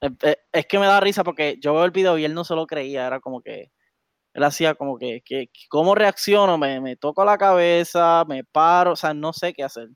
Eh, 0.00 0.10
eh, 0.22 0.36
es 0.52 0.66
que 0.66 0.78
me 0.78 0.86
da 0.86 1.00
risa 1.00 1.24
porque 1.24 1.58
yo 1.60 1.74
veo 1.74 1.84
el 1.84 1.90
video 1.90 2.18
y 2.18 2.24
él 2.24 2.34
no 2.34 2.44
se 2.44 2.54
lo 2.54 2.66
creía, 2.66 3.06
era 3.06 3.20
como 3.20 3.40
que 3.40 3.72
él 4.34 4.44
hacía 4.44 4.74
como 4.74 4.98
que, 4.98 5.22
que 5.24 5.48
¿cómo 5.70 5.94
reacciono? 5.94 6.58
Me, 6.58 6.80
me 6.80 6.96
toco 6.96 7.24
la 7.24 7.38
cabeza, 7.38 8.24
me 8.28 8.44
paro, 8.44 8.92
o 8.92 8.96
sea, 8.96 9.14
no 9.14 9.32
sé 9.32 9.54
qué 9.54 9.64
hacer. 9.64 9.88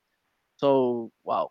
So, 0.57 1.11
wow. 1.25 1.51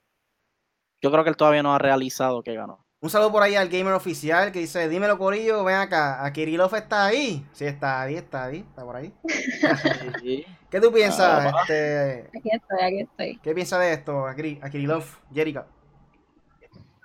Yo 1.01 1.11
creo 1.11 1.23
que 1.23 1.29
él 1.29 1.37
todavía 1.37 1.63
no 1.63 1.73
ha 1.73 1.79
realizado 1.79 2.41
que 2.41 2.55
ganó. 2.55 2.85
Un 3.01 3.09
saludo 3.09 3.31
por 3.31 3.43
ahí 3.43 3.55
al 3.55 3.69
gamer 3.69 3.93
oficial 3.93 4.51
que 4.51 4.59
dice, 4.59 4.89
dímelo 4.89 5.17
Corillo, 5.17 5.63
ven 5.63 5.75
acá, 5.75 6.25
¿a 6.25 6.33
Kirillov 6.33 6.75
está 6.75 7.05
ahí? 7.05 7.45
Sí, 7.53 7.65
está 7.65 8.01
ahí, 8.01 8.15
está 8.15 8.45
ahí, 8.45 8.65
está 8.67 8.83
por 8.83 8.97
ahí. 8.97 9.13
¿Qué 10.69 10.81
tú 10.81 10.91
piensas? 10.91 11.53
Ah, 11.53 11.61
este... 11.61 12.27
Aquí 12.37 12.49
estoy, 12.51 12.79
aquí 12.81 12.99
estoy. 12.99 13.39
¿Qué 13.41 13.53
piensas 13.53 13.79
de 13.79 13.93
esto, 13.93 14.27
a 14.27 14.35
Kirillov, 14.35 15.05
Jerica? 15.33 15.65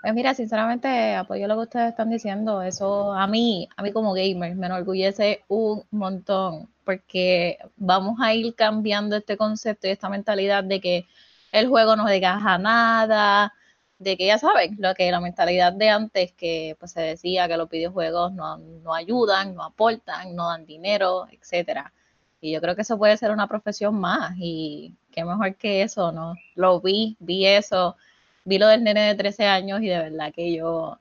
Pues 0.04 0.12
mira, 0.12 0.34
sinceramente 0.34 1.14
apoyo 1.14 1.48
lo 1.48 1.54
que 1.54 1.62
ustedes 1.62 1.88
están 1.88 2.10
diciendo. 2.10 2.60
Eso 2.60 3.14
a 3.14 3.26
mí, 3.26 3.70
a 3.74 3.82
mí 3.82 3.90
como 3.90 4.12
gamer, 4.12 4.54
me 4.54 4.66
enorgullece 4.66 5.44
un 5.48 5.82
montón, 5.90 6.68
porque 6.84 7.56
vamos 7.76 8.18
a 8.20 8.34
ir 8.34 8.54
cambiando 8.54 9.16
este 9.16 9.38
concepto 9.38 9.86
y 9.86 9.92
esta 9.92 10.10
mentalidad 10.10 10.62
de 10.62 10.78
que 10.82 11.06
el 11.52 11.68
juego 11.68 11.96
no 11.96 12.04
deja 12.04 12.58
nada, 12.58 13.54
de 13.98 14.18
que 14.18 14.26
ya 14.26 14.36
saben, 14.36 14.76
lo 14.78 14.92
que 14.94 15.10
la 15.10 15.20
mentalidad 15.20 15.72
de 15.72 15.88
antes 15.88 16.32
que 16.34 16.76
pues, 16.78 16.92
se 16.92 17.00
decía 17.00 17.48
que 17.48 17.56
los 17.56 17.70
videojuegos 17.70 18.30
no, 18.34 18.58
no 18.58 18.94
ayudan, 18.94 19.54
no 19.54 19.62
aportan, 19.64 20.36
no 20.36 20.48
dan 20.48 20.66
dinero, 20.66 21.28
etcétera. 21.32 21.94
Y 22.42 22.52
yo 22.52 22.60
creo 22.60 22.76
que 22.76 22.82
eso 22.82 22.98
puede 22.98 23.16
ser 23.16 23.30
una 23.30 23.48
profesión 23.48 23.98
más 23.98 24.34
y 24.38 24.94
qué 25.10 25.24
mejor 25.24 25.56
que 25.56 25.80
eso, 25.80 26.12
¿no? 26.12 26.34
Lo 26.56 26.82
vi, 26.82 27.16
vi 27.20 27.46
eso 27.46 27.96
vi 28.44 28.58
lo 28.58 28.68
del 28.68 28.84
nene 28.84 29.02
de 29.08 29.14
13 29.14 29.46
años 29.46 29.82
y 29.82 29.88
de 29.88 29.98
verdad 29.98 30.32
que 30.32 30.54
yo 30.54 30.98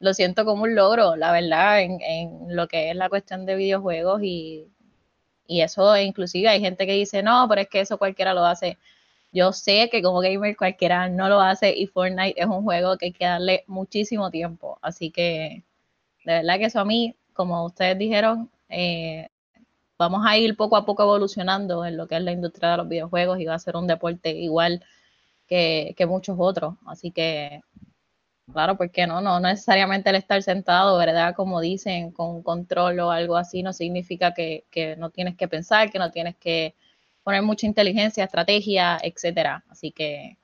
lo 0.00 0.14
siento 0.14 0.44
como 0.44 0.64
un 0.64 0.74
logro, 0.74 1.16
la 1.16 1.32
verdad, 1.32 1.80
en, 1.80 2.00
en 2.02 2.56
lo 2.56 2.68
que 2.68 2.90
es 2.90 2.96
la 2.96 3.08
cuestión 3.08 3.46
de 3.46 3.56
videojuegos 3.56 4.20
y, 4.22 4.68
y 5.46 5.60
eso 5.62 5.96
inclusive 5.96 6.48
hay 6.48 6.60
gente 6.60 6.86
que 6.86 6.92
dice, 6.92 7.22
no, 7.22 7.46
pero 7.48 7.62
es 7.62 7.68
que 7.68 7.80
eso 7.80 7.98
cualquiera 7.98 8.34
lo 8.34 8.44
hace. 8.44 8.78
Yo 9.32 9.52
sé 9.52 9.88
que 9.90 10.02
como 10.02 10.20
gamer 10.20 10.56
cualquiera 10.56 11.08
no 11.08 11.28
lo 11.28 11.40
hace 11.40 11.74
y 11.76 11.86
Fortnite 11.86 12.40
es 12.40 12.46
un 12.46 12.62
juego 12.64 12.96
que 12.98 13.06
hay 13.06 13.12
que 13.12 13.26
darle 13.26 13.64
muchísimo 13.66 14.30
tiempo. 14.30 14.78
Así 14.82 15.10
que 15.10 15.64
de 16.24 16.32
verdad 16.34 16.58
que 16.58 16.66
eso 16.66 16.80
a 16.80 16.84
mí, 16.84 17.16
como 17.34 17.66
ustedes 17.66 17.98
dijeron, 17.98 18.50
eh, 18.68 19.28
vamos 19.98 20.22
a 20.26 20.38
ir 20.38 20.56
poco 20.56 20.76
a 20.76 20.84
poco 20.86 21.02
evolucionando 21.04 21.84
en 21.84 21.96
lo 21.96 22.06
que 22.08 22.16
es 22.16 22.22
la 22.22 22.32
industria 22.32 22.72
de 22.72 22.76
los 22.78 22.88
videojuegos 22.88 23.40
y 23.40 23.46
va 23.46 23.54
a 23.54 23.58
ser 23.58 23.76
un 23.76 23.86
deporte 23.86 24.30
igual 24.30 24.84
que, 25.46 26.06
muchos 26.06 26.36
otros. 26.38 26.74
Así 26.86 27.10
que, 27.10 27.60
claro, 28.52 28.76
porque 28.76 29.06
no? 29.06 29.20
no? 29.20 29.40
necesariamente 29.40 30.10
el 30.10 30.16
estar 30.16 30.42
sentado, 30.42 30.98
¿verdad? 30.98 31.34
Como 31.34 31.60
dicen, 31.60 32.10
con 32.12 32.42
control 32.42 33.00
o 33.00 33.10
algo 33.10 33.36
así, 33.36 33.62
no 33.62 33.72
significa 33.72 34.34
que, 34.34 34.64
no 34.98 35.10
tienes 35.10 35.36
que 35.36 35.48
pensar, 35.48 35.90
que 35.90 35.98
no 35.98 36.10
tienes 36.10 36.36
que 36.36 36.74
poner 37.22 37.42
mucha 37.42 37.66
inteligencia, 37.66 38.24
estrategia, 38.24 38.98
etcétera. 39.02 39.64
Así 39.68 39.92
que, 39.92 40.36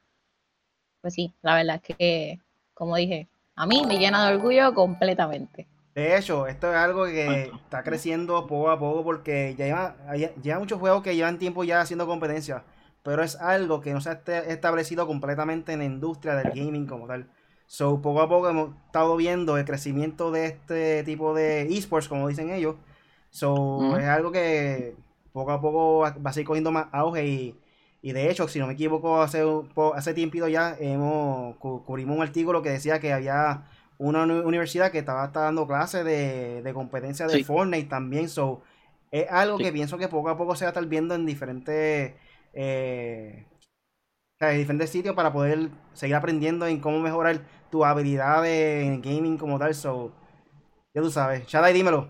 pues 1.01 1.15
sí, 1.15 1.33
la 1.43 1.57
verdad 1.57 1.81
es 1.83 1.97
que, 1.97 2.41
como 2.75 2.97
dije, 2.97 3.29
a 3.55 3.67
mí 3.67 3.83
me 3.87 3.99
llena 3.99 4.27
de 4.27 4.35
orgullo 4.35 4.75
completamente. 4.75 5.67
De 5.95 6.17
hecho, 6.17 6.47
esto 6.47 6.71
es 6.71 6.77
algo 6.77 7.05
que 7.05 7.53
está 7.55 7.83
creciendo 7.83 8.47
poco 8.47 8.71
a 8.71 8.79
poco 8.79 9.05
porque 9.05 9.55
ya 9.59 9.67
lleva, 9.67 9.97
lleva 10.43 10.59
muchos 10.59 10.81
juegos 10.81 11.03
que 11.03 11.15
llevan 11.15 11.38
tiempo 11.38 11.65
ya 11.65 11.83
haciendo 11.83 12.07
competencia 12.07 12.65
pero 13.03 13.23
es 13.23 13.37
algo 13.37 13.81
que 13.81 13.93
no 13.93 14.01
se 14.01 14.11
ha 14.11 14.23
establecido 14.49 15.07
completamente 15.07 15.73
en 15.73 15.81
la 15.81 15.85
industria 15.85 16.35
del 16.37 16.51
gaming 16.51 16.87
como 16.87 17.07
tal. 17.07 17.29
So, 17.67 18.03
poco 18.03 18.21
a 18.21 18.29
poco 18.29 18.49
hemos 18.49 18.71
estado 18.87 19.17
viendo 19.17 19.57
el 19.57 19.65
crecimiento 19.65 20.31
de 20.31 20.47
este 20.47 21.05
tipo 21.05 21.35
de 21.35 21.62
esports, 21.62 22.09
como 22.09 22.29
dicen 22.29 22.51
ellos. 22.51 22.77
So, 23.31 23.97
es 23.97 24.07
algo 24.07 24.31
que 24.31 24.95
poco 25.33 25.53
a 25.53 25.61
poco 25.61 26.01
va 26.01 26.31
a 26.31 26.33
seguir 26.33 26.47
cogiendo 26.47 26.71
más 26.71 26.88
auge 26.93 27.27
y, 27.27 27.59
y 28.03 28.12
de 28.12 28.31
hecho, 28.31 28.47
si 28.49 28.59
no 28.59 28.67
me 28.67 28.75
equivoco, 28.75 29.23
hace, 29.23 29.43
hace 29.95 30.15
tiempo 30.15 30.47
ya 30.49 30.77
hemos 30.79 31.57
cubrimos 31.57 32.17
un 32.17 32.23
artículo 32.23 32.61
que 32.62 32.71
decía 32.71 33.01
que 33.01 33.12
había 33.12 33.65
una 33.99 34.25
universidad 34.25 34.91
que 34.91 34.99
estaba, 34.99 35.29
dando 35.29 35.67
clases 35.67 36.05
de, 36.05 36.62
de 36.62 36.75
competencia 36.75 37.27
de 37.27 37.43
Fortnite 37.43 37.88
también. 37.88 38.29
So, 38.29 38.63
es 39.11 39.31
algo 39.31 39.59
que 39.59 39.73
pienso 39.73 39.98
que 39.98 40.09
poco 40.09 40.29
a 40.29 40.37
poco 40.37 40.57
se 40.57 40.65
va 40.65 40.71
a 40.71 40.73
estar 40.73 40.87
viendo 40.87 41.15
en 41.15 41.27
diferentes 41.27 42.15
eh, 42.53 43.46
diferentes 44.50 44.90
sitios 44.90 45.15
para 45.15 45.33
poder 45.33 45.71
seguir 45.92 46.17
aprendiendo 46.17 46.67
en 46.67 46.81
cómo 46.81 46.98
mejorar 46.98 47.40
tu 47.71 47.85
habilidad 47.85 48.44
en 48.46 49.00
gaming 49.00 49.38
como 49.38 49.59
tal. 49.59 49.75
So, 49.75 50.13
ya 50.94 51.00
tú 51.00 51.11
sabes. 51.11 51.46
Shadai, 51.46 51.73
dímelo. 51.73 52.09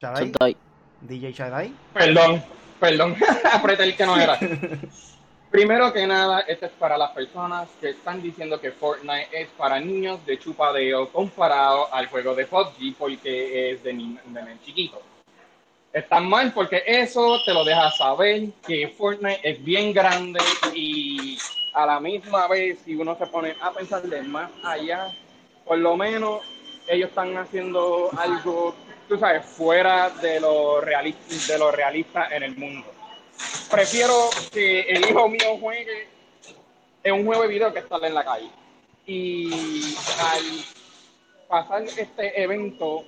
Shadai. 0.00 0.56
DJ 1.00 1.32
Shadai. 1.32 1.72
Perdón, 1.94 2.42
perdón. 2.80 3.16
Apreté 3.52 3.84
el 3.84 3.96
que 3.96 4.06
no 4.06 4.16
era. 4.16 4.38
Primero 5.50 5.92
que 5.94 6.06
nada, 6.06 6.40
esto 6.40 6.66
es 6.66 6.72
para 6.72 6.98
las 6.98 7.12
personas 7.12 7.70
que 7.80 7.90
están 7.90 8.20
diciendo 8.20 8.60
que 8.60 8.70
Fortnite 8.70 9.28
es 9.32 9.48
para 9.56 9.80
niños 9.80 10.24
de 10.26 10.38
chupadeo 10.38 11.10
comparado 11.10 11.92
al 11.92 12.06
juego 12.08 12.34
de 12.34 12.44
PUBG 12.44 12.94
porque 12.98 13.70
es 13.70 13.82
de, 13.82 13.94
de 13.94 14.60
chiquitos 14.62 15.00
están 15.98 16.28
mal 16.28 16.52
porque 16.52 16.82
eso 16.86 17.40
te 17.44 17.52
lo 17.52 17.64
deja 17.64 17.90
saber 17.92 18.48
que 18.66 18.88
Fortnite 18.88 19.40
es 19.42 19.62
bien 19.64 19.92
grande 19.92 20.40
y 20.74 21.38
a 21.74 21.86
la 21.86 22.00
misma 22.00 22.48
vez 22.48 22.78
si 22.84 22.94
uno 22.94 23.16
se 23.16 23.26
pone 23.26 23.54
a 23.60 23.72
pensar 23.72 24.02
de 24.02 24.22
más 24.22 24.50
allá, 24.64 25.12
por 25.64 25.78
lo 25.78 25.96
menos 25.96 26.42
ellos 26.88 27.10
están 27.10 27.36
haciendo 27.36 28.10
algo, 28.16 28.74
tú 29.08 29.18
sabes, 29.18 29.44
fuera 29.44 30.10
de 30.10 30.40
lo 30.40 30.80
de 30.80 31.58
lo 31.58 31.70
realista 31.70 32.28
en 32.34 32.42
el 32.42 32.56
mundo. 32.56 32.86
prefiero 33.70 34.30
que 34.52 34.80
el 34.80 35.08
hijo 35.08 35.28
mío 35.28 35.58
juegue 35.60 36.08
en 37.04 37.14
un 37.14 37.26
juego 37.26 37.42
de 37.42 37.48
video 37.48 37.72
que 37.72 37.80
estar 37.80 38.02
en 38.04 38.14
la 38.14 38.24
calle. 38.24 38.48
Y 39.06 39.94
al 40.20 40.64
pasar 41.48 41.82
este 41.82 42.42
evento 42.42 43.04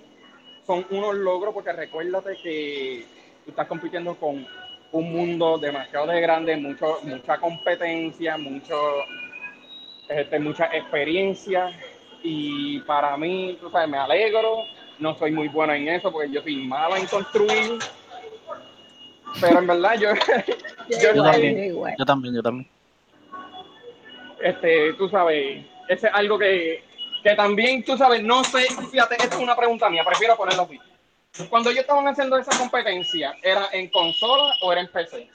son 0.70 0.86
unos 0.90 1.16
logros 1.16 1.52
porque 1.52 1.72
recuérdate 1.72 2.36
que 2.40 3.04
tú 3.44 3.50
estás 3.50 3.66
compitiendo 3.66 4.14
con 4.14 4.46
un 4.92 5.12
mundo 5.12 5.58
demasiado 5.58 6.06
de 6.06 6.20
grande, 6.20 6.56
mucho, 6.56 6.98
mucha 7.02 7.38
competencia, 7.38 8.36
mucho, 8.36 8.76
este, 10.08 10.38
mucha 10.38 10.66
experiencia. 10.66 11.72
Y 12.22 12.78
para 12.82 13.16
mí, 13.16 13.58
tú 13.60 13.68
sabes, 13.70 13.88
me 13.88 13.98
alegro, 13.98 14.58
no 15.00 15.16
soy 15.16 15.32
muy 15.32 15.48
buena 15.48 15.76
en 15.76 15.88
eso 15.88 16.12
porque 16.12 16.30
yo 16.30 16.40
soy 16.40 16.54
mala 16.64 16.98
en 16.98 17.06
construir, 17.06 17.80
pero 19.40 19.58
en 19.58 19.66
verdad 19.66 19.98
yo... 19.98 20.10
yo, 21.02 21.24
también, 21.24 21.74
yo 21.98 22.04
también, 22.04 22.34
yo 22.36 22.42
también. 22.44 22.68
Este, 24.40 24.92
tú 24.92 25.08
sabes, 25.08 25.64
ese 25.88 26.06
es 26.06 26.14
algo 26.14 26.38
que, 26.38 26.84
que 27.22 27.34
también, 27.34 27.84
tú 27.84 27.96
sabes, 27.96 28.22
no 28.22 28.42
sé, 28.44 28.66
fíjate, 28.90 29.16
esta 29.16 29.36
es 29.36 29.42
una 29.42 29.56
pregunta 29.56 29.88
mía, 29.90 30.02
prefiero 30.04 30.36
ponerlo 30.36 30.62
así. 30.62 30.80
Cuando 31.48 31.70
yo 31.70 31.80
estaban 31.80 32.06
haciendo 32.08 32.36
esa 32.36 32.56
competencia, 32.58 33.36
¿era 33.42 33.68
en 33.72 33.88
consola 33.90 34.54
o 34.62 34.72
era 34.72 34.80
en 34.80 34.88
PC? 34.88 35.30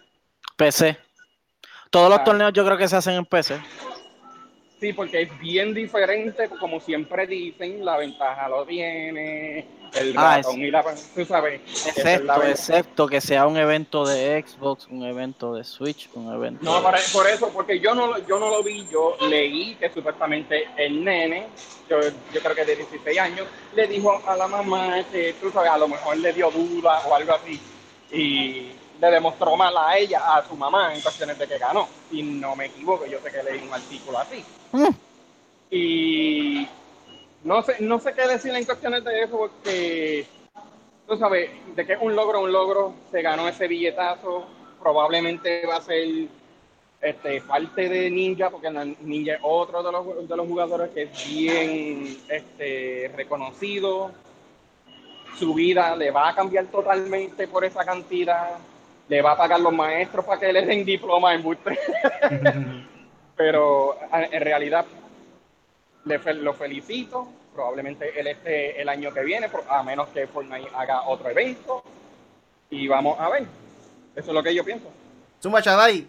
PC. 0.57 0.97
Todos 1.89 2.09
los 2.09 2.19
ah. 2.19 2.23
torneos 2.23 2.53
yo 2.53 2.65
creo 2.65 2.77
que 2.77 2.87
se 2.87 2.95
hacen 2.97 3.15
en 3.15 3.25
PC. 3.25 3.61
Sí, 4.79 4.91
porque 4.91 5.21
es 5.21 5.39
bien 5.39 5.73
diferente, 5.73 6.49
como 6.59 6.81
siempre 6.81 7.25
dicen, 7.25 7.85
la 7.85 7.95
ventaja 7.95 8.49
lo 8.49 8.65
tiene, 8.65 9.65
el 9.93 10.17
ah, 10.17 10.35
ratón 10.35 10.61
y 10.61 10.69
la... 10.69 10.83
Tú 11.15 11.23
sabes. 11.25 11.61
Excepto, 11.63 12.43
excepto 12.43 13.07
que 13.07 13.21
sea 13.21 13.47
un 13.47 13.55
evento 13.55 14.05
de 14.05 14.43
Xbox, 14.45 14.87
un 14.89 15.03
evento 15.03 15.55
de 15.55 15.63
Switch, 15.63 16.09
un 16.13 16.33
evento... 16.33 16.59
No, 16.61 16.83
por, 16.83 17.27
eso, 17.27 17.49
porque 17.53 17.79
yo 17.79 17.95
no, 17.95 18.17
yo 18.27 18.37
no 18.37 18.49
lo 18.49 18.63
vi, 18.63 18.85
yo 18.91 19.15
leí 19.29 19.75
que 19.75 19.89
supuestamente 19.89 20.67
el 20.75 21.05
nene, 21.05 21.47
yo, 21.89 22.01
yo 22.33 22.41
creo 22.41 22.55
que 22.55 22.65
de 22.65 22.75
16 22.75 23.17
años, 23.17 23.47
le 23.73 23.87
dijo 23.87 24.21
a 24.27 24.35
la 24.35 24.47
mamá 24.47 25.05
que, 25.09 25.35
tú 25.39 25.49
sabes, 25.51 25.71
a 25.71 25.77
lo 25.77 25.87
mejor 25.87 26.17
le 26.17 26.33
dio 26.33 26.51
duda 26.51 26.99
o 27.07 27.15
algo 27.15 27.33
así, 27.33 27.61
y 28.11 28.71
le 28.99 29.11
demostró 29.11 29.55
mal 29.55 29.75
a 29.77 29.97
ella, 29.97 30.35
a 30.35 30.47
su 30.47 30.55
mamá, 30.55 30.93
en 30.93 31.01
cuestiones 31.01 31.37
de 31.37 31.47
que 31.47 31.57
ganó. 31.57 31.87
Y 32.11 32.23
no 32.23 32.55
me 32.55 32.65
equivoco, 32.65 33.05
yo 33.05 33.19
sé 33.19 33.31
que 33.31 33.43
leí 33.43 33.67
un 33.67 33.73
artículo 33.73 34.19
así. 34.19 34.43
Mm. 34.71 34.87
Y 35.71 36.67
no 37.43 37.61
sé, 37.63 37.75
no 37.79 37.99
sé 37.99 38.13
qué 38.13 38.27
decir 38.27 38.53
en 38.53 38.65
cuestiones 38.65 39.03
de 39.03 39.23
eso, 39.23 39.37
porque 39.37 40.25
tú 41.07 41.17
sabes, 41.17 41.49
de 41.75 41.85
que 41.85 41.93
es 41.93 41.99
un 42.01 42.15
logro, 42.15 42.41
un 42.41 42.51
logro, 42.51 42.93
se 43.11 43.21
ganó 43.21 43.47
ese 43.47 43.67
billetazo, 43.67 44.45
probablemente 44.79 45.65
va 45.65 45.77
a 45.77 45.81
ser 45.81 46.27
este, 47.01 47.41
parte 47.41 47.89
de 47.89 48.09
Ninja, 48.09 48.49
porque 48.49 48.69
Ninja 49.01 49.33
es 49.33 49.39
otro 49.43 49.83
de 49.83 49.91
los, 49.91 50.27
de 50.27 50.35
los 50.37 50.47
jugadores 50.47 50.89
que 50.91 51.03
es 51.03 51.27
bien 51.27 52.17
este, 52.29 53.11
reconocido. 53.15 54.11
Su 55.37 55.53
vida 55.53 55.95
le 55.95 56.11
va 56.11 56.29
a 56.29 56.35
cambiar 56.35 56.65
totalmente 56.67 57.47
por 57.47 57.65
esa 57.65 57.83
cantidad 57.83 58.57
le 59.07 59.21
va 59.21 59.31
a 59.31 59.37
pagar 59.37 59.59
los 59.59 59.73
maestros 59.73 60.25
para 60.25 60.39
que 60.39 60.51
le 60.51 60.65
den 60.65 60.85
diploma 60.85 61.33
en 61.33 61.43
buste. 61.43 61.77
Pero 63.35 63.97
en 64.11 64.41
realidad 64.41 64.85
le, 66.05 66.33
lo 66.35 66.53
felicito. 66.53 67.27
Probablemente 67.53 68.19
él 68.19 68.27
esté 68.27 68.81
el 68.81 68.89
año 68.89 69.13
que 69.13 69.23
viene, 69.23 69.49
a 69.69 69.83
menos 69.83 70.09
que 70.09 70.27
Fortnite 70.27 70.69
haga 70.75 71.03
otro 71.03 71.29
evento. 71.29 71.83
Y 72.69 72.87
vamos 72.87 73.19
a 73.19 73.29
ver. 73.29 73.43
Eso 74.15 74.27
es 74.27 74.33
lo 74.33 74.43
que 74.43 74.55
yo 74.55 74.63
pienso. 74.63 74.91
Zumba 75.41 75.61
Chaday. 75.61 76.07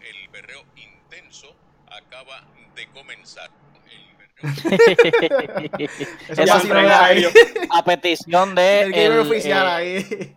El 0.00 0.28
berreo 0.30 0.62
intenso 0.76 1.54
acaba 1.86 2.42
de 2.74 2.86
comenzar. 2.88 3.50
Eso 6.28 6.42
es 6.42 6.48
a 7.70 7.84
petición 7.84 8.56
de 8.56 8.80
el, 8.82 8.94
el 8.94 9.18
oficial 9.20 9.68
ahí. 9.68 10.34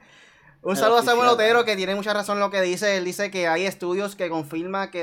Un 0.66 0.76
saludo 0.76 0.98
a 0.98 1.04
Samuel 1.04 1.30
Otero 1.30 1.64
que 1.64 1.76
tiene 1.76 1.94
mucha 1.94 2.12
razón 2.12 2.40
lo 2.40 2.50
que 2.50 2.60
dice. 2.60 2.98
Él 2.98 3.06
dice 3.06 3.30
que 3.30 3.48
hay 3.48 3.68
estudios 3.68 4.16
que 4.16 4.30
confirman 4.30 4.90
que, 4.90 5.02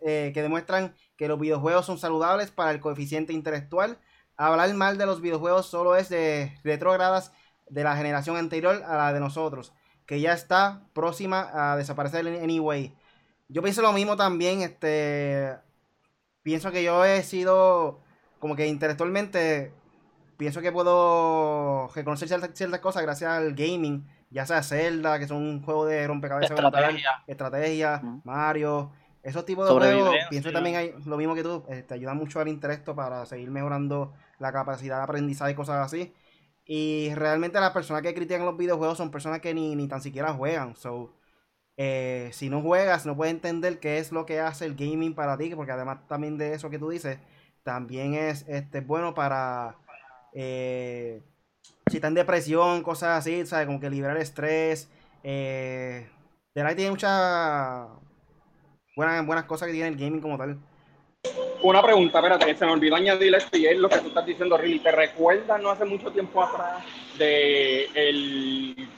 eh, 0.00 0.30
que 0.32 0.42
demuestran 0.42 0.94
que 1.18 1.28
los 1.28 1.38
videojuegos 1.38 1.84
son 1.84 1.98
saludables 1.98 2.50
para 2.50 2.70
el 2.70 2.80
coeficiente 2.80 3.34
intelectual. 3.34 3.98
Hablar 4.38 4.72
mal 4.72 4.96
de 4.96 5.04
los 5.04 5.20
videojuegos 5.20 5.66
solo 5.66 5.96
es 5.96 6.08
de 6.08 6.58
retrogradas 6.64 7.30
de 7.68 7.84
la 7.84 7.94
generación 7.94 8.38
anterior 8.38 8.82
a 8.86 8.96
la 8.96 9.12
de 9.12 9.20
nosotros, 9.20 9.74
que 10.06 10.18
ya 10.18 10.32
está 10.32 10.80
próxima 10.94 11.50
a 11.52 11.76
desaparecer 11.76 12.26
anyway. 12.26 12.96
Yo 13.48 13.60
pienso 13.60 13.82
lo 13.82 13.92
mismo 13.92 14.16
también, 14.16 14.62
este 14.62 15.58
pienso 16.42 16.72
que 16.72 16.82
yo 16.84 17.04
he 17.04 17.22
sido 17.22 18.00
como 18.38 18.56
que 18.56 18.66
intelectualmente 18.66 19.74
pienso 20.38 20.62
que 20.62 20.72
puedo 20.72 21.88
reconocer 21.88 22.28
ciertas 22.54 22.80
cosas 22.80 23.02
gracias 23.02 23.30
al 23.30 23.52
gaming 23.52 24.06
ya 24.32 24.46
sea 24.46 24.62
Zelda, 24.62 25.18
que 25.18 25.28
son 25.28 25.38
un 25.38 25.62
juego 25.62 25.86
de 25.86 26.06
rompecabezas, 26.06 26.50
estrategia, 26.50 27.22
estrategia 27.26 28.02
Mario, 28.24 28.90
esos 29.22 29.44
tipos 29.44 29.68
de 29.68 29.74
juegos, 29.74 30.14
pienso 30.30 30.48
que 30.48 30.54
también 30.54 30.76
hay 30.76 30.94
lo 31.04 31.16
mismo 31.16 31.34
que 31.34 31.42
tú, 31.42 31.64
eh, 31.68 31.82
te 31.86 31.94
ayuda 31.94 32.14
mucho 32.14 32.40
al 32.40 32.48
intelecto 32.48 32.96
para 32.96 33.24
seguir 33.26 33.50
mejorando 33.50 34.12
la 34.38 34.52
capacidad 34.52 34.96
de 34.98 35.02
aprendizaje 35.04 35.52
y 35.52 35.54
cosas 35.54 35.86
así. 35.86 36.12
Y 36.64 37.12
realmente 37.14 37.60
las 37.60 37.70
personas 37.70 38.02
que 38.02 38.14
critican 38.14 38.44
los 38.44 38.56
videojuegos 38.56 38.98
son 38.98 39.10
personas 39.10 39.40
que 39.40 39.54
ni, 39.54 39.76
ni 39.76 39.88
tan 39.88 40.00
siquiera 40.00 40.32
juegan. 40.32 40.74
So, 40.76 41.14
eh, 41.76 42.30
si 42.32 42.48
no 42.48 42.62
juegas, 42.62 43.06
no 43.06 43.16
puedes 43.16 43.34
entender 43.34 43.78
qué 43.78 43.98
es 43.98 44.12
lo 44.12 44.26
que 44.26 44.40
hace 44.40 44.64
el 44.64 44.74
gaming 44.74 45.14
para 45.14 45.36
ti, 45.36 45.54
porque 45.54 45.72
además 45.72 46.06
también 46.08 46.38
de 46.38 46.54
eso 46.54 46.70
que 46.70 46.78
tú 46.78 46.90
dices, 46.90 47.18
también 47.62 48.14
es 48.14 48.44
este, 48.48 48.80
bueno 48.80 49.14
para 49.14 49.76
eh, 50.34 51.22
si 51.92 51.96
está 51.98 52.08
en 52.08 52.14
depresión, 52.14 52.82
cosas 52.82 53.18
así, 53.18 53.44
¿sabes? 53.46 53.66
Como 53.66 53.80
que 53.80 53.90
liberar 53.90 54.16
estrés. 54.16 54.88
Eh, 55.22 56.08
tiene 56.54 56.90
muchas 56.90 57.86
buenas, 58.96 59.26
buenas 59.26 59.44
cosas 59.44 59.66
que 59.66 59.74
tiene 59.74 59.88
el 59.88 59.96
gaming 59.96 60.20
como 60.20 60.38
tal. 60.38 60.58
Una 61.62 61.82
pregunta, 61.82 62.18
espérate, 62.18 62.56
se 62.56 62.66
me 62.66 62.72
olvidó 62.72 62.96
añadir 62.96 63.34
esto 63.34 63.56
y 63.56 63.66
es 63.66 63.78
lo 63.78 63.88
que 63.88 63.98
tú 63.98 64.08
estás 64.08 64.26
diciendo, 64.26 64.56
Riley. 64.56 64.80
¿Te 64.80 64.90
recuerdas 64.90 65.62
no 65.62 65.70
hace 65.70 65.84
mucho 65.84 66.10
tiempo 66.10 66.42
atrás 66.42 66.82
de 67.18 67.84
el, 67.94 68.88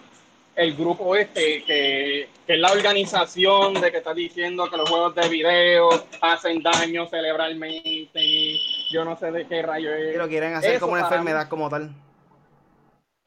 el 0.57 0.75
grupo 0.75 1.15
este 1.17 1.63
que, 1.65 2.29
que, 2.47 2.55
es 2.55 2.59
la 2.59 2.73
organización 2.73 3.75
de 3.75 3.91
que 3.91 3.99
está 3.99 4.15
diciendo 4.15 4.71
que 4.71 4.79
los 4.79 4.89
juegos 4.89 5.15
de 5.15 5.29
video 5.29 5.91
hacen 6.23 6.63
daño 6.63 7.07
cerebralmente? 7.09 8.57
Yo 8.91 9.05
no 9.05 9.19
sé 9.19 9.31
de 9.31 9.47
qué 9.47 9.61
rayo 9.61 9.93
es. 9.93 10.15
Y 10.15 10.19
lo 10.19 10.29
quieren 10.29 10.55
hacer 10.55 10.81
como 10.81 10.93
una 10.93 11.03
enfermedad 11.03 11.49
como 11.49 11.69
tal. 11.69 11.95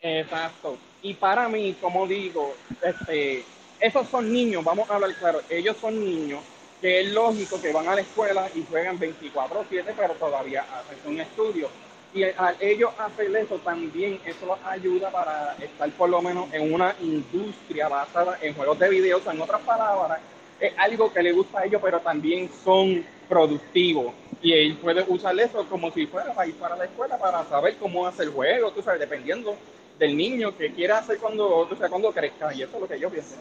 Exacto. 0.01 0.77
Y 1.01 1.13
para 1.15 1.47
mí, 1.49 1.75
como 1.81 2.07
digo, 2.07 2.53
este, 2.81 3.43
esos 3.79 4.07
son 4.09 4.31
niños, 4.31 4.63
vamos 4.63 4.89
a 4.89 4.95
hablar 4.95 5.15
claro, 5.15 5.41
ellos 5.49 5.77
son 5.77 5.99
niños 5.99 6.41
que 6.79 7.01
es 7.01 7.07
lógico 7.11 7.59
que 7.59 7.71
van 7.71 7.87
a 7.87 7.95
la 7.95 8.01
escuela 8.01 8.49
y 8.53 8.63
juegan 8.63 8.99
24/7, 8.99 9.93
pero 9.95 10.13
todavía 10.15 10.61
hacen 10.77 10.99
un 11.05 11.19
estudio. 11.19 11.71
Y 12.13 12.23
a 12.23 12.55
ellos 12.59 12.91
hacer 12.97 13.35
eso 13.35 13.59
también, 13.59 14.19
eso 14.23 14.57
ayuda 14.63 15.11
para 15.11 15.55
estar 15.59 15.91
por 15.93 16.09
lo 16.09 16.21
menos 16.21 16.51
en 16.53 16.71
una 16.73 16.95
industria 16.99 17.87
basada 17.89 18.37
en 18.41 18.53
juegos 18.53 18.77
de 18.79 18.89
video, 18.89 19.21
en 19.29 19.41
otras 19.41 19.61
palabras, 19.61 20.21
es 20.59 20.73
algo 20.77 21.11
que 21.11 21.21
le 21.23 21.31
gusta 21.33 21.59
a 21.59 21.65
ellos, 21.65 21.81
pero 21.83 21.99
también 22.01 22.49
son 22.63 23.05
productivos. 23.27 24.13
Y 24.39 24.53
él 24.53 24.77
puede 24.77 25.03
usar 25.07 25.37
eso 25.39 25.67
como 25.67 25.91
si 25.91 26.05
fuera 26.07 26.33
para 26.33 26.47
ir 26.47 26.55
para 26.57 26.75
la 26.77 26.85
escuela, 26.85 27.17
para 27.17 27.43
saber 27.45 27.77
cómo 27.77 28.05
hacer 28.07 28.27
el 28.27 28.31
juego, 28.33 28.71
tú 28.71 28.81
sabes, 28.83 28.99
dependiendo 28.99 29.57
del 29.97 30.15
niño 30.15 30.55
que 30.57 30.73
quiera 30.73 30.99
hacer 30.99 31.17
cuando, 31.17 31.47
o 31.59 31.75
sea, 31.75 31.89
cuando 31.89 32.11
crezca. 32.11 32.53
Y 32.53 32.61
eso 32.61 32.75
es 32.75 32.81
lo 32.81 32.87
que 32.87 32.99
yo 32.99 33.09
pienso. 33.09 33.35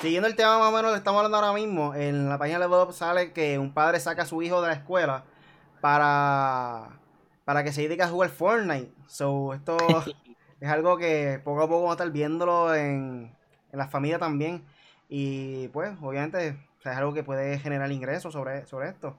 Siguiendo 0.00 0.28
el 0.28 0.36
tema 0.36 0.58
más 0.58 0.68
o 0.68 0.76
menos 0.76 0.92
que 0.92 0.98
estamos 0.98 1.18
hablando 1.18 1.38
ahora 1.38 1.52
mismo, 1.52 1.94
en 1.94 2.28
la 2.28 2.38
página 2.38 2.58
de 2.58 2.66
Bob 2.66 2.92
sale 2.92 3.32
que 3.32 3.58
un 3.58 3.72
padre 3.72 4.00
saca 4.00 4.22
a 4.22 4.26
su 4.26 4.42
hijo 4.42 4.60
de 4.60 4.68
la 4.68 4.74
escuela 4.74 5.24
para, 5.80 7.00
para 7.44 7.64
que 7.64 7.72
se 7.72 7.82
dedique 7.82 8.02
a 8.02 8.08
jugar 8.08 8.30
Fortnite. 8.30 8.92
So, 9.06 9.54
esto 9.54 9.76
es 10.60 10.68
algo 10.68 10.96
que 10.96 11.40
poco 11.42 11.62
a 11.62 11.68
poco 11.68 11.82
vamos 11.82 11.90
a 11.92 11.94
estar 11.94 12.10
viéndolo 12.10 12.74
en, 12.74 13.34
en 13.72 13.78
la 13.78 13.88
familia 13.88 14.18
también. 14.18 14.64
Y 15.08 15.68
pues, 15.68 15.92
obviamente, 16.02 16.56
es 16.90 16.96
algo 16.96 17.14
que 17.14 17.22
puede 17.22 17.58
generar 17.58 17.90
ingresos 17.90 18.32
sobre, 18.32 18.66
sobre 18.66 18.88
esto. 18.88 19.18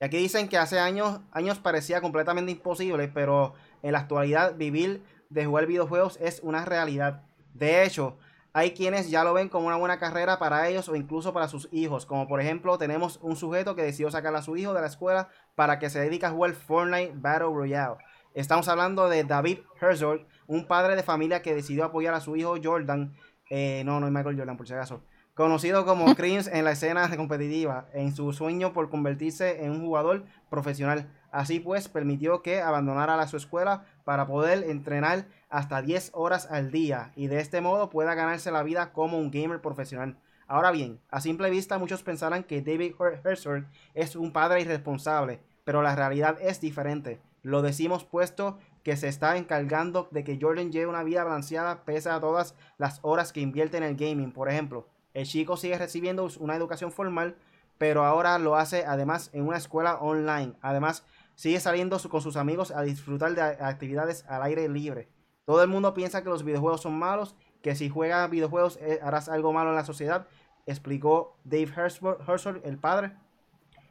Y 0.00 0.04
aquí 0.04 0.18
dicen 0.18 0.48
que 0.48 0.58
hace 0.58 0.78
años, 0.78 1.20
años 1.32 1.58
parecía 1.58 2.00
completamente 2.00 2.52
imposible, 2.52 3.08
pero 3.08 3.54
en 3.82 3.92
la 3.92 4.00
actualidad 4.00 4.54
vivir 4.56 5.02
de 5.30 5.46
jugar 5.46 5.66
videojuegos 5.66 6.18
es 6.20 6.40
una 6.42 6.64
realidad. 6.64 7.22
De 7.54 7.84
hecho, 7.84 8.18
hay 8.52 8.70
quienes 8.70 9.10
ya 9.10 9.22
lo 9.22 9.34
ven 9.34 9.50
como 9.50 9.66
una 9.66 9.76
buena 9.76 9.98
carrera 9.98 10.38
para 10.38 10.66
ellos 10.68 10.88
o 10.88 10.96
incluso 10.96 11.34
para 11.34 11.46
sus 11.46 11.68
hijos. 11.72 12.06
Como 12.06 12.26
por 12.26 12.40
ejemplo, 12.40 12.78
tenemos 12.78 13.18
un 13.22 13.36
sujeto 13.36 13.74
que 13.76 13.82
decidió 13.82 14.10
sacar 14.10 14.34
a 14.34 14.40
su 14.40 14.56
hijo 14.56 14.72
de 14.72 14.80
la 14.80 14.86
escuela 14.86 15.28
para 15.54 15.78
que 15.78 15.90
se 15.90 16.00
dedique 16.00 16.24
a 16.24 16.30
jugar 16.30 16.54
Fortnite 16.54 17.12
Battle 17.16 17.48
Royale. 17.48 17.96
Estamos 18.32 18.68
hablando 18.68 19.10
de 19.10 19.24
David 19.24 19.58
Herzog, 19.80 20.26
un 20.46 20.66
padre 20.66 20.96
de 20.96 21.02
familia 21.02 21.42
que 21.42 21.54
decidió 21.54 21.84
apoyar 21.84 22.14
a 22.14 22.20
su 22.20 22.34
hijo 22.36 22.56
Jordan. 22.62 23.14
Eh, 23.50 23.82
no, 23.84 24.00
no 24.00 24.06
es 24.06 24.12
Michael 24.12 24.36
Jordan, 24.38 24.56
por 24.56 24.66
si 24.66 24.72
acaso. 24.72 25.02
conocido 25.34 25.84
como 25.84 26.14
Crims 26.16 26.46
en 26.46 26.64
la 26.64 26.72
escena 26.72 27.14
competitiva, 27.16 27.88
en 27.92 28.14
su 28.14 28.32
sueño 28.32 28.72
por 28.72 28.88
convertirse 28.88 29.64
en 29.64 29.72
un 29.72 29.84
jugador 29.84 30.24
profesional. 30.48 31.10
Así 31.30 31.60
pues, 31.60 31.88
permitió 31.88 32.40
que 32.40 32.62
abandonara 32.62 33.16
la, 33.16 33.26
su 33.26 33.36
escuela 33.36 33.84
para 34.06 34.28
poder 34.28 34.62
entrenar 34.70 35.26
hasta 35.48 35.82
10 35.82 36.12
horas 36.14 36.46
al 36.48 36.70
día 36.70 37.10
y 37.16 37.26
de 37.26 37.40
este 37.40 37.60
modo 37.60 37.90
pueda 37.90 38.14
ganarse 38.14 38.52
la 38.52 38.62
vida 38.62 38.92
como 38.92 39.18
un 39.18 39.32
gamer 39.32 39.60
profesional. 39.60 40.16
Ahora 40.46 40.70
bien, 40.70 41.00
a 41.10 41.20
simple 41.20 41.50
vista 41.50 41.76
muchos 41.76 42.04
pensarán 42.04 42.44
que 42.44 42.62
David 42.62 42.94
Herzog 43.24 43.64
es 43.94 44.14
un 44.14 44.30
padre 44.32 44.60
irresponsable, 44.60 45.40
pero 45.64 45.82
la 45.82 45.96
realidad 45.96 46.38
es 46.40 46.60
diferente. 46.60 47.20
Lo 47.42 47.62
decimos 47.62 48.04
puesto 48.04 48.58
que 48.84 48.96
se 48.96 49.08
está 49.08 49.36
encargando 49.38 50.06
de 50.12 50.22
que 50.22 50.38
Jordan 50.40 50.70
lleve 50.70 50.86
una 50.86 51.02
vida 51.02 51.24
balanceada 51.24 51.82
pese 51.84 52.08
a 52.08 52.20
todas 52.20 52.54
las 52.78 53.00
horas 53.02 53.32
que 53.32 53.40
invierte 53.40 53.76
en 53.76 53.82
el 53.82 53.96
gaming. 53.96 54.30
Por 54.30 54.48
ejemplo, 54.48 54.86
el 55.14 55.26
chico 55.26 55.56
sigue 55.56 55.78
recibiendo 55.78 56.28
una 56.38 56.54
educación 56.54 56.92
formal, 56.92 57.34
pero 57.76 58.04
ahora 58.04 58.38
lo 58.38 58.54
hace 58.54 58.84
además 58.86 59.30
en 59.32 59.48
una 59.48 59.56
escuela 59.56 59.96
online. 59.96 60.52
Además, 60.62 61.04
sigue 61.36 61.60
saliendo 61.60 61.96
con 62.10 62.20
sus 62.20 62.36
amigos 62.36 62.72
a 62.72 62.82
disfrutar 62.82 63.34
de 63.34 63.42
actividades 63.42 64.24
al 64.26 64.42
aire 64.42 64.68
libre. 64.68 65.08
Todo 65.44 65.62
el 65.62 65.68
mundo 65.68 65.94
piensa 65.94 66.24
que 66.24 66.28
los 66.28 66.42
videojuegos 66.42 66.80
son 66.80 66.98
malos, 66.98 67.36
que 67.62 67.76
si 67.76 67.88
juegas 67.88 68.28
videojuegos 68.28 68.78
eh, 68.78 68.98
harás 69.00 69.28
algo 69.28 69.52
malo 69.52 69.70
en 69.70 69.76
la 69.76 69.84
sociedad, 69.84 70.26
explicó 70.66 71.36
Dave 71.44 71.72
Herzog, 71.76 72.60
el 72.64 72.78
padre, 72.78 73.12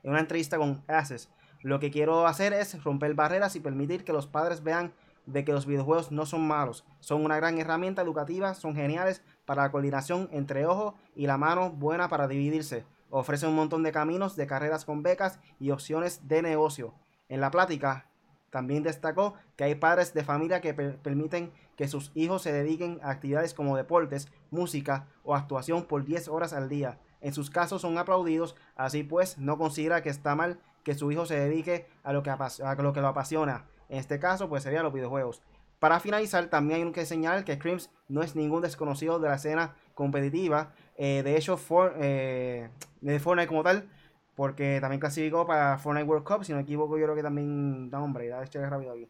en 0.03 0.11
una 0.11 0.19
entrevista 0.19 0.57
con 0.57 0.83
Access. 0.87 1.29
Lo 1.61 1.79
que 1.79 1.91
quiero 1.91 2.27
hacer 2.27 2.51
es 2.51 2.83
romper 2.83 3.13
barreras 3.13 3.55
y 3.55 3.61
permitir 3.61 4.03
que 4.03 4.13
los 4.13 4.27
padres 4.27 4.63
vean 4.63 4.93
de 5.25 5.43
que 5.45 5.53
los 5.53 5.65
videojuegos 5.65 6.11
no 6.11 6.25
son 6.25 6.47
malos, 6.47 6.85
son 6.99 7.23
una 7.23 7.37
gran 7.37 7.57
herramienta 7.57 8.01
educativa, 8.01 8.53
son 8.53 8.75
geniales 8.75 9.21
para 9.45 9.63
la 9.63 9.71
coordinación 9.71 10.29
entre 10.31 10.65
ojo 10.65 10.95
y 11.15 11.25
la 11.25 11.37
mano, 11.37 11.71
buena 11.71 12.09
para 12.09 12.27
dividirse. 12.27 12.85
Ofrece 13.09 13.47
un 13.47 13.55
montón 13.55 13.81
de 13.81 13.91
caminos, 13.91 14.35
de 14.35 14.45
carreras 14.45 14.85
con 14.85 15.01
becas 15.03 15.39
y 15.59 15.71
opciones 15.71 16.27
de 16.27 16.41
negocio. 16.41 16.93
En 17.29 17.41
la 17.41 17.51
plática 17.51 18.05
también 18.49 18.83
destacó 18.83 19.33
que 19.57 19.65
hay 19.65 19.75
padres 19.75 20.13
de 20.13 20.23
familia 20.23 20.61
que 20.61 20.73
permiten 20.73 21.51
que 21.75 21.87
sus 21.87 22.11
hijos 22.15 22.41
se 22.41 22.53
dediquen 22.53 22.99
a 23.03 23.09
actividades 23.09 23.53
como 23.53 23.75
deportes, 23.75 24.29
música 24.49 25.07
o 25.23 25.35
actuación 25.35 25.83
por 25.85 26.05
10 26.05 26.29
horas 26.29 26.53
al 26.53 26.69
día. 26.69 26.99
En 27.19 27.33
sus 27.33 27.49
casos 27.49 27.81
son 27.81 27.97
aplaudidos, 27.97 28.55
así 28.75 29.03
pues 29.03 29.37
no 29.37 29.57
considera 29.57 30.01
que 30.03 30.09
está 30.09 30.35
mal 30.35 30.59
que 30.83 30.93
su 30.93 31.11
hijo 31.11 31.25
se 31.25 31.37
dedique 31.37 31.87
a 32.03 32.13
lo 32.13 32.23
que, 32.23 32.29
lo 32.31 33.07
apasiona. 33.07 33.65
En 33.89 33.97
este 33.97 34.19
caso, 34.19 34.47
pues 34.47 34.63
serían 34.63 34.83
los 34.83 34.93
videojuegos. 34.93 35.41
Para 35.79 35.99
finalizar, 35.99 36.45
también 36.45 36.85
hay 36.85 36.91
que 36.93 37.05
señalar 37.05 37.43
que 37.43 37.59
Crims 37.59 37.89
no 38.07 38.21
es 38.21 38.35
ningún 38.35 38.61
desconocido 38.61 39.19
de 39.19 39.27
la 39.27 39.35
escena 39.35 39.75
competitiva. 39.95 40.73
Eh, 40.97 41.23
de 41.23 41.35
hecho, 41.35 41.57
for, 41.57 41.95
eh, 41.97 42.69
de 43.01 43.19
Fortnite 43.19 43.47
como 43.47 43.63
tal, 43.63 43.89
porque 44.35 44.79
también 44.81 44.99
clasificó 44.99 45.45
para 45.47 45.77
Fortnite 45.77 46.07
World 46.07 46.25
Cup. 46.25 46.45
Si 46.45 46.51
no 46.51 46.57
me 46.57 46.63
equivoco, 46.63 46.97
yo 46.97 47.05
creo 47.05 47.15
que 47.15 47.23
también. 47.23 47.89
Da 47.89 48.01
hombre, 48.01 48.27
da 48.29 48.43
este 48.43 48.67
rápido 48.69 48.93
aquí. 48.93 49.09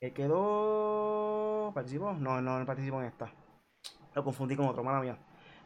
¿Qué 0.00 0.12
quedó. 0.12 1.72
¿Participó? 1.74 2.12
No, 2.12 2.40
no, 2.40 2.58
no 2.58 2.66
participó 2.66 3.00
en 3.00 3.06
esta. 3.06 3.30
Lo 4.14 4.24
confundí 4.24 4.56
con 4.56 4.66
otro, 4.66 4.82
mala 4.82 5.00
mía. 5.00 5.18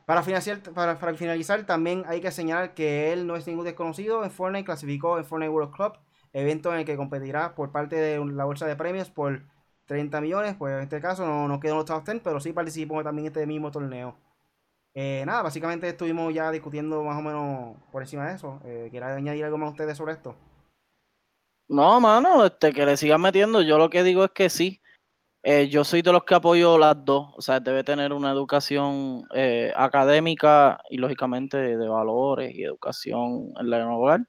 Para 0.06 0.22
finalizar, 0.22 0.60
para, 0.74 0.96
finalizar, 1.16 1.64
también 1.64 2.04
hay 2.06 2.20
que 2.20 2.30
señalar 2.30 2.74
que 2.74 3.12
él 3.12 3.26
no 3.26 3.36
es 3.36 3.46
ningún 3.46 3.64
desconocido. 3.64 4.24
En 4.24 4.30
Fortnite 4.30 4.64
clasificó 4.64 5.18
en 5.18 5.24
Fortnite 5.24 5.50
World 5.50 5.72
Club, 5.74 5.94
evento 6.32 6.72
en 6.72 6.80
el 6.80 6.84
que 6.84 6.96
competirá 6.96 7.54
por 7.54 7.72
parte 7.72 7.96
de 7.96 8.24
la 8.26 8.44
bolsa 8.44 8.66
de 8.66 8.76
premios 8.76 9.10
por 9.10 9.42
30 9.86 10.20
millones. 10.20 10.56
Pues 10.56 10.74
en 10.74 10.82
este 10.82 11.00
caso 11.00 11.26
no, 11.26 11.48
no 11.48 11.60
quedó 11.60 11.72
en 11.74 11.78
los 11.78 11.86
top 11.86 12.04
10, 12.04 12.20
pero 12.22 12.40
sí 12.40 12.52
participó 12.52 13.02
también 13.02 13.26
en 13.26 13.32
este 13.32 13.46
mismo 13.46 13.70
torneo. 13.70 14.16
Eh, 14.94 15.24
nada, 15.26 15.42
básicamente 15.42 15.88
estuvimos 15.88 16.32
ya 16.32 16.50
discutiendo 16.52 17.02
más 17.02 17.18
o 17.18 17.22
menos 17.22 17.76
por 17.90 18.02
encima 18.02 18.28
de 18.28 18.36
eso. 18.36 18.60
Eh, 18.64 18.90
añadir 19.02 19.44
algo 19.44 19.58
más 19.58 19.68
a 19.68 19.72
ustedes 19.72 19.96
sobre 19.96 20.12
esto? 20.12 20.36
No, 21.68 22.00
mano, 22.00 22.44
este, 22.44 22.72
que 22.72 22.86
le 22.86 22.96
sigan 22.96 23.20
metiendo. 23.20 23.62
Yo 23.62 23.78
lo 23.78 23.90
que 23.90 24.02
digo 24.02 24.24
es 24.24 24.30
que 24.30 24.48
sí. 24.48 24.80
Eh, 25.46 25.68
yo 25.68 25.84
soy 25.84 26.00
de 26.00 26.10
los 26.10 26.24
que 26.24 26.34
apoyo 26.34 26.78
las 26.78 27.04
dos, 27.04 27.28
o 27.36 27.42
sea, 27.42 27.60
debe 27.60 27.84
tener 27.84 28.14
una 28.14 28.30
educación 28.30 29.24
eh, 29.34 29.70
académica 29.76 30.80
y 30.88 30.96
lógicamente 30.96 31.58
de, 31.58 31.86
valores 31.86 32.54
y 32.54 32.64
educación 32.64 33.52
en 33.60 33.68
la 33.68 33.86
hogar. 33.86 34.20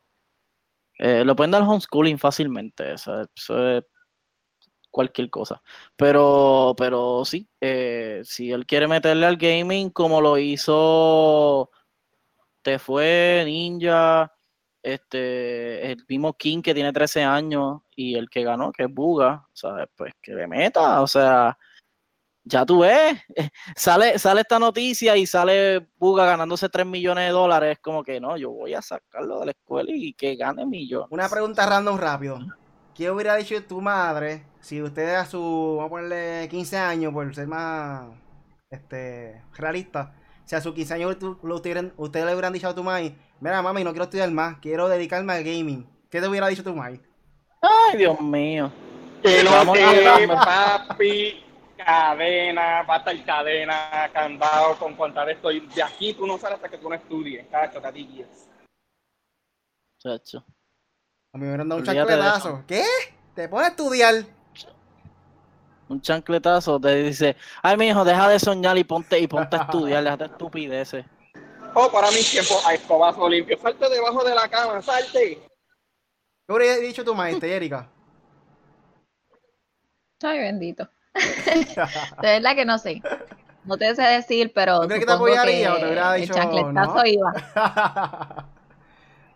Eh, 0.99 1.23
lo 1.23 1.35
pueden 1.35 1.51
dar 1.51 1.61
homeschooling 1.63 2.19
fácilmente, 2.19 2.91
o 2.91 2.97
sea, 2.97 3.25
eso 3.33 3.77
es 3.77 3.83
cualquier 4.95 5.29
cosa. 5.29 5.61
Pero, 5.97 6.73
pero 6.77 7.25
sí, 7.25 7.49
si 8.23 8.51
él 8.51 8.65
quiere 8.65 8.87
meterle 8.87 9.25
al 9.25 9.35
gaming 9.35 9.89
como 9.89 10.21
lo 10.21 10.37
hizo 10.37 11.69
Te 12.61 12.79
fue 12.79 13.43
Ninja, 13.45 14.33
este, 14.81 15.91
el 15.91 16.05
mismo 16.07 16.33
King 16.33 16.61
que 16.61 16.73
tiene 16.73 16.93
13 16.93 17.23
años 17.23 17.81
y 17.93 18.15
el 18.15 18.29
que 18.29 18.43
ganó, 18.43 18.71
que 18.71 18.83
es 18.83 18.93
Buga, 18.93 19.45
sea, 19.51 19.85
Pues 19.97 20.13
que 20.21 20.33
le 20.33 20.47
meta, 20.47 21.01
o 21.01 21.07
sea, 21.07 21.57
ya 22.45 22.65
tú 22.65 22.79
ves, 22.79 23.19
sale, 23.75 24.17
sale 24.17 24.41
esta 24.41 24.59
noticia 24.59 25.17
y 25.17 25.25
sale 25.25 25.89
Buga 25.97 26.25
ganándose 26.25 26.69
3 26.69 26.85
millones 26.85 27.25
de 27.25 27.31
dólares, 27.31 27.79
como 27.81 28.01
que 28.01 28.21
no, 28.21 28.37
yo 28.37 28.51
voy 28.51 28.73
a 28.73 28.81
sacarlo 28.81 29.41
de 29.41 29.47
la 29.47 29.51
escuela 29.51 29.91
y 29.93 30.13
que 30.13 30.37
gane 30.37 30.65
millones. 30.65 31.09
Una 31.11 31.27
pregunta 31.27 31.65
random 31.65 31.97
rápido. 31.97 32.39
¿Qué 32.95 33.11
hubiera 33.11 33.35
dicho 33.35 33.61
tu 33.65 33.81
madre 33.81 34.45
si 34.61 34.81
usted 34.81 35.15
a 35.15 35.25
su, 35.25 35.75
vamos 35.77 35.87
a 35.87 35.89
ponerle 35.89 36.47
15 36.49 36.77
años, 36.77 37.13
por 37.13 37.35
ser 37.35 37.47
más 37.47 38.07
este, 38.69 39.43
realista, 39.57 40.15
si 40.45 40.55
a 40.55 40.61
sus 40.61 40.73
15 40.73 40.93
años 40.93 41.17
ustedes 41.43 42.25
le 42.25 42.33
hubieran 42.33 42.53
dicho 42.53 42.69
a 42.69 42.73
tu 42.73 42.83
madre, 42.83 43.15
Mira, 43.41 43.61
mami, 43.61 43.83
no 43.83 43.91
quiero 43.91 44.05
estudiar 44.05 44.31
más, 44.31 44.57
quiero 44.59 44.87
dedicarme 44.87 45.33
al 45.33 45.43
gaming. 45.43 45.85
¿Qué 46.09 46.21
te 46.21 46.27
hubiera 46.27 46.47
dicho 46.47 46.63
tu 46.63 46.73
madre? 46.73 47.01
Ay, 47.61 47.97
Dios 47.97 48.19
mío. 48.21 48.71
Que 49.21 49.43
lo 49.43 49.73
que, 49.73 50.27
papi, 50.27 51.43
cadena, 51.77 52.83
va 52.83 52.95
a 52.95 52.97
estar 52.99 53.25
cadena, 53.25 54.09
candado, 54.13 54.77
con 54.77 54.95
contar 54.95 55.29
esto. 55.29 55.51
Y 55.51 55.59
de 55.59 55.83
aquí 55.83 56.13
tú 56.13 56.25
no 56.25 56.37
sales 56.37 56.55
hasta 56.55 56.69
que 56.69 56.77
tú 56.77 56.87
no 56.87 56.95
estudies, 56.95 57.45
cacho, 57.47 57.81
catillas. 57.81 58.49
Chacho. 59.99 60.45
A 61.35 61.37
mí 61.37 61.43
me 61.43 61.49
hubieran 61.49 61.67
dado 61.67 61.81
un 61.81 61.85
chancletazo. 61.85 62.63
¿Qué? 62.65 62.85
¿Te 63.33 63.49
pones 63.49 63.67
a 63.67 63.69
estudiar? 63.71 64.23
Un 65.89 66.01
chancletazo 66.01 66.79
te 66.79 66.95
dice, 67.03 67.35
ay 67.61 67.75
mi 67.75 67.89
hijo, 67.89 68.05
deja 68.05 68.29
de 68.29 68.39
soñar 68.39 68.77
y 68.77 68.85
ponte, 68.85 69.19
y 69.19 69.27
ponte 69.27 69.57
a 69.57 69.63
estudiar, 69.63 70.01
déjate 70.01 70.25
estupideces. 70.25 71.05
Oh, 71.73 71.91
para 71.91 72.09
mi 72.11 72.23
tiempo 72.23 72.55
a 72.65 72.73
escobazo 72.73 73.27
limpio. 73.27 73.59
Salte 73.61 73.89
debajo 73.89 74.23
de 74.23 74.33
la 74.33 74.47
cama, 74.47 74.81
salte. 74.81 75.41
¿Qué 76.47 76.53
habría 76.53 76.77
dicho 76.77 77.03
tu 77.03 77.13
maestra, 77.13 77.49
Erika? 77.49 77.89
Ay, 80.23 80.39
bendito. 80.39 80.87
de 82.21 82.27
verdad 82.29 82.55
que 82.55 82.63
no 82.63 82.77
sé. 82.77 83.01
No 83.65 83.75
te 83.75 83.93
sé 83.93 84.03
decir, 84.03 84.53
pero. 84.55 84.79
¿Tú 84.79 84.87
crees 84.87 85.01
que 85.01 85.05
te 85.05 85.11
apoyaría 85.11 85.73
o 85.73 85.79
te 85.79 85.85
hubiera 85.85 86.13
dicho? 86.13 86.33
El 86.33 86.39
chancletazo 86.39 87.05
iba. 87.05 88.45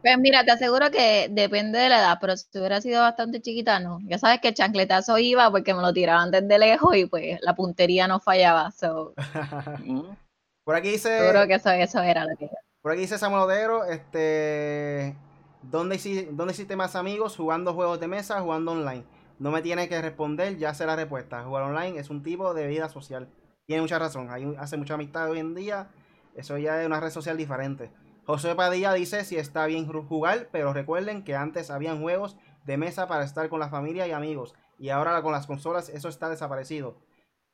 Pues 0.01 0.17
mira, 0.17 0.45
te 0.45 0.51
aseguro 0.51 0.89
que 0.91 1.27
depende 1.29 1.77
de 1.77 1.89
la 1.89 1.99
edad, 1.99 2.17
pero 2.21 2.37
si 2.37 2.47
hubiera 2.57 2.79
sido 2.79 3.01
bastante 3.01 3.41
chiquita, 3.41 3.79
no. 3.79 3.99
Ya 4.03 4.17
sabes 4.17 4.39
que 4.39 4.49
el 4.49 4.53
chancletazo 4.53 5.17
iba 5.17 5.51
porque 5.51 5.73
me 5.73 5.81
lo 5.81 5.91
tiraban 5.91 6.31
desde 6.31 6.57
lejos 6.57 6.95
y 6.95 7.05
pues 7.05 7.39
la 7.41 7.53
puntería 7.53 8.07
no 8.07 8.19
fallaba. 8.19 8.71
So. 8.71 9.13
Por 10.63 10.75
aquí 10.75 10.91
dice. 10.91 11.19
Seguro 11.19 11.47
que 11.47 11.55
eso, 11.55 12.01
era 12.01 12.25
lo 12.25 12.37
que. 12.37 12.49
Por 12.81 12.93
aquí 12.93 13.01
dice 13.01 13.17
Samuel 13.17 13.43
Odero, 13.43 13.85
este. 13.85 15.17
¿dónde, 15.63 15.97
¿Dónde 16.31 16.51
existe 16.51 16.77
más 16.77 16.95
amigos 16.95 17.35
jugando 17.35 17.73
juegos 17.73 17.99
de 17.99 18.07
mesa, 18.07 18.39
jugando 18.39 18.71
online? 18.71 19.03
No 19.37 19.51
me 19.51 19.61
tiene 19.61 19.89
que 19.89 20.01
responder, 20.01 20.57
ya 20.57 20.73
sé 20.73 20.85
la 20.85 20.95
respuesta. 20.95 21.43
Jugar 21.43 21.63
online 21.63 21.99
es 21.99 22.09
un 22.09 22.23
tipo 22.23 22.53
de 22.53 22.67
vida 22.67 22.87
social. 22.87 23.27
Tiene 23.65 23.81
mucha 23.81 23.99
razón. 23.99 24.29
Hay, 24.31 24.55
hace 24.57 24.77
mucha 24.77 24.93
amistad 24.93 25.29
hoy 25.29 25.39
en 25.39 25.55
día. 25.55 25.89
Eso 26.35 26.57
ya 26.57 26.79
es 26.79 26.87
una 26.87 27.01
red 27.01 27.09
social 27.09 27.35
diferente. 27.35 27.91
José 28.29 28.53
Padilla 28.53 28.93
dice 28.93 29.25
si 29.25 29.37
está 29.37 29.65
bien 29.65 29.87
jugar, 29.87 30.49
pero 30.51 30.71
recuerden 30.71 31.23
que 31.23 31.35
antes 31.35 31.71
habían 31.71 31.99
juegos 31.99 32.37
de 32.63 32.77
mesa 32.77 33.07
para 33.07 33.23
estar 33.23 33.49
con 33.49 33.59
la 33.59 33.69
familia 33.69 34.07
y 34.07 34.11
amigos. 34.11 34.53
Y 34.77 34.89
ahora 34.89 35.19
con 35.23 35.31
las 35.31 35.47
consolas 35.47 35.89
eso 35.89 36.09
está 36.09 36.29
desaparecido. 36.29 37.01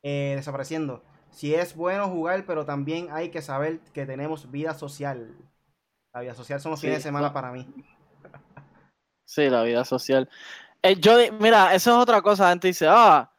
Eh, 0.04 0.34
desapareciendo. 0.36 1.02
Si 1.30 1.56
es 1.56 1.78
bueno 1.78 2.10
jugar, 2.10 2.44
pero 2.46 2.66
también 2.66 3.08
hay 3.12 3.30
que 3.30 3.42
saber 3.42 3.80
que 3.94 4.06
tenemos 4.06 4.52
vida 4.52 4.74
social. 4.74 5.38
La 6.14 6.20
vida 6.20 6.34
social 6.34 6.60
son 6.60 6.72
los 6.72 6.82
fines 6.82 6.98
de 6.98 7.04
semana 7.04 7.32
para 7.32 7.54
mí. 7.54 7.66
Sí, 9.28 9.50
la 9.50 9.64
vida 9.64 9.86
social. 9.86 10.30
Eh, 10.84 10.98
yo, 11.00 11.18
mira, 11.40 11.74
eso 11.74 11.92
es 11.92 11.98
otra 11.98 12.22
cosa. 12.22 12.44
La 12.44 12.50
gente 12.50 12.68
dice, 12.68 12.86
ah, 12.88 13.32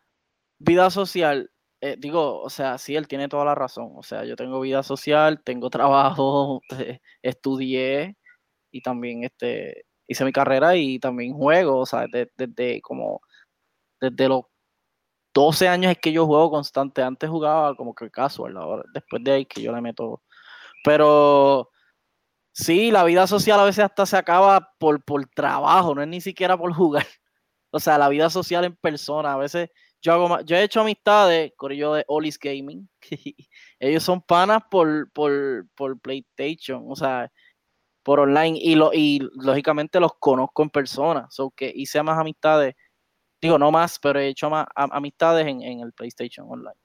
vida 0.59 0.91
social. 0.91 1.51
Eh, 1.87 1.97
digo, 1.99 2.41
o 2.43 2.51
sea, 2.51 2.79
sí, 2.79 2.97
él 2.97 3.07
tiene 3.07 3.29
toda 3.29 3.45
la 3.45 3.55
razón. 3.55 3.93
O 3.97 4.03
sea, 4.03 4.25
yo 4.25 4.35
tengo 4.37 4.61
vida 4.61 4.83
social, 4.83 5.43
tengo 5.45 5.71
trabajo, 5.71 6.63
estudié 7.23 8.17
y 8.73 8.83
también 8.83 9.25
este, 9.25 9.87
hice 10.09 10.25
mi 10.25 10.33
carrera 10.33 10.77
y 10.77 10.99
también 10.99 11.35
juego, 11.35 11.81
o 11.81 11.87
sea, 11.87 12.07
desde, 12.13 12.81
como 12.83 13.21
desde 14.01 14.29
los 14.29 14.45
12 15.35 15.69
años 15.69 15.93
es 15.93 15.99
que 15.99 16.13
yo 16.13 16.27
juego 16.27 16.51
constante. 16.51 17.03
Antes 17.03 17.31
jugaba 17.31 17.77
como 17.77 17.95
que 17.95 18.11
casual, 18.11 18.57
ahora 18.57 18.85
después 18.95 19.23
de 19.25 19.33
ahí 19.33 19.47
que 19.47 19.63
yo 19.63 19.73
le 19.73 19.81
meto 19.81 20.23
Pero 20.85 21.71
sí, 22.53 22.91
la 22.93 23.05
vida 23.05 23.27
social 23.27 23.61
a 23.61 23.65
veces 23.65 23.85
hasta 23.85 24.07
se 24.07 24.17
acaba 24.19 24.73
por, 24.79 25.05
por 25.05 25.27
trabajo, 25.29 25.95
no 25.95 26.03
es 26.03 26.09
ni 26.09 26.21
siquiera 26.21 26.57
por 26.59 26.75
jugar. 26.75 27.07
O 27.73 27.81
sea, 27.81 27.99
la 27.99 28.09
vida 28.09 28.31
social 28.31 28.65
en 28.65 28.77
persona, 28.77 29.35
a 29.35 29.37
veces 29.37 29.71
yo 30.03 30.13
hago 30.13 30.41
yo 30.43 30.57
he 30.57 30.63
hecho 30.63 30.81
amistades 30.81 31.53
con 31.57 31.73
ellos 31.73 31.97
de 31.97 32.05
Olis 32.09 32.39
Gaming. 32.39 32.89
ellos 33.79 34.03
son 34.03 34.23
panas 34.23 34.63
por, 34.71 35.11
por, 35.13 35.67
por 35.75 35.99
PlayStation, 36.01 36.85
o 36.89 36.97
sea, 36.97 37.31
por 38.03 38.21
online 38.21 38.59
y, 38.61 38.75
lo, 38.77 38.93
y 38.93 39.29
lógicamente 39.35 39.99
los 39.99 40.13
conozco 40.19 40.63
en 40.63 40.71
persona. 40.71 41.27
So 41.31 41.51
que 41.51 41.73
hice 41.75 42.03
más 42.03 42.19
amistades, 42.19 42.75
digo 43.41 43.59
no 43.59 43.71
más, 43.73 43.99
pero 43.99 44.21
he 44.21 44.29
hecho 44.29 44.49
más 44.49 44.67
amistades 44.75 45.47
en, 45.47 45.63
en 45.63 45.81
el 45.81 45.93
PlayStation 45.93 46.47
Online. 46.49 46.79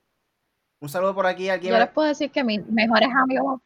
Un 0.80 0.89
saludo 0.89 1.14
por 1.14 1.28
aquí. 1.28 1.47
¿alguien 1.47 1.74
Yo 1.74 1.80
les 1.80 1.89
puedo 1.89 2.07
decir 2.07 2.32
que 2.32 2.43
mis 2.43 2.66
mejores 2.66 3.09
amigos, 3.16 3.62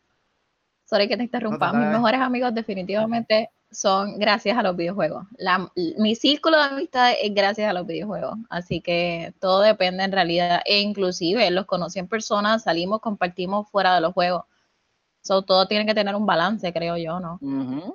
sorry 0.84 1.08
que 1.08 1.16
te 1.16 1.24
interrumpa, 1.24 1.72
mis 1.72 1.88
mejores 1.88 2.20
amigos 2.20 2.54
definitivamente 2.54 3.50
son 3.76 4.18
gracias 4.18 4.58
a 4.58 4.64
los 4.64 4.76
videojuegos. 4.76 5.26
La, 5.38 5.70
mi 5.98 6.16
círculo 6.16 6.58
de 6.58 6.64
amistad 6.64 7.12
es 7.22 7.34
gracias 7.34 7.70
a 7.70 7.74
los 7.74 7.86
videojuegos. 7.86 8.38
Así 8.50 8.82
que 8.82 9.34
todo 9.40 9.62
depende 9.62 10.04
en 10.04 10.12
realidad. 10.12 10.62
E 10.66 10.80
inclusive 10.80 11.50
los 11.52 11.66
conocí 11.66 12.00
en 12.00 12.08
persona, 12.08 12.60
salimos, 12.60 13.02
compartimos 13.02 13.70
fuera 13.70 13.96
de 13.96 14.02
los 14.02 14.14
juegos. 14.14 14.46
So, 15.22 15.42
todo 15.42 15.68
tiene 15.68 15.88
que 15.88 15.96
tener 15.96 16.16
un 16.16 16.28
balance, 16.28 16.72
creo 16.72 16.98
yo, 16.98 17.20
¿no? 17.20 17.40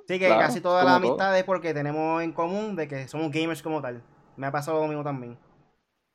sí, 0.05 0.19
que 0.19 0.27
casi 0.27 0.59
toda 0.59 0.83
la 0.83 0.95
amistad 0.95 1.37
es 1.37 1.45
porque 1.45 1.73
tenemos 1.73 2.21
en 2.21 2.33
común 2.33 2.75
de 2.75 2.89
que 2.89 3.07
somos 3.07 3.31
gamers 3.31 3.61
como 3.61 3.81
tal. 3.81 4.03
Me 4.35 4.47
ha 4.47 4.51
pasado 4.51 4.81
lo 4.81 4.87
mismo 4.87 5.01
también. 5.01 5.37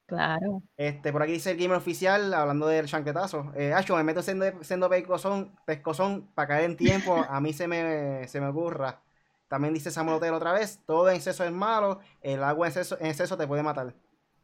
Claro. 0.06 0.62
Este, 0.76 1.12
por 1.12 1.22
aquí 1.22 1.32
dice 1.32 1.52
el 1.52 1.56
gamer 1.56 1.78
oficial, 1.78 2.34
hablando 2.34 2.66
del 2.68 2.86
chanquetazo. 2.86 3.50
Eh, 3.56 3.72
Acho, 3.72 3.96
me 3.96 4.04
meto 4.04 4.20
siendo, 4.22 4.44
siendo 4.62 4.90
pescozón, 4.90 5.56
pescozón 5.64 6.28
para 6.34 6.48
caer 6.48 6.64
en 6.64 6.76
tiempo. 6.76 7.24
A 7.28 7.40
mí 7.40 7.52
se 7.52 7.66
me, 7.66 8.28
se 8.28 8.40
me 8.40 8.48
ocurra. 8.48 9.00
También 9.48 9.74
dice 9.74 9.90
Samuel 9.90 10.16
Otero 10.16 10.36
otra 10.36 10.52
vez, 10.52 10.80
todo 10.86 11.08
en 11.08 11.16
exceso 11.16 11.44
es 11.44 11.52
malo, 11.52 12.00
el 12.20 12.42
agua 12.42 12.66
en 12.66 12.70
exceso, 12.70 12.98
en 13.00 13.06
exceso 13.06 13.36
te 13.36 13.46
puede 13.46 13.62
matar. 13.62 13.94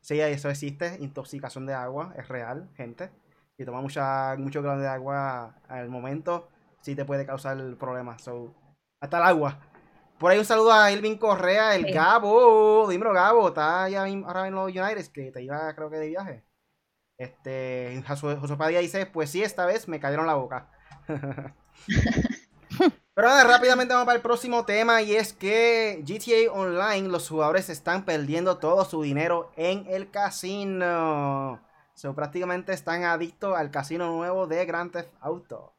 Sí, 0.00 0.20
eso 0.20 0.50
existe, 0.50 0.96
intoxicación 1.00 1.66
de 1.66 1.74
agua, 1.74 2.14
es 2.16 2.28
real, 2.28 2.70
gente. 2.76 3.10
Si 3.56 3.64
tomas 3.64 3.82
mucha, 3.82 4.36
mucho 4.38 4.62
grado 4.62 4.80
de 4.80 4.88
agua 4.88 5.56
al 5.68 5.88
momento, 5.88 6.48
sí 6.80 6.94
te 6.94 7.04
puede 7.04 7.26
causar 7.26 7.56
problemas. 7.76 8.22
So, 8.22 8.54
hasta 9.00 9.18
el 9.18 9.24
agua. 9.24 9.58
Por 10.18 10.30
ahí 10.30 10.38
un 10.38 10.44
saludo 10.44 10.72
a 10.72 10.90
Elvin 10.92 11.18
Correa, 11.18 11.74
el 11.74 11.92
Gabo. 11.92 12.88
Dímelo, 12.88 13.12
Gabo. 13.12 13.48
Está 13.48 13.84
allá 13.84 14.04
ahora 14.04 14.46
en 14.46 14.54
los 14.54 14.68
United, 14.68 15.06
que 15.12 15.32
te 15.32 15.42
iba, 15.42 15.74
creo 15.74 15.90
que 15.90 15.96
de 15.96 16.08
viaje. 16.08 16.44
Este, 17.18 18.02
José 18.06 18.56
Padilla 18.56 18.80
dice: 18.80 19.06
Pues 19.06 19.30
sí, 19.30 19.42
esta 19.42 19.66
vez 19.66 19.88
me 19.88 20.00
cayeron 20.00 20.26
la 20.26 20.34
boca. 20.34 20.70
Pero 23.22 23.34
nada, 23.34 23.44
rápidamente 23.44 23.94
vamos 23.94 24.06
para 24.06 24.16
el 24.16 24.20
próximo 24.20 24.64
tema 24.64 25.00
y 25.00 25.14
es 25.14 25.32
que 25.32 26.02
GTA 26.04 26.52
Online, 26.52 27.08
los 27.08 27.28
jugadores 27.28 27.70
están 27.70 28.04
perdiendo 28.04 28.58
todo 28.58 28.84
su 28.84 29.00
dinero 29.00 29.52
en 29.54 29.86
el 29.88 30.10
casino. 30.10 31.60
So, 31.94 32.16
prácticamente 32.16 32.72
están 32.72 33.04
adictos 33.04 33.56
al 33.56 33.70
casino 33.70 34.10
nuevo 34.10 34.48
de 34.48 34.66
Grand 34.66 34.90
Theft 34.90 35.10
Auto. 35.20 35.72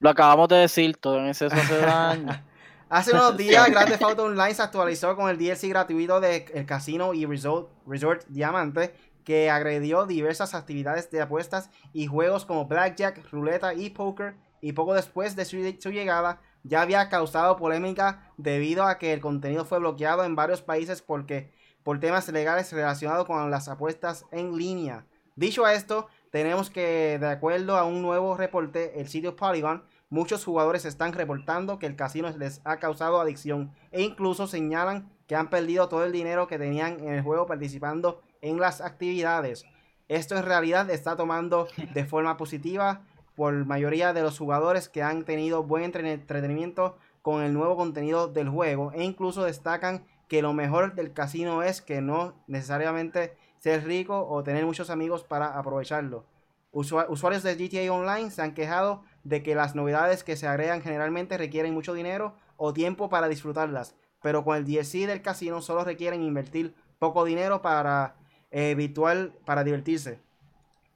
Lo 0.00 0.10
acabamos 0.10 0.48
de 0.50 0.56
decir, 0.56 0.98
todo 0.98 1.18
en 1.18 1.28
exceso 1.28 1.56
hace 1.56 1.78
daño. 1.78 2.44
Hace 2.90 3.12
unos 3.12 3.38
días 3.38 3.70
Grand 3.70 3.88
Theft 3.88 4.02
Auto 4.02 4.24
Online 4.24 4.52
se 4.52 4.60
actualizó 4.60 5.16
con 5.16 5.30
el 5.30 5.38
DLC 5.38 5.70
gratuito 5.70 6.20
de 6.20 6.44
el 6.52 6.66
casino 6.66 7.14
y 7.14 7.24
Resort, 7.24 7.70
Resort 7.86 8.26
Diamante 8.28 8.94
que 9.24 9.50
agredió 9.50 10.04
diversas 10.04 10.54
actividades 10.54 11.10
de 11.10 11.22
apuestas 11.22 11.70
y 11.94 12.06
juegos 12.06 12.44
como 12.44 12.66
Blackjack, 12.66 13.30
Ruleta 13.30 13.72
y 13.72 13.88
Poker 13.88 14.34
y 14.60 14.72
poco 14.72 14.94
después 14.94 15.36
de 15.36 15.44
su, 15.44 15.90
llegada 15.90 16.40
ya 16.64 16.82
había 16.82 17.08
causado 17.08 17.56
polémica 17.56 18.32
debido 18.36 18.84
a 18.84 18.98
que 18.98 19.12
el 19.12 19.20
contenido 19.20 19.64
fue 19.64 19.78
bloqueado 19.78 20.24
en 20.24 20.36
varios 20.36 20.62
países 20.62 21.02
porque 21.02 21.50
por 21.82 21.98
temas 22.00 22.28
legales 22.28 22.72
relacionados 22.72 23.26
con 23.26 23.50
las 23.50 23.68
apuestas 23.68 24.26
en 24.30 24.56
línea. 24.56 25.04
Dicho 25.34 25.66
esto, 25.66 26.08
tenemos 26.30 26.70
que, 26.70 27.18
de 27.18 27.28
acuerdo 27.28 27.76
a 27.76 27.84
un 27.84 28.02
nuevo 28.02 28.36
reporte, 28.36 29.00
el 29.00 29.08
sitio 29.08 29.34
Polygon, 29.34 29.82
muchos 30.10 30.44
jugadores 30.44 30.84
están 30.84 31.12
reportando 31.12 31.78
que 31.78 31.86
el 31.86 31.96
casino 31.96 32.30
les 32.36 32.60
ha 32.64 32.76
causado 32.78 33.20
adicción 33.20 33.72
e 33.90 34.02
incluso 34.02 34.46
señalan 34.46 35.10
que 35.26 35.36
han 35.36 35.50
perdido 35.50 35.88
todo 35.88 36.04
el 36.04 36.12
dinero 36.12 36.46
que 36.46 36.58
tenían 36.58 37.00
en 37.00 37.14
el 37.14 37.22
juego 37.22 37.46
participando 37.46 38.22
en 38.40 38.60
las 38.60 38.80
actividades. 38.80 39.64
Esto 40.08 40.36
en 40.36 40.44
realidad 40.44 40.90
está 40.90 41.16
tomando 41.16 41.68
de 41.94 42.04
forma 42.04 42.36
positiva 42.36 43.02
por 43.34 43.52
mayoría 43.66 44.12
de 44.12 44.22
los 44.22 44.38
jugadores 44.38 44.88
que 44.88 45.02
han 45.02 45.24
tenido 45.24 45.62
buen 45.62 45.84
entretenimiento 45.84 46.96
con 47.22 47.42
el 47.42 47.54
nuevo 47.54 47.76
contenido 47.76 48.28
del 48.28 48.48
juego 48.48 48.92
e 48.92 49.04
incluso 49.04 49.44
destacan 49.44 50.04
que 50.28 50.42
lo 50.42 50.52
mejor 50.52 50.94
del 50.94 51.12
casino 51.12 51.62
es 51.62 51.80
que 51.80 52.00
no 52.00 52.34
necesariamente 52.46 53.36
ser 53.58 53.84
rico 53.84 54.26
o 54.28 54.42
tener 54.42 54.64
muchos 54.66 54.90
amigos 54.90 55.22
para 55.24 55.58
aprovecharlo. 55.58 56.24
usuarios 56.72 57.42
de 57.42 57.54
GTA 57.54 57.92
Online 57.92 58.30
se 58.30 58.42
han 58.42 58.54
quejado 58.54 59.04
de 59.24 59.42
que 59.42 59.54
las 59.54 59.74
novedades 59.74 60.24
que 60.24 60.36
se 60.36 60.48
agregan 60.48 60.82
generalmente 60.82 61.38
requieren 61.38 61.74
mucho 61.74 61.94
dinero 61.94 62.34
o 62.56 62.72
tiempo 62.72 63.08
para 63.08 63.28
disfrutarlas, 63.28 63.94
pero 64.20 64.44
con 64.44 64.56
el 64.56 64.64
DLC 64.64 65.06
del 65.06 65.22
casino 65.22 65.62
solo 65.62 65.84
requieren 65.84 66.22
invertir 66.22 66.74
poco 66.98 67.24
dinero 67.24 67.62
para 67.62 68.16
eh, 68.50 68.74
virtual 68.74 69.32
para 69.44 69.64
divertirse. 69.64 70.18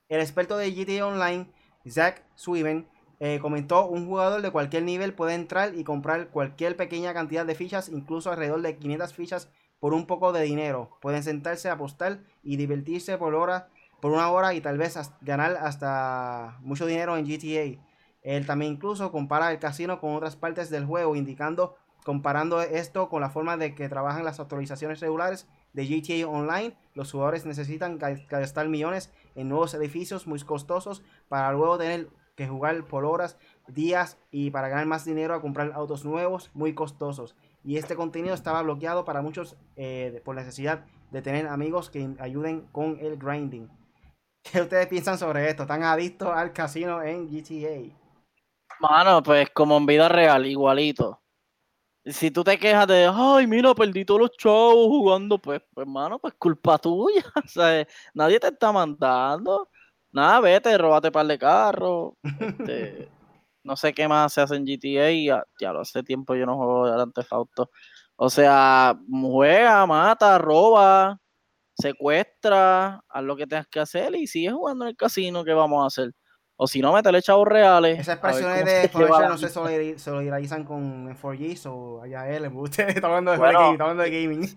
El 0.09 0.20
experto 0.20 0.57
de 0.57 0.72
GTA 0.72 1.07
Online 1.07 1.47
Zach 1.91 2.22
Swiven, 2.34 2.87
eh, 3.18 3.39
comentó, 3.41 3.87
un 3.87 4.07
jugador 4.07 4.43
de 4.43 4.51
cualquier 4.51 4.82
nivel 4.82 5.14
puede 5.14 5.34
entrar 5.34 5.74
y 5.74 5.84
comprar 5.84 6.28
cualquier 6.28 6.76
pequeña 6.76 7.14
cantidad 7.14 7.47
de 7.47 7.55
fichas, 7.55 7.89
incluso 7.89 8.30
alrededor 8.30 8.61
de 8.61 8.76
500 8.76 9.14
fichas 9.14 9.49
por 9.80 9.95
un 9.95 10.07
poco 10.07 10.32
de 10.32 10.43
dinero. 10.43 10.91
Pueden 11.01 11.22
sentarse 11.22 11.68
a 11.68 11.74
apostar 11.74 12.20
y 12.43 12.57
divertirse 12.57 13.16
por 13.16 13.34
hora, 13.34 13.68
por 14.01 14.12
una 14.12 14.30
hora 14.30 14.53
y 14.53 14.61
tal 14.61 14.76
vez 14.76 14.99
ganar 15.22 15.57
hasta 15.61 16.59
mucho 16.61 16.87
dinero 16.87 17.16
en 17.16 17.26
GTA. 17.26 17.80
Él 18.22 18.47
también 18.47 18.72
incluso 18.72 19.12
compara 19.12 19.51
el 19.51 19.59
casino 19.59 20.01
con 20.01 20.14
otras 20.14 20.37
partes 20.37 20.68
del 20.68 20.84
juego, 20.84 21.16
indicando, 21.16 21.76
comparando 22.05 22.61
esto 22.61 23.09
con 23.09 23.22
la 23.22 23.30
forma 23.30 23.57
de 23.57 23.74
que 23.74 23.89
trabajan 23.89 24.24
las 24.24 24.41
autorizaciones 24.41 25.01
regulares 25.01 25.47
de 25.72 25.87
GTA 25.87 26.28
Online. 26.28 26.76
Los 26.95 27.12
jugadores 27.12 27.47
necesitan 27.47 27.99
gastar 27.99 28.68
millones 28.68 29.12
en 29.37 29.49
nuevos 29.49 29.74
edificios 29.74 30.26
muy 30.26 30.41
costosos 30.41 31.03
para 31.28 31.53
luego 31.53 31.78
tener 31.78 32.09
que 32.34 32.47
jugar 32.47 32.84
por 32.84 33.05
horas, 33.05 33.39
días 33.66 34.18
y 34.30 34.51
para 34.51 34.68
ganar 34.68 34.87
más 34.87 35.05
dinero 35.05 35.34
a 35.34 35.41
comprar 35.41 35.72
autos 35.74 36.05
nuevos 36.05 36.51
muy 36.55 36.74
costosos. 36.74 37.37
Y 37.64 37.78
este 37.78 37.97
contenido 37.97 38.34
estaba 38.34 38.62
bloqueado 38.62 39.05
para 39.05 39.22
muchos 39.22 39.57
eh, 39.76 40.20
por 40.24 40.37
necesidad 40.37 40.84
de 41.11 41.22
tener 41.22 41.49
amigos 41.49 41.91
que 41.91 42.14
ayuden 42.18 42.68
con 42.72 42.99
el 43.01 43.16
grinding. 43.16 43.68
¿Qué 44.43 44.61
ustedes 44.61 44.87
piensan 44.87 45.18
sobre 45.18 45.49
esto? 45.49 45.62
¿Están 45.62 45.82
adictos 45.82 46.28
al 46.28 46.53
casino 46.53 47.03
en 47.03 47.26
GTA? 47.28 47.95
Mano, 48.80 49.22
pues 49.22 49.49
como 49.51 49.76
en 49.78 49.87
vida 49.87 50.09
real, 50.09 50.47
igualito. 50.47 51.20
Si 52.07 52.30
tú 52.30 52.44
te 52.44 52.57
quejas 52.59 52.86
de, 52.86 53.11
ay, 53.12 53.46
mira, 53.48 53.74
perdí 53.74 54.04
todos 54.04 54.20
los 54.20 54.30
chavos 54.36 54.86
jugando, 54.86 55.38
pues, 55.38 55.61
pues, 55.74 55.86
hermano, 55.86 56.18
pues 56.20 56.34
culpa 56.34 56.78
tuya. 56.78 57.24
O 57.44 57.48
sea, 57.48 57.86
nadie 58.14 58.38
te 58.38 58.48
está 58.48 58.70
mandando. 58.72 59.68
Nada, 60.12 60.40
vete, 60.40 60.78
robate 60.78 61.11
par 61.11 61.26
de 61.26 61.38
carros. 61.38 62.14
Este, 62.40 63.11
no 63.64 63.76
sé 63.76 63.92
qué 63.92 64.07
más 64.09 64.32
se 64.32 64.40
hace 64.40 64.57
en 64.57 64.64
GTA. 64.66 65.11
Ya, 65.12 65.44
ya 65.61 65.72
lo 65.72 65.80
hace 65.80 66.02
tiempo 66.04 66.34
yo 66.36 66.46
no 66.46 66.57
juego 66.57 66.86
de 66.86 67.26
Auto. 67.30 67.70
O 68.16 68.30
sea, 68.30 68.96
juega, 69.11 69.84
mata, 69.86 70.38
roba, 70.38 71.18
secuestra, 71.76 73.02
haz 73.09 73.24
lo 73.24 73.36
que 73.36 73.46
tengas 73.46 73.68
que 73.68 73.80
hacer 73.80 74.14
y 74.16 74.26
sigue 74.28 74.52
jugando 74.52 74.84
en 74.84 74.90
el 74.90 74.96
casino. 74.96 75.44
¿Qué 75.44 75.52
vamos 75.54 75.82
a 75.84 75.86
hacer? 75.88 76.12
O 76.59 76.66
si 76.66 76.80
no, 76.80 76.92
metele 76.92 77.20
chavos 77.20 77.46
reales. 77.46 78.00
Esas 78.00 78.14
expresiones 78.14 78.64
de 78.64 78.88
Fletcher 78.88 79.28
no 79.28 79.36
se 79.36 79.48
solidarizan 79.50 80.64
con 80.64 81.14
4G 81.14 81.66
o 81.66 82.02
allá 82.02 82.28
él. 82.30 82.50
Usted 82.54 82.88
está 82.96 83.07
hablando 83.07 83.32
de, 83.32 83.38
bueno, 83.38 83.72
está 83.72 83.84
hablando 83.84 84.02
de 84.02 84.11
gaming. 84.11 84.54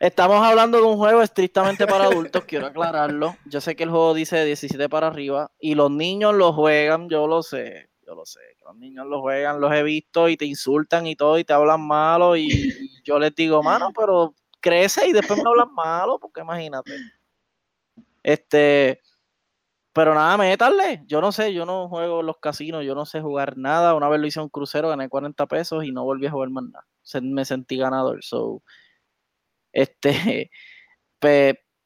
Estamos 0.00 0.46
hablando 0.46 0.78
de 0.78 0.84
un 0.84 0.96
juego 0.96 1.22
estrictamente 1.22 1.84
para 1.86 2.04
adultos, 2.04 2.44
quiero 2.44 2.66
aclararlo. 2.66 3.36
Yo 3.46 3.60
sé 3.60 3.74
que 3.74 3.82
el 3.82 3.90
juego 3.90 4.14
dice 4.14 4.44
17 4.44 4.88
para 4.88 5.08
arriba 5.08 5.50
y 5.58 5.74
los 5.74 5.90
niños 5.90 6.34
lo 6.34 6.52
juegan, 6.52 7.08
yo 7.08 7.26
lo 7.26 7.42
sé, 7.42 7.90
yo 8.06 8.14
lo 8.14 8.24
sé. 8.24 8.38
Los 8.64 8.76
niños 8.76 9.06
lo 9.06 9.20
juegan, 9.20 9.60
los 9.60 9.72
he 9.72 9.82
visto 9.82 10.28
y 10.28 10.36
te 10.36 10.44
insultan 10.44 11.06
y 11.08 11.16
todo 11.16 11.36
y 11.36 11.44
te 11.44 11.52
hablan 11.52 11.80
malo 11.80 12.36
y 12.36 13.02
yo 13.02 13.18
les 13.18 13.34
digo, 13.34 13.60
mano, 13.62 13.90
pero 13.96 14.34
crece 14.60 15.08
y 15.08 15.12
después 15.12 15.42
me 15.42 15.48
hablan 15.48 15.74
malo, 15.74 16.18
porque 16.20 16.42
imagínate. 16.42 16.92
Este, 18.22 19.00
pero 19.98 20.14
nada, 20.14 20.36
métanle. 20.36 21.02
Yo 21.08 21.20
no 21.20 21.32
sé, 21.32 21.52
yo 21.52 21.66
no 21.66 21.88
juego 21.88 22.22
los 22.22 22.38
casinos, 22.38 22.84
yo 22.84 22.94
no 22.94 23.04
sé 23.04 23.20
jugar 23.20 23.58
nada. 23.58 23.96
Una 23.96 24.08
vez 24.08 24.20
lo 24.20 24.28
hice 24.28 24.38
un 24.38 24.48
crucero, 24.48 24.90
gané 24.90 25.08
40 25.08 25.44
pesos 25.46 25.82
y 25.82 25.90
no 25.90 26.04
volví 26.04 26.28
a 26.28 26.30
jugar 26.30 26.50
más 26.50 26.62
nada. 26.70 26.86
me 27.20 27.44
sentí 27.44 27.76
ganador. 27.76 28.22
So, 28.22 28.62
este, 29.72 30.52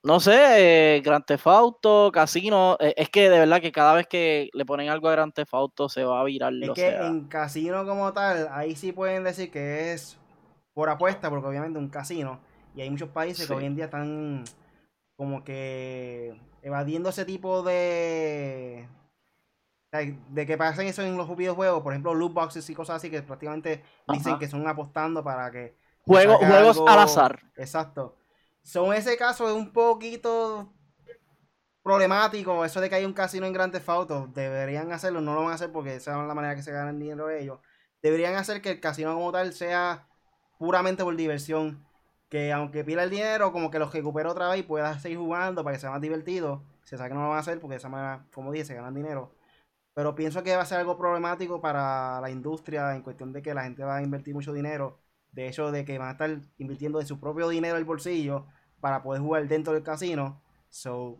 No 0.03 0.21
sé, 0.21 0.97
eh, 0.97 1.01
Grand 1.01 1.25
Theft 1.25 1.47
Auto, 1.47 2.13
Casino, 2.13 2.77
eh, 2.81 2.93
es 2.99 3.09
que 3.09 3.31
de 3.31 3.39
verdad 3.39 3.63
que 3.63 3.73
cada 3.73 3.95
vez 3.95 4.07
que 4.07 4.51
le 4.53 4.67
ponen 4.67 4.91
algo 4.91 5.09
a 5.09 5.13
Grand 5.13 5.33
Theft 5.33 5.55
Auto 5.55 5.89
se 5.89 6.05
va 6.05 6.21
a 6.21 6.25
virar. 6.25 6.53
Es 6.61 6.69
que 6.73 6.91
sea. 6.91 7.07
en 7.07 7.29
casino 7.29 7.87
como 7.87 8.13
tal, 8.13 8.47
ahí 8.53 8.77
sí 8.77 8.93
pueden 8.93 9.25
decir 9.25 9.51
que 9.51 9.95
es 9.95 10.19
por 10.75 10.91
apuesta, 10.91 11.31
porque 11.31 11.47
obviamente 11.47 11.79
un 11.79 11.89
casino. 11.89 12.41
Y 12.77 12.83
hay 12.83 12.91
muchos 12.91 13.09
países 13.09 13.47
que 13.49 13.55
Sí. 13.55 13.59
hoy 13.59 13.65
en 13.65 13.75
día 13.75 13.87
están 13.87 14.45
como 15.17 15.43
que 15.45 16.51
evadiendo 16.63 17.11
ese 17.11 17.25
tipo 17.25 17.63
de... 17.63 18.89
De 20.31 20.47
que 20.47 20.57
pasen 20.57 20.87
eso 20.87 21.03
en 21.03 21.19
los 21.19 21.37
videojuegos, 21.37 21.83
por 21.83 21.93
ejemplo, 21.93 22.15
loot 22.15 22.33
boxes 22.33 22.71
y 22.71 22.75
cosas 22.75 22.97
así, 22.97 23.11
que 23.11 23.21
prácticamente 23.23 23.83
dicen 24.09 24.39
que 24.39 24.49
son 24.49 24.67
apostando 24.67 25.23
para 25.23 25.51
que... 25.51 25.77
Juego- 26.07 26.39
juegos 26.39 26.79
algo- 26.79 26.89
al 26.89 26.99
azar. 27.01 27.43
Exacto. 27.57 28.17
Son 28.63 28.95
ese 28.95 29.19
caso 29.19 29.47
es 29.49 29.55
un 29.55 29.71
poquito 29.73 30.73
problemático, 31.83 32.65
eso 32.65 32.81
de 32.81 32.89
que 32.89 32.95
hay 32.95 33.05
un 33.05 33.13
casino 33.13 33.45
en 33.45 33.53
Grand 33.53 33.73
Theft 33.73 33.89
Auto, 33.89 34.29
deberían 34.29 34.93
hacerlo, 34.93 35.21
no 35.21 35.35
lo 35.35 35.43
van 35.43 35.51
a 35.51 35.55
hacer 35.55 35.73
porque 35.73 35.97
esa 35.97 36.21
es 36.23 36.29
la 36.29 36.35
manera 36.35 36.55
que 36.55 36.63
se 36.63 36.73
ganan 36.73 36.99
dinero 36.99 37.29
ellos. 37.29 37.59
Deberían 38.01 38.37
hacer 38.37 38.63
que 38.63 38.71
el 38.71 38.81
casino 38.81 39.13
como 39.15 39.31
tal 39.33 39.53
sea 39.53 40.09
puramente 40.59 41.03
por 41.05 41.17
diversión, 41.17 41.85
que 42.33 42.51
aunque 42.51 42.83
pila 42.83 43.05
el 43.05 43.11
dinero, 43.11 43.53
como 43.53 43.70
que 43.70 43.78
lo 43.78 43.91
recupere 43.91 44.26
otra 44.26 44.49
vez 44.49 44.61
y 44.61 44.62
pueda 44.62 44.99
seguir 44.99 45.18
jugando 45.18 45.62
para 45.62 45.76
que 45.76 45.80
sea 45.80 45.91
más 45.91 46.01
divertido. 46.01 46.62
Se 46.83 46.97
sabe 46.97 47.11
que 47.11 47.14
no 47.14 47.20
lo 47.20 47.28
van 47.28 47.37
a 47.37 47.41
hacer 47.41 47.61
porque 47.61 47.74
de 47.74 47.76
esa 47.76 47.91
manera, 47.91 48.24
como 48.33 48.51
dije, 48.51 48.64
se 48.64 48.74
ganan 48.74 48.95
dinero. 48.95 49.35
Pero 49.93 50.14
pienso 50.14 50.43
que 50.43 50.57
va 50.57 50.62
a 50.62 50.64
ser 50.64 50.78
algo 50.78 50.97
problemático 50.97 51.61
para 51.61 52.22
la 52.22 52.30
industria 52.30 52.97
en 52.97 53.03
cuestión 53.03 53.35
de 53.35 53.43
que 53.43 53.53
la 53.53 53.64
gente 53.64 53.85
va 53.85 53.97
a 53.97 54.03
invertir 54.03 54.33
mucho 54.33 54.55
dinero. 54.55 54.99
De 55.30 55.47
hecho, 55.47 55.70
de 55.70 55.85
que 55.85 55.99
van 55.99 56.09
a 56.09 56.12
estar 56.12 56.41
invirtiendo 56.57 56.99
de 57.01 57.05
su 57.05 57.20
propio 57.20 57.51
dinero 57.51 57.76
el 57.76 57.85
bolsillo 57.85 58.47
para 58.80 59.03
poder 59.03 59.20
jugar 59.20 59.47
dentro 59.47 59.74
del 59.74 59.83
casino. 59.83 60.41
So, 60.70 61.18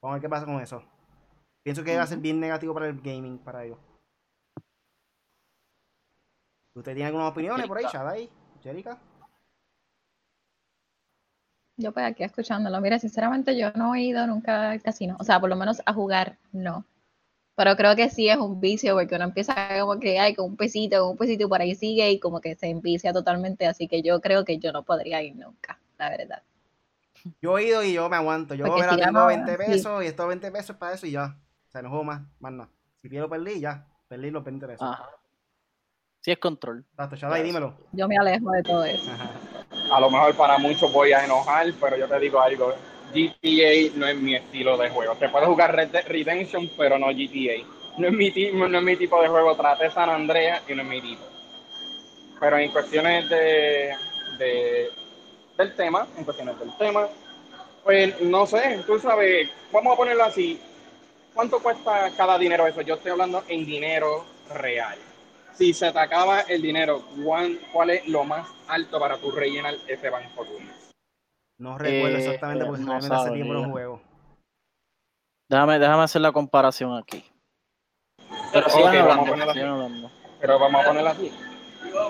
vamos 0.00 0.12
a 0.12 0.12
ver 0.12 0.22
qué 0.22 0.28
pasa 0.30 0.46
con 0.46 0.62
eso. 0.62 0.82
Pienso 1.62 1.84
que 1.84 1.94
va 1.94 2.04
a 2.04 2.06
ser 2.06 2.20
bien 2.20 2.40
negativo 2.40 2.72
para 2.72 2.88
el 2.88 3.02
gaming 3.02 3.36
para 3.36 3.66
ellos. 3.66 3.78
¿Usted 6.74 6.94
tiene 6.94 7.08
algunas 7.08 7.32
opiniones 7.32 7.68
por 7.68 7.76
ahí. 7.76 7.84
Shadai? 7.84 8.30
Jerica? 8.62 8.98
Yo 11.76 11.92
pues 11.92 12.06
aquí 12.06 12.22
escuchándolo. 12.22 12.80
Mira, 12.80 12.98
sinceramente 12.98 13.56
yo 13.56 13.72
no 13.72 13.94
he 13.94 14.02
ido 14.02 14.26
nunca 14.26 14.70
al 14.70 14.82
casino. 14.82 15.16
O 15.18 15.24
sea, 15.24 15.40
por 15.40 15.48
lo 15.48 15.56
menos 15.56 15.82
a 15.86 15.92
jugar, 15.92 16.38
no. 16.52 16.84
Pero 17.56 17.76
creo 17.76 17.94
que 17.94 18.10
sí 18.10 18.28
es 18.28 18.36
un 18.36 18.60
vicio 18.60 18.94
porque 18.94 19.14
uno 19.14 19.24
empieza 19.24 19.54
como 19.80 19.98
que 20.00 20.18
hay 20.18 20.34
con 20.34 20.46
un 20.46 20.56
pesito, 20.56 21.00
con 21.00 21.10
un 21.10 21.16
pesito 21.16 21.44
y 21.44 21.48
por 21.48 21.60
ahí 21.60 21.74
sigue 21.74 22.10
y 22.10 22.18
como 22.18 22.40
que 22.40 22.54
se 22.56 22.68
envicia 22.68 23.12
totalmente. 23.12 23.66
Así 23.66 23.88
que 23.88 24.02
yo 24.02 24.20
creo 24.20 24.44
que 24.44 24.58
yo 24.58 24.72
no 24.72 24.82
podría 24.82 25.22
ir 25.22 25.36
nunca, 25.36 25.78
la 25.98 26.10
verdad. 26.10 26.42
Yo 27.40 27.58
he 27.58 27.68
ido 27.68 27.82
y 27.82 27.92
yo 27.94 28.08
me 28.08 28.16
aguanto. 28.16 28.54
Yo 28.54 28.66
si 28.66 28.80
tengo 28.80 28.96
gano, 28.96 29.26
20 29.26 29.50
sí. 29.50 29.56
pesos 29.56 30.04
y 30.04 30.06
estos 30.06 30.28
20 30.28 30.50
pesos 30.50 30.76
para 30.76 30.94
eso 30.94 31.06
y 31.06 31.12
ya. 31.12 31.36
O 31.68 31.70
sea, 31.70 31.82
no 31.82 31.88
juego 31.90 32.04
más, 32.04 32.22
más 32.38 32.52
nada. 32.52 32.70
Si 33.00 33.08
pierdo, 33.08 33.28
perdí, 33.28 33.60
ya. 33.60 33.86
Perdí 34.08 34.30
los 34.30 34.44
20 34.44 34.66
pesos. 34.66 34.88
Ajá. 34.88 35.08
Sí 36.20 36.32
es 36.32 36.38
control. 36.38 36.86
Exacto. 36.98 37.76
Yo 37.92 38.08
me 38.08 38.16
alejo 38.16 38.50
de 38.50 38.62
todo 38.62 38.84
eso. 38.84 39.10
A 39.90 40.00
lo 40.00 40.10
mejor 40.10 40.34
para 40.36 40.58
muchos 40.58 40.90
voy 40.92 41.12
a 41.12 41.24
enojar, 41.24 41.66
pero 41.80 41.96
yo 41.96 42.06
te 42.08 42.18
digo 42.20 42.40
algo. 42.40 42.74
GTA 43.12 43.98
no 43.98 44.06
es 44.06 44.16
mi 44.16 44.34
estilo 44.34 44.76
de 44.76 44.90
juego. 44.90 45.14
Te 45.14 45.28
puedo 45.28 45.46
jugar 45.46 45.74
Red 45.74 45.94
Redemption, 46.06 46.70
pero 46.76 46.98
no 46.98 47.08
GTA. 47.10 48.00
No 48.00 48.08
es 48.08 48.12
mi, 48.12 48.30
ti- 48.30 48.50
no 48.52 48.66
es 48.66 48.82
mi 48.82 48.96
tipo 48.96 49.20
de 49.22 49.28
juego. 49.28 49.54
Traté 49.56 49.90
San 49.90 50.10
Andreas 50.10 50.62
y 50.68 50.74
no 50.74 50.82
es 50.82 50.88
mi 50.88 51.00
tipo. 51.00 51.24
Pero 52.40 52.58
en 52.58 52.70
cuestiones 52.70 53.28
de, 53.28 53.94
de- 54.38 54.90
del 55.56 55.74
tema, 55.74 56.06
en 56.16 56.24
cuestiones 56.24 56.58
del 56.58 56.72
tema, 56.76 57.08
pues 57.84 58.20
no 58.22 58.46
sé, 58.46 58.82
tú 58.86 58.98
sabes, 58.98 59.50
vamos 59.72 59.94
a 59.94 59.96
ponerlo 59.96 60.24
así. 60.24 60.60
¿Cuánto 61.34 61.60
cuesta 61.60 62.10
cada 62.16 62.38
dinero 62.38 62.66
eso? 62.66 62.82
Yo 62.82 62.94
estoy 62.94 63.12
hablando 63.12 63.44
en 63.48 63.66
dinero 63.66 64.24
real. 64.50 64.98
Si 65.56 65.72
se 65.72 65.92
te 65.92 65.98
acaba 65.98 66.40
el 66.42 66.62
dinero, 66.62 67.02
¿cuán- 67.24 67.58
¿cuál 67.72 67.90
es 67.90 68.08
lo 68.08 68.24
más 68.24 68.48
alto 68.66 68.98
para 68.98 69.16
tú 69.18 69.30
rellenar 69.30 69.74
ese 69.86 70.10
banco 70.10 70.44
tuyo? 70.44 70.68
No 71.58 71.78
recuerdo 71.78 72.16
Eh, 72.16 72.20
exactamente 72.20 72.64
porque 72.64 72.82
no 72.82 72.96
hace 72.96 73.30
tiempo 73.30 73.54
no 73.54 73.70
juego. 73.70 74.00
Déjame, 75.48 75.78
déjame 75.78 76.02
hacer 76.02 76.20
la 76.22 76.32
comparación 76.32 76.96
aquí. 76.96 77.24
Pero 78.52 78.66
Ok, 78.66 78.72
sigan 78.72 79.06
vamos 79.06 79.28
hablando, 79.28 79.52
sigan 79.52 79.68
hablando. 79.70 80.10
Pero 80.40 80.58
vamos 80.58 80.82
a 80.82 80.86
ponerlo 80.88 81.10
así. 81.10 81.32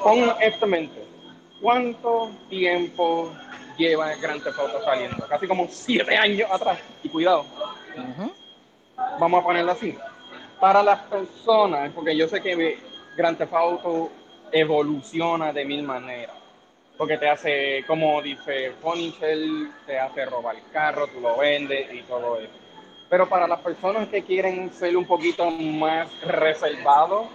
Pon 0.02 0.18
esto 0.40 0.64
en 0.64 0.70
mente. 0.70 1.04
¿Cuánto 1.60 2.30
tiempo 2.48 3.32
lleva 3.76 4.14
Grand 4.16 4.42
Theft 4.42 4.58
Auto 4.58 4.82
saliendo? 4.82 5.26
Casi 5.26 5.46
como 5.46 5.68
siete 5.68 6.16
años 6.16 6.50
atrás. 6.50 6.78
Y 7.02 7.08
cuidado, 7.08 7.44
vamos 9.18 9.40
a 9.40 9.44
ponerlo 9.44 9.72
así. 9.72 9.96
Para 10.60 10.82
las 10.82 11.00
personas, 11.02 11.92
porque 11.92 12.16
yo 12.16 12.26
sé 12.28 12.40
que 12.40 12.78
Grand 13.16 13.38
Theft 13.38 13.52
Auto 13.52 14.10
evoluciona 14.52 15.52
de 15.52 15.64
mil 15.64 15.82
maneras. 15.82 16.36
Porque 16.96 17.18
te 17.18 17.28
hace, 17.28 17.84
como 17.86 18.22
dice 18.22 18.72
Punisher, 18.80 19.38
te 19.86 19.98
hace 19.98 20.24
robar 20.26 20.56
el 20.56 20.70
carro, 20.72 21.08
tú 21.08 21.20
lo 21.20 21.36
vendes 21.36 21.92
y 21.92 22.02
todo 22.02 22.38
eso. 22.38 22.52
Pero 23.10 23.28
para 23.28 23.46
las 23.46 23.60
personas 23.60 24.08
que 24.08 24.22
quieren 24.22 24.72
ser 24.72 24.96
un 24.96 25.04
poquito 25.04 25.50
más 25.50 26.08
reservados, 26.22 27.26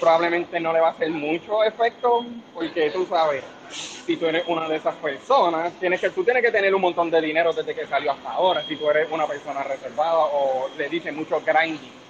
probablemente 0.00 0.60
no 0.60 0.72
le 0.72 0.80
va 0.80 0.88
a 0.88 0.92
hacer 0.92 1.10
mucho 1.10 1.64
efecto, 1.64 2.24
porque 2.54 2.90
tú 2.90 3.06
sabes, 3.06 3.42
si 3.70 4.16
tú 4.16 4.26
eres 4.26 4.44
una 4.46 4.68
de 4.68 4.76
esas 4.76 4.94
personas, 4.96 5.72
tienes 5.80 6.00
que, 6.00 6.10
tú 6.10 6.24
tienes 6.24 6.42
que 6.42 6.52
tener 6.52 6.74
un 6.74 6.80
montón 6.80 7.10
de 7.10 7.20
dinero 7.20 7.52
desde 7.52 7.74
que 7.74 7.86
salió 7.86 8.12
hasta 8.12 8.30
ahora, 8.30 8.62
si 8.62 8.76
tú 8.76 8.88
eres 8.88 9.10
una 9.10 9.26
persona 9.26 9.62
reservada 9.62 10.18
o 10.18 10.68
le 10.76 10.88
dices 10.88 11.14
mucho 11.14 11.42
grinding. 11.44 12.07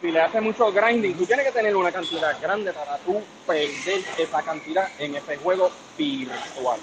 Si 0.00 0.10
le 0.10 0.18
haces 0.18 0.40
mucho 0.40 0.72
grinding, 0.72 1.14
tú 1.14 1.26
tienes 1.26 1.44
que 1.44 1.52
tener 1.52 1.76
una 1.76 1.92
cantidad 1.92 2.40
grande 2.40 2.72
para 2.72 2.96
tú 2.98 3.20
perder 3.46 4.00
esa 4.16 4.42
cantidad 4.42 4.88
en 4.98 5.14
ese 5.14 5.36
juego 5.36 5.70
virtual. 5.98 6.80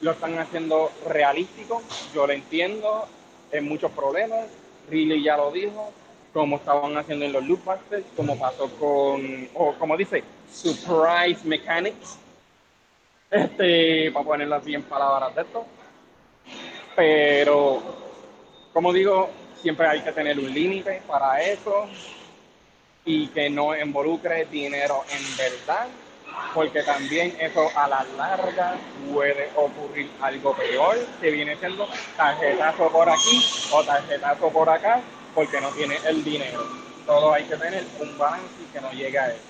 Lo 0.00 0.12
están 0.12 0.38
haciendo 0.38 0.90
realístico, 1.06 1.82
yo 2.14 2.26
lo 2.26 2.32
entiendo, 2.32 3.06
en 3.52 3.68
muchos 3.68 3.90
problemas, 3.92 4.46
Riley 4.88 5.22
ya 5.22 5.36
lo 5.36 5.50
dijo, 5.50 5.92
como 6.32 6.56
estaban 6.56 6.96
haciendo 6.96 7.26
en 7.26 7.32
los 7.34 7.44
loot 7.44 7.62
boxes, 7.62 8.04
como 8.16 8.38
pasó 8.38 8.70
con, 8.78 9.48
o 9.52 9.74
como 9.74 9.98
dice, 9.98 10.24
surprise 10.50 11.44
mechanics, 11.44 12.16
este, 13.30 14.10
para 14.12 14.24
ponerlo 14.24 14.54
así 14.54 14.74
en 14.74 14.82
palabras 14.84 15.34
de 15.34 15.42
esto. 15.42 15.66
Pero, 16.96 17.82
como 18.72 18.94
digo, 18.94 19.28
siempre 19.60 19.86
hay 19.86 20.00
que 20.00 20.12
tener 20.12 20.38
un 20.38 20.50
límite 20.54 21.02
para 21.06 21.42
eso 21.42 21.86
y 23.10 23.26
que 23.26 23.50
no 23.50 23.76
involucre 23.76 24.44
dinero 24.44 25.02
en 25.10 25.36
verdad, 25.36 25.88
porque 26.54 26.84
también 26.84 27.36
eso 27.40 27.68
a 27.76 27.88
la 27.88 28.04
larga 28.16 28.76
puede 29.12 29.50
ocurrir 29.56 30.08
algo 30.20 30.54
peor, 30.54 30.96
que 31.20 31.30
viene 31.32 31.56
siendo 31.56 31.88
tarjetazo 32.16 32.88
por 32.90 33.10
aquí 33.10 33.44
o 33.72 33.82
tarjetazo 33.82 34.48
por 34.50 34.70
acá, 34.70 35.00
porque 35.34 35.60
no 35.60 35.70
tiene 35.70 35.96
el 36.06 36.22
dinero. 36.22 36.64
Todo 37.04 37.32
hay 37.32 37.44
que 37.44 37.56
tener 37.56 37.84
un 37.98 38.16
balance 38.16 38.46
y 38.62 38.72
que 38.72 38.80
no 38.80 38.92
llegue 38.92 39.18
a 39.18 39.32
eso. 39.32 39.42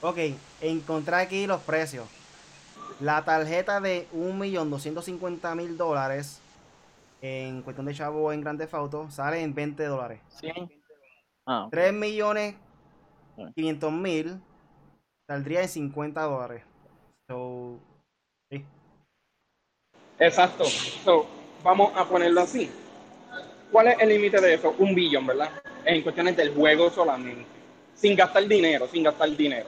Ok, 0.00 0.18
encontré 0.62 1.16
aquí 1.16 1.46
los 1.46 1.60
precios. 1.60 2.06
La 3.00 3.22
tarjeta 3.22 3.82
de 3.82 4.08
1.250.000 4.14 5.76
dólares 5.76 6.40
en 7.20 7.60
cuestión 7.60 7.84
de 7.84 7.94
chavo 7.94 8.32
en 8.32 8.40
Grand 8.40 8.58
Theft 8.58 8.74
Auto 8.74 9.10
sale 9.10 9.42
en 9.42 9.54
20 9.54 9.84
dólares. 9.84 10.20
100. 10.40 10.72
Ah, 11.46 11.64
ok. 11.64 11.70
3 11.70 11.92
millones 11.92 12.54
500 13.36 13.92
mil 13.92 14.40
saldría 15.26 15.62
en 15.62 15.68
50 15.68 16.22
dólares. 16.22 16.62
So, 17.28 17.78
sí. 18.50 18.64
Exacto. 20.18 20.64
So, 20.64 21.26
vamos 21.62 21.92
a 21.96 22.04
ponerlo 22.04 22.42
así. 22.42 22.70
¿Cuál 23.72 23.88
es 23.88 23.96
el 24.00 24.08
límite 24.10 24.40
de 24.40 24.54
eso? 24.54 24.74
Un 24.78 24.94
billón, 24.94 25.26
¿verdad? 25.26 25.50
En 25.84 26.02
cuestiones 26.02 26.36
del 26.36 26.54
juego 26.54 26.90
solamente. 26.90 27.44
Sin 27.94 28.14
gastar 28.14 28.46
dinero, 28.46 28.86
sin 28.86 29.02
gastar 29.02 29.30
dinero. 29.30 29.66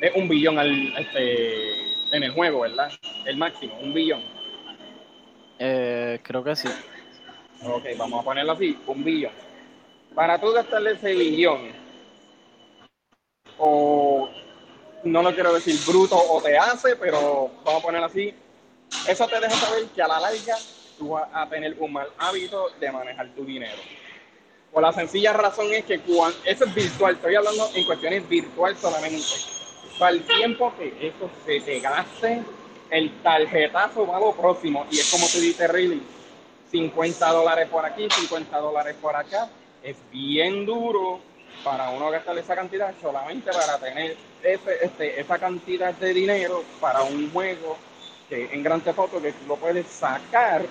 Es 0.00 0.14
un 0.16 0.28
billón 0.28 0.58
al, 0.58 0.96
este, 0.98 2.16
en 2.16 2.22
el 2.22 2.32
juego, 2.32 2.60
¿verdad? 2.60 2.90
El 3.24 3.36
máximo, 3.36 3.78
un 3.80 3.92
billón. 3.94 4.20
Eh, 5.58 6.18
creo 6.22 6.42
que 6.42 6.56
sí. 6.56 6.68
Ok, 7.64 7.84
vamos 7.96 8.20
a 8.20 8.24
ponerlo 8.24 8.52
así, 8.52 8.76
un 8.86 9.04
billón. 9.04 9.32
Para 10.14 10.40
tú 10.40 10.52
gastarle 10.52 10.92
ese 10.92 11.14
billón, 11.14 11.83
o 13.58 14.28
no 15.04 15.22
lo 15.22 15.34
quiero 15.34 15.52
decir 15.52 15.78
bruto 15.86 16.16
o 16.16 16.40
te 16.42 16.56
hace, 16.56 16.96
pero 16.96 17.50
vamos 17.64 17.82
a 17.82 17.86
ponerlo 17.86 18.06
así, 18.06 18.34
eso 19.08 19.26
te 19.28 19.40
deja 19.40 19.54
saber 19.54 19.84
que 19.86 20.02
a 20.02 20.08
la 20.08 20.20
larga 20.20 20.56
tú 20.98 21.10
vas 21.10 21.28
a 21.32 21.48
tener 21.48 21.76
un 21.78 21.92
mal 21.92 22.08
hábito 22.18 22.70
de 22.80 22.90
manejar 22.90 23.28
tu 23.34 23.44
dinero. 23.44 23.80
Por 24.72 24.82
la 24.82 24.92
sencilla 24.92 25.32
razón 25.32 25.72
es 25.72 25.84
que 25.84 26.00
cuando, 26.00 26.36
eso 26.44 26.64
es 26.64 26.74
virtual, 26.74 27.14
estoy 27.14 27.34
hablando 27.34 27.70
en 27.74 27.84
cuestiones 27.84 28.28
virtual 28.28 28.76
solamente. 28.76 29.22
Para 29.98 30.12
el 30.12 30.22
tiempo 30.24 30.72
que 30.76 30.88
eso 31.06 31.30
se 31.46 31.60
te 31.60 31.80
gaste, 31.80 32.42
el 32.90 33.10
tarjetazo 33.22 34.06
va 34.06 34.16
a 34.16 34.20
lo 34.20 34.32
próximo. 34.32 34.86
Y 34.90 34.98
es 34.98 35.10
como 35.10 35.26
tú 35.28 35.38
dices, 35.38 35.70
Riley, 35.70 36.02
50 36.70 37.28
dólares 37.30 37.68
por 37.68 37.84
aquí, 37.86 38.08
50 38.10 38.58
dólares 38.58 38.96
por 39.00 39.14
acá. 39.14 39.48
Es 39.82 39.96
bien 40.10 40.66
duro 40.66 41.20
para 41.62 41.90
uno 41.90 42.10
gastar 42.10 42.36
esa 42.38 42.54
cantidad 42.54 42.92
solamente 43.00 43.50
para 43.52 43.78
tener 43.78 44.16
ese, 44.42 44.84
este, 44.84 45.20
esa 45.20 45.38
cantidad 45.38 45.94
de 45.94 46.12
dinero 46.12 46.64
para 46.80 47.02
un 47.02 47.30
juego 47.30 47.76
que 48.28 48.52
en 48.52 48.62
Grand 48.62 48.82
Theft 48.82 48.98
Auto 48.98 49.22
que 49.22 49.34
lo 49.46 49.56
puedes 49.56 49.86
sacar 49.86 50.64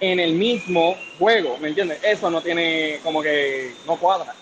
en 0.00 0.20
el 0.20 0.34
mismo 0.34 0.94
juego, 1.18 1.56
¿me 1.58 1.68
entiendes? 1.68 2.02
Eso 2.04 2.30
no 2.30 2.40
tiene 2.42 3.00
como 3.02 3.22
que 3.22 3.74
no 3.86 3.96
cuadra. 3.96 4.34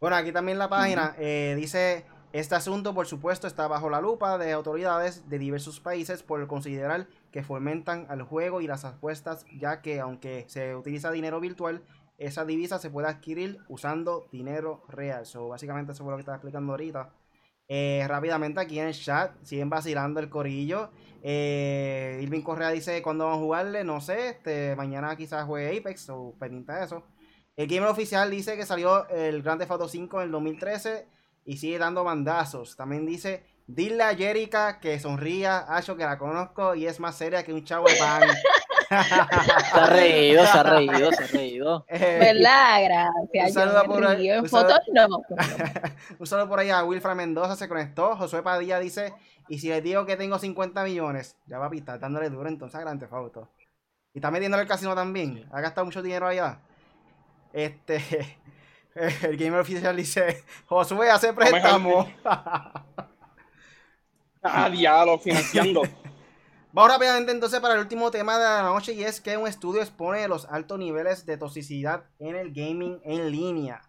Bueno, 0.00 0.16
aquí 0.16 0.32
también 0.32 0.58
la 0.58 0.68
página 0.68 1.14
eh, 1.18 1.54
dice, 1.58 2.06
este 2.32 2.54
asunto 2.54 2.94
por 2.94 3.06
supuesto 3.06 3.46
está 3.46 3.68
bajo 3.68 3.90
la 3.90 4.00
lupa 4.00 4.38
de 4.38 4.52
autoridades 4.52 5.28
de 5.28 5.38
diversos 5.38 5.80
países 5.80 6.22
por 6.22 6.46
considerar 6.46 7.06
que 7.30 7.42
fomentan 7.42 8.06
al 8.08 8.22
juego 8.22 8.62
y 8.62 8.66
las 8.66 8.86
apuestas, 8.86 9.44
ya 9.58 9.82
que 9.82 10.00
aunque 10.00 10.46
se 10.48 10.74
utiliza 10.74 11.10
dinero 11.10 11.38
virtual, 11.38 11.82
esa 12.20 12.44
divisa 12.44 12.78
se 12.78 12.90
puede 12.90 13.08
adquirir 13.08 13.58
usando 13.68 14.28
dinero 14.30 14.84
real. 14.88 15.24
So, 15.24 15.48
básicamente 15.48 15.92
eso 15.92 16.04
fue 16.04 16.12
lo 16.12 16.18
que 16.18 16.20
estaba 16.20 16.36
explicando 16.36 16.72
ahorita. 16.72 17.10
Eh, 17.66 18.04
rápidamente 18.06 18.60
aquí 18.60 18.78
en 18.78 18.88
el 18.88 18.94
chat 18.94 19.32
siguen 19.42 19.70
vacilando 19.70 20.20
el 20.20 20.28
corillo. 20.28 20.90
Eh, 21.22 22.20
Irving 22.22 22.42
Correa 22.42 22.70
dice 22.70 23.00
cuándo 23.00 23.24
van 23.24 23.34
a 23.34 23.38
jugarle, 23.38 23.84
no 23.84 24.00
sé, 24.00 24.28
este, 24.28 24.76
mañana 24.76 25.16
quizás 25.16 25.46
juegue 25.46 25.78
Apex 25.78 26.10
o 26.10 26.34
de 26.38 26.84
eso. 26.84 27.04
El 27.56 27.66
gamer 27.66 27.88
oficial 27.88 28.30
dice 28.30 28.54
que 28.56 28.66
salió 28.66 29.08
el 29.08 29.42
Grand 29.42 29.60
Theft 29.60 29.70
Auto 29.72 29.88
5 29.88 30.20
en 30.20 30.26
el 30.26 30.32
2013 30.32 31.06
y 31.46 31.56
sigue 31.56 31.78
dando 31.78 32.04
mandazos. 32.04 32.76
También 32.76 33.06
dice 33.06 33.44
Dile 33.66 34.02
a 34.02 34.14
Jerica 34.14 34.78
que 34.78 34.98
sonría, 35.00 35.64
Acho 35.68 35.96
que 35.96 36.04
la 36.04 36.18
conozco 36.18 36.74
y 36.74 36.86
es 36.86 37.00
más 37.00 37.16
seria 37.16 37.44
que 37.44 37.54
un 37.54 37.64
chavo 37.64 37.88
de 37.88 37.96
pan. 37.96 38.22
se 38.90 39.80
ha 39.80 39.86
reído, 39.86 40.44
se 40.44 40.58
ha 40.58 40.62
reído, 40.64 41.12
se 41.12 41.24
ha 41.24 41.26
reído. 41.28 41.86
Eh, 41.88 42.18
¿Verdad? 42.18 43.12
Gracias. 43.32 43.48
Un 43.48 43.52
saludo 43.52 43.84
por 43.84 44.06
ahí. 44.06 44.30
En 44.30 44.40
un 44.40 44.48
fotos 44.48 44.80
no. 44.92 45.22
un 46.18 46.26
saludo 46.26 46.48
por 46.48 46.58
ahí 46.58 46.70
a 46.70 46.84
Wilfra 46.84 47.14
Mendoza 47.14 47.54
se 47.54 47.68
conectó. 47.68 48.16
Josué 48.16 48.42
Padilla 48.42 48.80
dice, 48.80 49.14
y 49.48 49.58
si 49.58 49.68
les 49.68 49.82
digo 49.82 50.06
que 50.06 50.16
tengo 50.16 50.38
50 50.38 50.82
millones, 50.84 51.36
ya 51.46 51.58
va 51.58 51.66
a 51.66 51.70
pistar 51.70 52.00
dándole 52.00 52.30
duro 52.30 52.48
entonces 52.48 52.76
a 52.76 52.80
Grande 52.80 53.06
Fauto. 53.06 53.48
Y 54.12 54.18
está 54.18 54.30
metiéndole 54.30 54.62
el 54.64 54.68
casino 54.68 54.94
también. 54.94 55.46
Ha 55.52 55.60
gastado 55.60 55.84
mucho 55.84 56.02
dinero 56.02 56.26
allá. 56.26 56.58
Este, 57.52 58.02
el 59.22 59.36
gamer 59.36 59.60
oficial 59.60 59.96
dice, 59.96 60.42
Josué 60.66 61.10
hace 61.10 61.32
préstamo. 61.32 62.08
Ah, 64.42 64.70
diablo, 64.70 65.18
financiando. 65.18 65.82
Vamos 66.72 66.92
rápidamente 66.92 67.32
entonces 67.32 67.58
para 67.58 67.74
el 67.74 67.80
último 67.80 68.12
tema 68.12 68.38
de 68.38 68.44
la 68.44 68.62
noche 68.62 68.92
y 68.92 69.02
es 69.02 69.20
que 69.20 69.36
un 69.36 69.48
estudio 69.48 69.82
expone 69.82 70.28
los 70.28 70.44
altos 70.44 70.78
niveles 70.78 71.26
de 71.26 71.36
toxicidad 71.36 72.04
en 72.20 72.36
el 72.36 72.52
gaming 72.52 73.00
en 73.02 73.32
línea. 73.32 73.82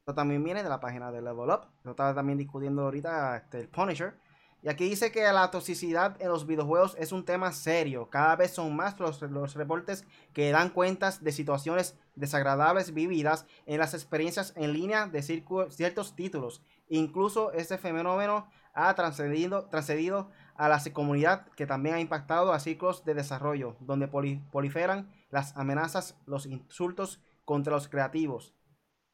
Esto 0.00 0.16
también 0.16 0.42
viene 0.42 0.64
de 0.64 0.68
la 0.68 0.80
página 0.80 1.12
de 1.12 1.22
Level 1.22 1.48
Up. 1.48 1.68
Lo 1.84 1.92
estaba 1.92 2.12
también 2.12 2.36
discutiendo 2.36 2.82
ahorita 2.82 3.36
este, 3.36 3.60
el 3.60 3.68
Punisher. 3.68 4.18
Y 4.64 4.68
aquí 4.68 4.88
dice 4.88 5.12
que 5.12 5.22
la 5.32 5.52
toxicidad 5.52 6.20
en 6.20 6.28
los 6.28 6.44
videojuegos 6.44 6.96
es 6.98 7.12
un 7.12 7.24
tema 7.24 7.52
serio. 7.52 8.10
Cada 8.10 8.34
vez 8.34 8.50
son 8.50 8.74
más 8.74 8.98
los, 8.98 9.22
los 9.22 9.54
reportes 9.54 10.04
que 10.32 10.50
dan 10.50 10.70
cuentas 10.70 11.22
de 11.22 11.30
situaciones 11.30 11.96
desagradables 12.16 12.92
vividas 12.92 13.46
en 13.64 13.78
las 13.78 13.94
experiencias 13.94 14.54
en 14.56 14.72
línea 14.72 15.06
de 15.06 15.22
ciertos 15.22 16.16
títulos. 16.16 16.64
Incluso 16.88 17.52
este 17.52 17.78
fenómeno 17.78 18.48
ha 18.74 18.92
trascendido, 18.94 20.30
a 20.56 20.68
la 20.68 20.80
comunidad 20.92 21.46
que 21.56 21.66
también 21.66 21.96
ha 21.96 22.00
impactado 22.00 22.52
a 22.52 22.60
ciclos 22.60 23.04
de 23.04 23.14
desarrollo, 23.14 23.76
donde 23.80 24.08
proliferan 24.08 25.12
las 25.30 25.56
amenazas, 25.56 26.16
los 26.26 26.46
insultos 26.46 27.20
contra 27.44 27.74
los 27.74 27.88
creativos. 27.88 28.54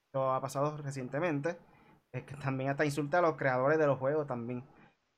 Esto 0.09 0.32
ha 0.32 0.41
pasado 0.41 0.76
recientemente. 0.78 1.59
Es 2.12 2.24
que 2.24 2.34
también 2.34 2.70
hasta 2.70 2.84
insulta 2.84 3.18
a 3.18 3.22
los 3.22 3.36
creadores 3.36 3.78
de 3.78 3.86
los 3.86 3.99
juegos 3.99 4.26
también. 4.26 4.64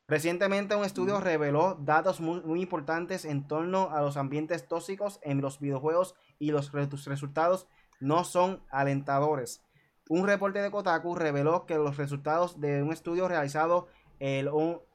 Recientemente 0.08 0.76
un 0.76 0.84
estudio 0.84 1.20
reveló 1.20 1.76
datos 1.80 2.20
muy, 2.20 2.42
muy, 2.42 2.60
importantes 2.60 3.24
en 3.24 3.46
torno 3.46 3.90
a 3.90 4.02
los 4.02 4.16
ambientes 4.16 4.68
tóxicos 4.68 5.18
en 5.22 5.40
los 5.40 5.58
videojuegos 5.58 6.14
y 6.38 6.50
los 6.50 6.72
resultados 6.72 7.66
no 8.00 8.24
son 8.24 8.62
alentadores. 8.70 9.62
Un 10.08 10.26
reporte 10.26 10.60
de 10.60 10.70
Kotaku 10.70 11.14
reveló 11.14 11.64
que 11.64 11.76
los 11.76 11.96
resultados 11.96 12.60
de 12.60 12.82
un 12.82 12.92
estudio 12.92 13.28
realizado 13.28 13.88
el 14.22 14.48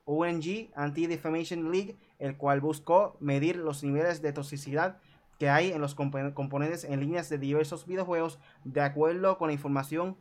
ONG 0.06 0.70
Anti-Defamation 0.74 1.70
League, 1.70 1.98
el 2.18 2.38
cual 2.38 2.62
buscó 2.62 3.18
medir 3.20 3.58
los 3.58 3.84
niveles 3.84 4.22
de 4.22 4.32
toxicidad 4.32 5.00
que 5.38 5.50
hay 5.50 5.74
en 5.74 5.82
los 5.82 5.96
componentes 5.96 6.86
en 6.86 7.02
líneas 7.02 7.28
de 7.28 7.38
diversos 7.38 7.86
videojuegos 7.86 8.40
de 8.64 8.80
acuerdo 8.80 9.38
con 9.38 9.48
la 9.50 9.54
información 9.54 10.16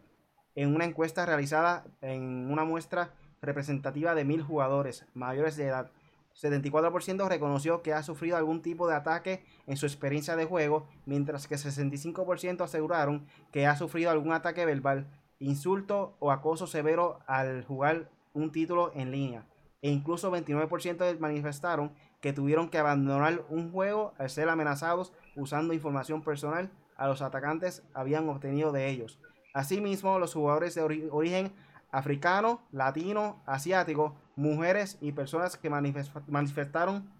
en 0.57 0.75
una 0.75 0.87
encuesta 0.87 1.25
realizada 1.25 1.87
en 2.01 2.51
una 2.51 2.65
muestra 2.65 3.15
representativa 3.41 4.17
de 4.17 4.25
mil 4.25 4.43
jugadores 4.43 5.07
mayores 5.15 5.57
de 5.57 5.69
edad. 5.69 5.93
74% 6.35 7.29
reconoció 7.29 7.83
que 7.83 7.95
ha 7.95 8.03
sufrido 8.03 8.37
algún 8.37 8.61
tipo 8.61 8.89
de 8.89 8.97
ataque 8.97 9.45
en 9.69 9.77
su 9.77 9.87
experiencia 9.87 10.35
de 10.35 10.47
juego, 10.47 10.89
mientras 11.05 11.47
que 11.47 11.55
65% 11.55 12.61
aseguraron 12.63 13.25
que 13.53 13.69
ha 13.69 13.77
sufrido 13.77 14.11
algún 14.11 14.33
ataque 14.33 14.67
verbal, 14.67 15.07
insulto 15.39 16.17
o 16.19 16.33
acoso 16.33 16.67
severo 16.67 17.21
al 17.29 17.65
jugar 17.65 18.11
un 18.37 18.53
título 18.53 18.93
en 18.95 19.11
línea. 19.11 19.47
E 19.83 19.91
incluso 19.91 20.31
29% 20.31 21.19
manifestaron 21.19 21.93
que 22.21 22.33
tuvieron 22.33 22.69
que 22.69 22.79
abandonar 22.79 23.45
un 23.49 23.73
juego 23.73 24.15
al 24.19 24.31
ser 24.31 24.49
amenazados 24.49 25.13
usando 25.37 25.75
información 25.75 26.23
personal 26.23 26.71
a 26.97 27.09
los 27.09 27.23
atacantes 27.23 27.83
habían 27.95 28.29
obtenido 28.29 28.73
de 28.73 28.89
ellos. 28.89 29.19
Asimismo, 29.55 30.19
los 30.19 30.35
jugadores 30.35 30.75
de 30.75 31.09
origen 31.11 31.53
africano, 31.91 32.61
latino, 32.73 33.43
asiático, 33.47 34.17
mujeres 34.35 34.99
y 35.01 35.13
personas 35.13 35.57
que 35.57 35.71
manifestaron 35.71 37.11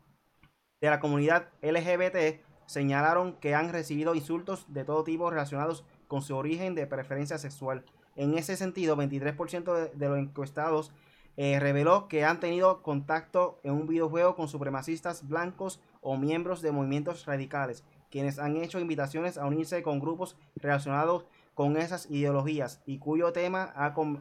de 0.81 0.91
la 0.91 1.01
comunidad 1.01 1.49
LGBT 1.63 2.43
señalaron 2.67 3.35
que 3.35 3.55
han 3.55 3.73
recibido 3.73 4.15
insultos 4.15 4.67
de 4.69 4.85
todo 4.85 5.05
tipo 5.05 5.31
relacionados 5.31 5.85
con 6.09 6.21
su 6.21 6.37
origen 6.37 6.75
de 6.75 6.87
preferencia 6.87 7.39
sexual. 7.39 7.85
En 8.17 8.37
ese 8.37 8.57
sentido, 8.57 8.97
23% 8.97 9.93
de 9.93 10.09
los 10.09 10.19
encuestados 10.19 10.93
eh, 11.37 11.61
reveló 11.61 12.09
que 12.09 12.25
han 12.25 12.41
tenido 12.41 12.83
contacto 12.83 13.61
en 13.63 13.73
un 13.73 13.87
videojuego 13.87 14.35
con 14.35 14.49
supremacistas 14.49 15.29
blancos 15.29 15.81
o 16.01 16.17
miembros 16.17 16.63
de 16.63 16.73
movimientos 16.73 17.27
radicales, 17.27 17.85
quienes 18.11 18.39
han 18.39 18.57
hecho 18.57 18.81
invitaciones 18.81 19.39
a 19.39 19.47
unirse 19.47 19.83
con 19.83 20.01
grupos 20.01 20.37
relacionados 20.55 21.27
con 21.55 21.77
esas 21.77 22.11
ideologías 22.11 22.83
y 22.87 22.99
cuyo 22.99 23.33
tema 23.33 23.73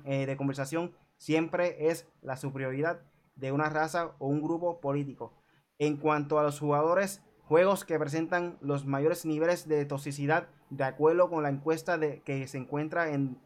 eh, 0.06 0.26
de 0.26 0.38
conversación 0.38 0.94
siempre 1.18 1.90
es 1.90 2.08
la 2.22 2.38
superioridad 2.38 3.02
de 3.36 3.52
una 3.52 3.70
raza 3.70 4.16
o 4.20 4.28
un 4.28 4.42
grupo 4.42 4.80
político. 4.80 5.34
En 5.78 5.98
cuanto 5.98 6.40
a 6.40 6.44
los 6.44 6.60
jugadores, 6.60 7.22
juegos 7.44 7.86
que 7.86 8.00
presentan 8.00 8.58
los 8.62 8.86
mayores 8.86 9.26
niveles 9.26 9.68
de 9.68 9.86
toxicidad, 9.86 10.48
de 10.70 10.86
acuerdo 10.86 11.30
con 11.30 11.44
la 11.44 11.50
encuesta 11.50 11.98
de, 11.98 12.22
que 12.22 12.48
se, 12.48 12.58
encuentra 12.58 13.12
en, 13.12 13.38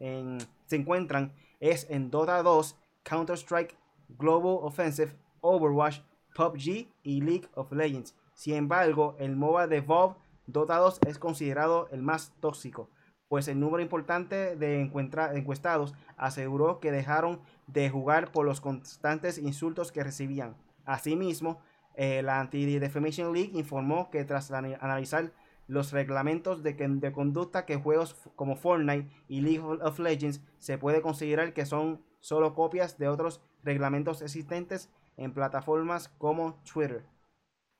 se 0.66 0.76
encuentran, 0.76 1.32
es 1.58 1.86
en 1.90 2.10
Dota 2.10 2.42
2, 2.42 2.76
Counter-Strike, 3.02 3.76
Global 4.18 4.58
Offensive, 4.62 5.14
Overwatch, 5.40 6.00
PUBG 6.34 6.88
y 7.02 7.20
League 7.20 7.48
of 7.54 7.72
Legends. 7.72 8.14
Sin 8.34 8.54
embargo, 8.54 9.16
el 9.18 9.36
MOBA 9.36 9.66
de 9.66 9.80
Valve 9.80 10.16
Dota 10.46 10.76
2 10.76 11.00
es 11.06 11.18
considerado 11.18 11.88
el 11.92 12.02
más 12.02 12.32
tóxico, 12.40 12.90
pues 13.28 13.46
el 13.46 13.60
número 13.60 13.82
importante 13.82 14.56
de 14.56 14.80
encuestados 14.80 15.94
aseguró 16.16 16.80
que 16.80 16.90
dejaron 16.90 17.40
de 17.68 17.88
jugar 17.88 18.32
por 18.32 18.44
los 18.44 18.60
constantes 18.60 19.38
insultos 19.38 19.92
que 19.92 20.02
recibían. 20.02 20.56
Asimismo, 20.84 21.60
eh, 21.94 22.22
la 22.22 22.40
Anti-Defamation 22.40 23.32
League 23.32 23.52
informó 23.54 24.10
que 24.10 24.24
tras 24.24 24.50
analizar 24.50 25.32
los 25.68 25.92
reglamentos 25.92 26.64
de, 26.64 26.72
de, 26.72 27.12
conducta 27.12 27.64
que 27.64 27.76
juegos 27.76 28.16
como 28.34 28.56
Fortnite 28.56 29.08
y 29.28 29.40
League 29.40 29.60
of 29.60 30.00
Legends 30.00 30.42
se 30.58 30.78
puede 30.78 31.00
considerar 31.00 31.52
que 31.52 31.66
son 31.66 32.00
solo 32.20 32.54
copias 32.54 32.98
de 32.98 33.08
otros 33.08 33.40
reglamentos 33.64 34.22
existentes 34.22 34.90
en 35.16 35.32
plataformas 35.32 36.08
como 36.18 36.54
Twitter. 36.70 37.04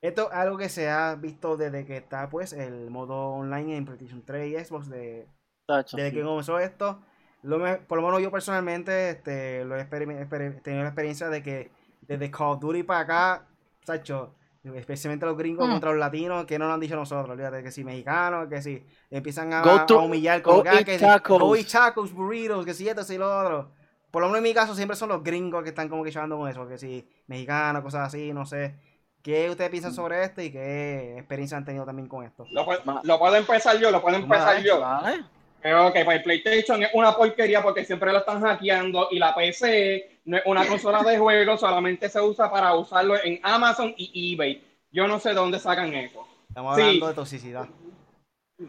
Esto 0.03 0.30
es 0.30 0.36
algo 0.36 0.57
que 0.57 0.68
se 0.68 0.88
ha 0.88 1.14
visto 1.14 1.57
desde 1.57 1.84
que 1.84 1.99
está 1.99 2.28
pues 2.30 2.53
el 2.53 2.91
modo 2.91 3.34
online 3.34 3.76
en 3.76 3.84
PlayStation 3.84 4.22
3 4.24 4.49
y 4.49 4.64
Xbox 4.64 4.88
de, 4.88 5.26
desde 5.68 6.12
que 6.12 6.22
comenzó 6.22 6.59
esto. 6.59 7.01
Lo 7.43 7.59
por 7.86 8.01
lo 8.01 8.07
menos 8.07 8.22
yo 8.22 8.30
personalmente 8.30 9.11
este, 9.11 9.64
lo 9.64 9.76
he 9.76 9.84
tenido 9.84 10.82
la 10.82 10.88
experiencia 10.88 11.28
de 11.28 11.43
que 11.43 11.70
desde 12.03 12.30
Call 12.30 12.49
of 12.49 12.61
Duty 12.61 12.82
para 12.82 13.01
acá, 13.01 13.47
Sacho, 13.84 14.34
especialmente 14.62 15.24
los 15.24 15.36
gringos 15.36 15.66
mm. 15.66 15.70
contra 15.70 15.91
los 15.91 15.99
latinos, 15.99 16.45
que 16.45 16.59
no 16.59 16.66
lo 16.66 16.74
han 16.74 16.80
dicho 16.80 16.97
nosotros, 16.97 17.30
olvídate, 17.30 17.62
que 17.62 17.70
si 17.70 17.84
mexicanos, 17.84 18.49
que 18.49 18.61
si 18.61 18.84
empiezan 19.11 19.53
a, 19.53 19.86
humillar 20.03 20.43
con 20.43 20.62
que 20.62 20.99
si, 20.99 21.05
tacos. 21.05 22.12
burritos, 22.12 22.64
que 22.64 22.74
si 22.74 22.88
esto, 22.88 23.05
si 23.05 23.16
lo 23.16 23.38
otro 23.38 23.80
por 24.11 24.22
lo 24.22 24.28
menos 24.28 24.38
en 24.38 24.44
mi 24.44 24.54
caso 24.54 24.74
siempre 24.74 24.96
son 24.96 25.08
los 25.11 25.22
gringos 25.22 25.62
que 25.62 25.68
están 25.70 25.88
como 25.88 26.02
que 26.04 26.11
llevando 26.11 26.36
con 26.38 26.48
eso, 26.48 26.66
que 26.68 26.78
si 26.78 27.06
mexicanos, 27.26 27.82
cosas 27.82 28.08
así, 28.08 28.32
no 28.32 28.44
sé. 28.46 28.74
¿Qué 29.22 29.50
ustedes 29.50 29.70
piensan 29.70 29.92
sobre 29.92 30.24
esto 30.24 30.40
y 30.40 30.50
qué 30.50 31.16
experiencia 31.18 31.56
han 31.58 31.64
tenido 31.64 31.84
también 31.84 32.08
con 32.08 32.24
esto? 32.24 32.46
Lo, 32.52 32.64
puedo- 32.64 32.80
Ma- 32.86 33.00
lo 33.04 33.18
puedo 33.18 33.36
empezar 33.36 33.78
yo, 33.78 33.90
lo 33.90 34.00
puedo 34.00 34.16
empezar 34.16 34.54
Vale, 34.56 34.66
yo. 34.66 34.80
Vale. 34.80 35.24
Creo 35.61 35.92
que 35.92 36.04
para 36.06 36.16
el 36.16 36.22
PlayStation 36.22 36.82
es 36.82 36.88
una 36.94 37.14
porquería 37.14 37.62
porque 37.62 37.84
siempre 37.84 38.11
lo 38.12 38.20
están 38.20 38.40
hackeando 38.40 39.08
y 39.11 39.18
la 39.18 39.34
PC 39.34 40.20
no 40.24 40.38
es 40.38 40.42
una 40.46 40.66
consola 40.66 41.02
de 41.02 41.18
juego, 41.18 41.58
solamente 41.58 42.08
se 42.08 42.18
usa 42.18 42.50
para 42.50 42.74
usarlo 42.74 43.14
en 43.22 43.38
Amazon 43.42 43.92
y 43.98 44.32
eBay. 44.34 44.64
Yo 44.90 45.06
no 45.06 45.18
sé 45.20 45.28
de 45.30 45.34
dónde 45.34 45.58
sacan 45.58 45.92
eso. 45.92 46.26
Estamos 46.48 46.76
Sí. 46.76 46.82
hablando 46.82 47.08
de 47.08 47.14
toxicidad. 47.14 47.68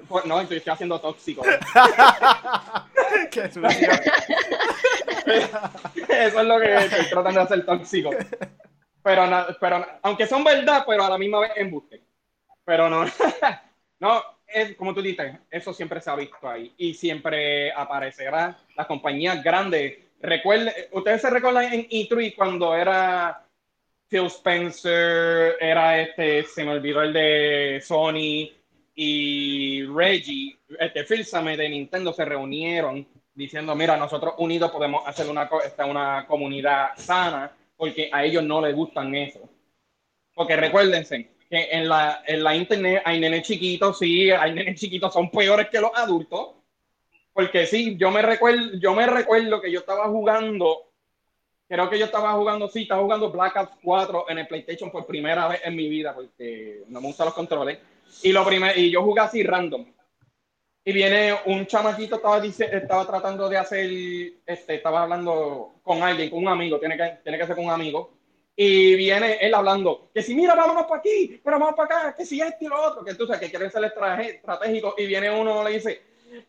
Pues, 0.07 0.25
no, 0.25 0.39
estoy 0.39 0.57
estoy 0.57 0.73
haciendo 0.73 0.99
tóxico. 0.99 1.43
Qué. 3.31 3.41
Eso 3.51 3.61
es 6.39 6.45
lo 6.45 6.59
que 6.59 6.75
estoy 6.75 7.05
tratando 7.09 7.39
de 7.39 7.45
hacer 7.45 7.65
tóxico. 7.65 8.11
Pero, 9.03 9.23
pero 9.59 9.85
aunque 10.01 10.27
son 10.27 10.43
verdad, 10.43 10.83
pero 10.87 11.03
a 11.03 11.09
la 11.09 11.17
misma 11.17 11.41
vez 11.41 11.51
embuste. 11.55 12.01
Pero 12.63 12.89
no, 12.89 13.05
no, 13.99 14.23
es 14.47 14.75
como 14.75 14.93
tú 14.93 15.01
dices, 15.01 15.33
eso 15.49 15.73
siempre 15.73 15.99
se 15.99 16.09
ha 16.09 16.15
visto 16.15 16.47
ahí 16.47 16.73
y 16.77 16.93
siempre 16.93 17.71
aparecerá 17.73 18.57
las 18.75 18.87
compañías 18.87 19.43
grandes. 19.43 19.97
Recuerde, 20.21 20.89
ustedes 20.91 21.21
se 21.21 21.29
recuerdan 21.29 21.73
en 21.73 21.89
E3 21.89 22.35
cuando 22.35 22.75
era 22.75 23.43
Phil 24.07 24.27
Spencer, 24.27 25.57
era 25.59 25.99
este, 25.99 26.43
se 26.43 26.63
me 26.63 26.71
olvidó 26.71 27.01
el 27.01 27.11
de 27.11 27.81
Sony 27.83 28.60
y 28.95 29.83
Reggie, 29.85 30.57
este 30.79 31.03
Phil 31.05 31.25
de 31.57 31.69
Nintendo 31.69 32.11
se 32.13 32.25
reunieron 32.25 33.07
diciendo, 33.33 33.75
mira, 33.75 33.97
nosotros 33.97 34.35
unidos 34.37 34.71
podemos 34.71 35.07
hacer 35.07 35.29
una, 35.29 35.49
esta, 35.65 35.85
una 35.85 36.25
comunidad 36.27 36.91
sana, 36.97 37.51
porque 37.77 38.09
a 38.11 38.23
ellos 38.23 38.43
no 38.43 38.61
les 38.61 38.75
gustan 38.75 39.15
eso. 39.15 39.39
Porque 40.33 40.55
recuérdense 40.55 41.31
que 41.49 41.69
en 41.71 41.87
la, 41.87 42.23
en 42.25 42.43
la 42.43 42.55
internet 42.55 43.01
hay 43.05 43.19
nenes 43.19 43.47
chiquitos, 43.47 43.99
sí, 43.99 44.31
hay 44.31 44.53
nenes 44.53 44.79
chiquitos, 44.79 45.13
son 45.13 45.29
peores 45.29 45.69
que 45.69 45.79
los 45.79 45.91
adultos. 45.95 46.51
Porque 47.33 47.65
sí, 47.65 47.95
yo 47.97 48.11
me 48.11 48.21
recuerdo, 48.21 48.77
yo 48.77 48.93
me 48.93 49.07
recuerdo 49.07 49.61
que 49.61 49.71
yo 49.71 49.79
estaba 49.79 50.07
jugando, 50.09 50.91
creo 51.67 51.89
que 51.89 51.97
yo 51.97 52.05
estaba 52.05 52.33
jugando, 52.33 52.67
sí, 52.67 52.83
estaba 52.83 53.01
jugando 53.01 53.31
Black 53.31 53.55
Ops 53.55 53.77
4 53.81 54.25
en 54.29 54.39
el 54.39 54.47
PlayStation 54.47 54.91
por 54.91 55.05
primera 55.05 55.47
vez 55.47 55.61
en 55.63 55.75
mi 55.75 55.87
vida, 55.87 56.13
porque 56.13 56.83
no 56.89 56.99
me 56.99 57.07
gustan 57.07 57.25
los 57.25 57.33
controles. 57.33 57.79
Y 58.23 58.31
lo 58.31 58.45
primer, 58.45 58.77
y 58.77 58.91
yo 58.91 59.01
jugué 59.03 59.21
así 59.21 59.43
random. 59.43 59.85
Y 60.83 60.93
viene 60.93 61.35
un 61.45 61.67
chamaquito, 61.67 62.15
estaba, 62.15 62.39
dice, 62.39 62.69
estaba 62.71 63.05
tratando 63.05 63.47
de 63.47 63.57
hacer, 63.57 63.89
este, 64.45 64.75
estaba 64.75 65.03
hablando 65.03 65.75
con 65.83 66.01
alguien, 66.01 66.29
con 66.29 66.39
un 66.39 66.47
amigo, 66.47 66.79
tiene 66.79 66.97
que, 66.97 67.19
tiene 67.23 67.37
que 67.37 67.45
ser 67.45 67.55
con 67.55 67.65
un 67.65 67.71
amigo. 67.71 68.13
Y 68.55 68.95
viene 68.95 69.37
él 69.41 69.53
hablando, 69.53 70.09
que 70.13 70.21
si 70.21 70.35
mira, 70.35 70.55
vámonos 70.55 70.85
para 70.85 70.99
aquí, 70.99 71.39
pero 71.43 71.59
vamos 71.59 71.75
para 71.75 71.99
acá, 71.99 72.15
que 72.15 72.25
si 72.25 72.41
esto 72.41 72.65
y 72.65 72.67
lo 72.67 72.81
otro, 72.81 73.05
que 73.05 73.13
sabes 73.13 73.39
que 73.39 73.49
quiere 73.49 73.69
ser 73.69 73.83
estratégico. 73.85 74.95
Y 74.97 75.05
viene 75.05 75.29
uno 75.29 75.63
le 75.63 75.71
dice, 75.71 76.01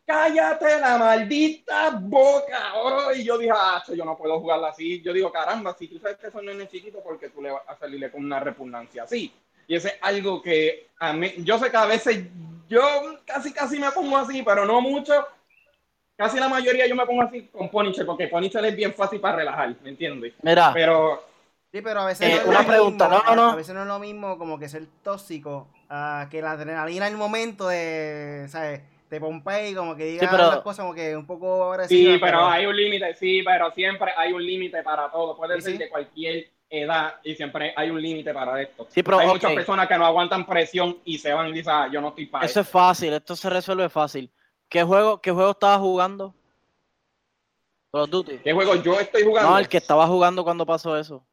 cállate 0.05 0.81
la 0.81 0.99
maldita 0.99 1.91
boca. 2.01 2.73
Y 3.15 3.25
yo 3.25 3.39
dije, 3.39 3.53
ah, 3.55 3.83
yo 3.95 4.05
no 4.05 4.17
puedo 4.17 4.41
jugarla 4.41 4.69
así. 4.69 5.01
Yo 5.03 5.13
digo, 5.13 5.31
caramba, 5.31 5.75
si 5.79 5.89
tú 5.89 5.99
sabes 5.99 6.17
que 6.17 6.31
son 6.31 6.47
nenes 6.47 6.69
chiquitos, 6.69 7.03
¿por 7.03 7.19
qué 7.19 7.29
tú 7.29 7.43
le 7.43 7.51
vas 7.51 7.63
a 7.67 7.77
salirle 7.77 8.11
con 8.11 8.25
una 8.25 8.41
repugnancia 8.41 9.05
así? 9.05 9.33
Y 9.67 9.77
ese 9.77 9.89
es 9.89 9.95
algo 10.03 10.43
que 10.43 10.89
a 10.99 11.13
mí, 11.13 11.33
yo 11.39 11.59
sé 11.59 11.71
que 11.71 11.77
a 11.77 11.87
veces 11.87 12.25
yo 12.69 12.81
casi 13.27 13.53
casi 13.53 13.79
me 13.79 13.91
pongo 13.93 14.17
así, 14.17 14.43
pero 14.43 14.65
no 14.65 14.81
mucho. 14.81 15.13
Casi 16.17 16.39
la 16.39 16.49
mayoría 16.49 16.87
yo 16.87 16.95
me 16.95 17.07
pongo 17.07 17.23
así 17.23 17.49
con 17.49 17.69
Punisher, 17.71 18.07
porque 18.07 18.29
Punisher 18.29 18.65
es 18.65 18.77
bien 18.77 18.93
fácil 18.95 19.19
para 19.21 19.37
relajar, 19.37 19.75
¿me 19.83 19.91
entiendes? 19.91 20.35
Mira, 20.43 20.71
Pero 20.73 21.25
Sí, 21.73 21.81
pero 21.81 22.01
a 22.01 22.07
veces 22.07 22.29
Eh, 22.29 22.35
no 22.35 22.41
es 22.43 22.47
una 22.49 22.61
lo 22.63 22.67
pregunta, 22.69 23.09
mismo, 23.09 23.25
no, 23.25 23.35
no, 23.35 23.43
no. 23.47 23.51
A 23.53 23.57
veces 23.57 23.75
no 23.75 23.81
es 23.81 23.87
lo 23.89 23.99
mismo 23.99 24.37
como 24.37 24.59
que 24.59 24.69
ser 24.69 24.87
tóxico 25.03 25.69
a 25.89 26.29
que 26.31 26.43
la 26.43 26.51
adrenalina 26.53 27.07
en 27.07 27.15
el 27.15 27.19
momento 27.19 27.67
de, 27.69 28.45
¿sabes? 28.51 28.83
Te 29.09 29.19
pompea 29.21 29.69
y 29.69 29.75
como 29.75 29.97
que 29.97 30.05
diga 30.05 30.29
pero- 30.31 30.49
las 30.51 30.61
cosas 30.61 30.85
como 30.85 30.95
que 30.95 31.17
un 31.17 31.27
poco 31.27 31.75
sí, 31.89 32.07
agresivas. 32.07 32.21
pero 32.21 32.47
hay 32.47 32.67
un 32.67 32.77
límite, 32.77 33.15
sí, 33.15 33.43
pero 33.43 33.71
siempre 33.73 34.13
hay 34.17 34.33
un 34.35 34.45
límite 34.45 34.83
para 34.83 35.11
todo. 35.11 35.35
Puede 35.37 35.57
Sí, 35.57 35.63
ser 35.63 35.73
sí. 35.73 35.79
de 35.79 35.89
cualquier 35.89 36.51
edad 36.73 37.17
y 37.23 37.35
siempre 37.35 37.75
hay 37.77 37.91
un 37.91 38.01
límite 38.01 38.33
para 38.33 38.61
esto. 38.63 38.87
Sí, 38.89 39.03
pero, 39.03 39.19
hay 39.19 39.27
ok. 39.27 39.35
muchas 39.35 39.53
personas 39.53 39.87
que 39.87 39.99
no 39.99 40.07
aguantan 40.07 40.47
presión 40.47 40.99
y 41.05 41.19
se 41.19 41.33
van 41.33 41.49
y 41.49 41.53
dicen, 41.53 41.73
ah, 41.75 41.89
yo 41.93 42.01
no 42.01 42.09
estoy 42.09 42.27
para 42.27 42.47
eso 42.47 42.53
eso. 42.53 42.61
es 42.61 42.69
fácil, 42.69 43.13
esto 43.13 43.37
se 43.37 43.51
resuelve 43.51 43.89
fácil. 43.89 44.31
¿Qué 44.69 44.83
juego, 44.83 45.21
qué 45.21 45.31
juego 45.31 45.51
estabas 45.51 45.81
jugando? 45.81 46.35
Call 47.93 48.03
of 48.03 48.11
Duty. 48.11 48.39
¿Qué 48.39 48.53
juego 48.55 48.75
yo 48.77 48.99
estoy 48.99 49.23
jugando? 49.23 49.51
No, 49.51 49.59
el 49.59 49.69
que 49.69 49.77
estaba 49.77 50.07
jugando 50.07 50.43
cuando 50.43 50.65
pasó 50.65 50.97
eso. 50.97 51.27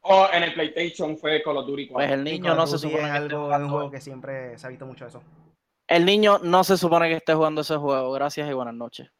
O 0.00 0.28
en 0.32 0.42
el 0.42 0.54
PlayStation 0.54 1.16
fue 1.18 1.42
Call 1.42 1.58
of 1.58 1.66
Duty 1.66 1.88
4. 1.88 1.94
Pues 1.94 2.10
el 2.18 2.24
niño 2.24 2.54
no 2.54 2.66
se 2.66 2.78
supone 2.78 3.04
es 3.04 3.10
que 3.10 3.16
esté 3.16 3.16
algo, 3.16 3.28
es 3.28 3.38
un 3.38 3.44
jugando. 3.44 3.68
juego 3.68 3.90
que 3.90 4.00
siempre 4.00 4.58
se 4.58 4.66
ha 4.66 4.70
visto 4.70 4.86
mucho 4.86 5.06
eso. 5.06 5.22
El 5.86 6.06
niño 6.06 6.38
no 6.42 6.64
se 6.64 6.78
supone 6.78 7.08
que 7.08 7.16
esté 7.16 7.34
jugando 7.34 7.60
ese 7.60 7.76
juego. 7.76 8.12
Gracias 8.12 8.48
y 8.48 8.52
buenas 8.54 8.74
noches. 8.74 9.10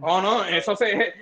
Oh, 0.00 0.20
no, 0.20 0.44
eso 0.44 0.74
se, 0.74 1.12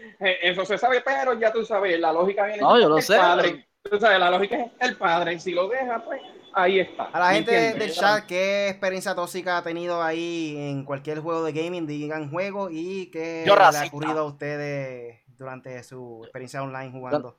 eso 0.42 0.64
se 0.64 0.78
sabe, 0.78 1.00
pero 1.00 1.38
ya 1.38 1.52
tú 1.52 1.64
sabes, 1.64 1.98
la 1.98 2.12
lógica 2.12 2.46
viene 2.46 2.62
No, 2.62 2.78
yo 2.78 2.88
lo 2.88 2.96
del 2.96 3.04
sé. 3.04 3.16
padre. 3.16 3.68
Tú 3.82 3.98
sabes, 3.98 4.18
la 4.18 4.30
lógica 4.30 4.56
es 4.56 4.70
el 4.80 4.96
padre. 4.96 5.38
Si 5.38 5.52
lo 5.52 5.68
deja, 5.68 6.04
pues 6.04 6.20
ahí 6.52 6.80
está. 6.80 7.04
A 7.04 7.18
la 7.20 7.28
¿me 7.28 7.34
gente 7.36 7.74
del 7.74 7.92
chat, 7.92 8.26
¿qué 8.26 8.68
experiencia 8.68 9.14
tóxica 9.14 9.58
ha 9.58 9.62
tenido 9.62 10.02
ahí 10.02 10.56
en 10.56 10.84
cualquier 10.84 11.20
juego 11.20 11.44
de 11.44 11.52
gaming? 11.52 11.86
Digan 11.86 12.30
juego 12.30 12.68
y 12.70 13.10
qué 13.10 13.44
Yo 13.46 13.54
le 13.56 13.62
ha 13.62 13.84
ocurrido 13.86 14.20
a 14.20 14.24
ustedes 14.24 15.20
durante 15.36 15.82
su 15.82 16.20
experiencia 16.22 16.62
online 16.62 16.90
jugando. 16.90 17.38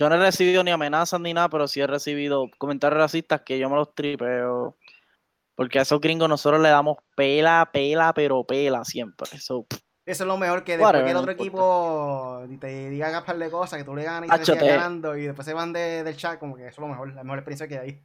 Yo 0.00 0.08
no 0.08 0.14
he 0.14 0.18
recibido 0.18 0.62
ni 0.62 0.70
amenazas 0.70 1.20
ni 1.20 1.34
nada, 1.34 1.48
pero 1.48 1.66
sí 1.66 1.80
he 1.80 1.86
recibido 1.86 2.48
comentarios 2.58 3.00
racistas 3.00 3.42
que 3.42 3.58
yo 3.58 3.68
me 3.68 3.76
los 3.76 3.94
tripeo. 3.94 4.76
Porque 5.56 5.80
a 5.80 5.82
esos 5.82 6.00
gringos 6.00 6.28
nosotros 6.28 6.60
le 6.60 6.68
damos 6.68 6.98
pela, 7.16 7.68
pela, 7.72 8.12
pero 8.14 8.44
pela 8.44 8.84
siempre. 8.84 9.28
Eso, 9.32 9.64
pff, 9.64 9.80
Eso 10.08 10.24
es 10.24 10.28
lo 10.28 10.38
mejor 10.38 10.64
que 10.64 10.78
de 10.78 10.82
Whatever, 10.82 11.02
cualquier 11.04 11.14
no 11.16 11.20
otro 11.20 11.32
equipo 11.32 12.42
te 12.58 12.88
diga 12.88 13.18
un 13.18 13.24
par 13.26 13.36
de 13.36 13.50
cosas, 13.50 13.78
que 13.78 13.84
tú 13.84 13.94
le 13.94 14.04
ganas 14.04 14.26
y 14.40 14.42
te 14.42 14.56
te- 14.56 14.66
ganando 14.66 15.14
y 15.18 15.26
después 15.26 15.44
se 15.44 15.52
van 15.52 15.70
de- 15.74 16.02
del 16.02 16.16
chat, 16.16 16.38
como 16.38 16.56
que 16.56 16.62
eso 16.62 16.70
es 16.70 16.78
lo 16.78 16.88
mejor, 16.88 17.12
la 17.12 17.22
mejor 17.24 17.40
experiencia 17.40 17.68
que 17.68 17.78
hay. 17.78 18.02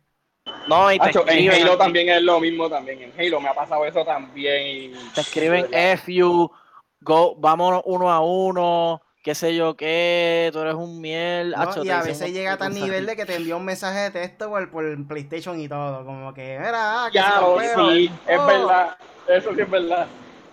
no, 0.68 0.92
y 0.92 1.00
te 1.00 1.06
Hacho, 1.08 1.26
en 1.30 1.50
Halo 1.50 1.78
también 1.78 2.10
es 2.10 2.22
lo 2.22 2.42
mismo 2.42 2.70
también. 2.70 3.02
En 3.04 3.14
Halo 3.18 3.40
me 3.40 3.48
ha 3.48 3.54
pasado 3.54 3.86
eso 3.86 4.04
también. 4.04 4.92
y- 4.92 4.94
te 5.16 5.22
escriben 5.22 5.66
F 5.72 6.14
you, 6.14 6.52
go, 7.00 7.36
vámonos 7.38 7.82
uno 7.86 8.12
a 8.12 8.20
uno, 8.20 9.02
qué 9.24 9.34
sé 9.34 9.56
yo 9.56 9.78
qué, 9.78 10.50
tú 10.52 10.60
eres 10.60 10.74
un 10.74 11.00
miel. 11.00 11.52
¿no? 11.52 11.62
hacho, 11.62 11.86
Y 11.86 11.90
a 11.90 12.04
veces 12.04 12.34
llega 12.34 12.52
a 12.52 12.58
tal 12.58 12.74
nivel 12.74 13.06
de 13.06 13.16
que 13.16 13.26
te 13.26 13.38
envía 13.38 13.56
un 13.56 13.64
mensaje 13.64 14.00
de 14.00 14.12
texto 14.12 14.50
por, 14.50 14.70
por 14.70 15.08
PlayStation 15.08 15.58
y 15.58 15.70
todo, 15.70 16.04
como 16.04 16.34
que, 16.34 16.58
mira, 16.60 17.06
ah, 17.06 17.10
que 17.10 17.18
Ya, 17.20 17.30
si 17.32 17.40
lo 17.40 17.46
compro". 17.56 17.92
sí, 17.94 18.12
es 18.28 18.40
Oh. 18.40 18.46
verdad. 18.46 18.98
Eso 19.26 19.56
sí 19.56 19.62
es 19.62 19.70
verdad. 19.70 20.06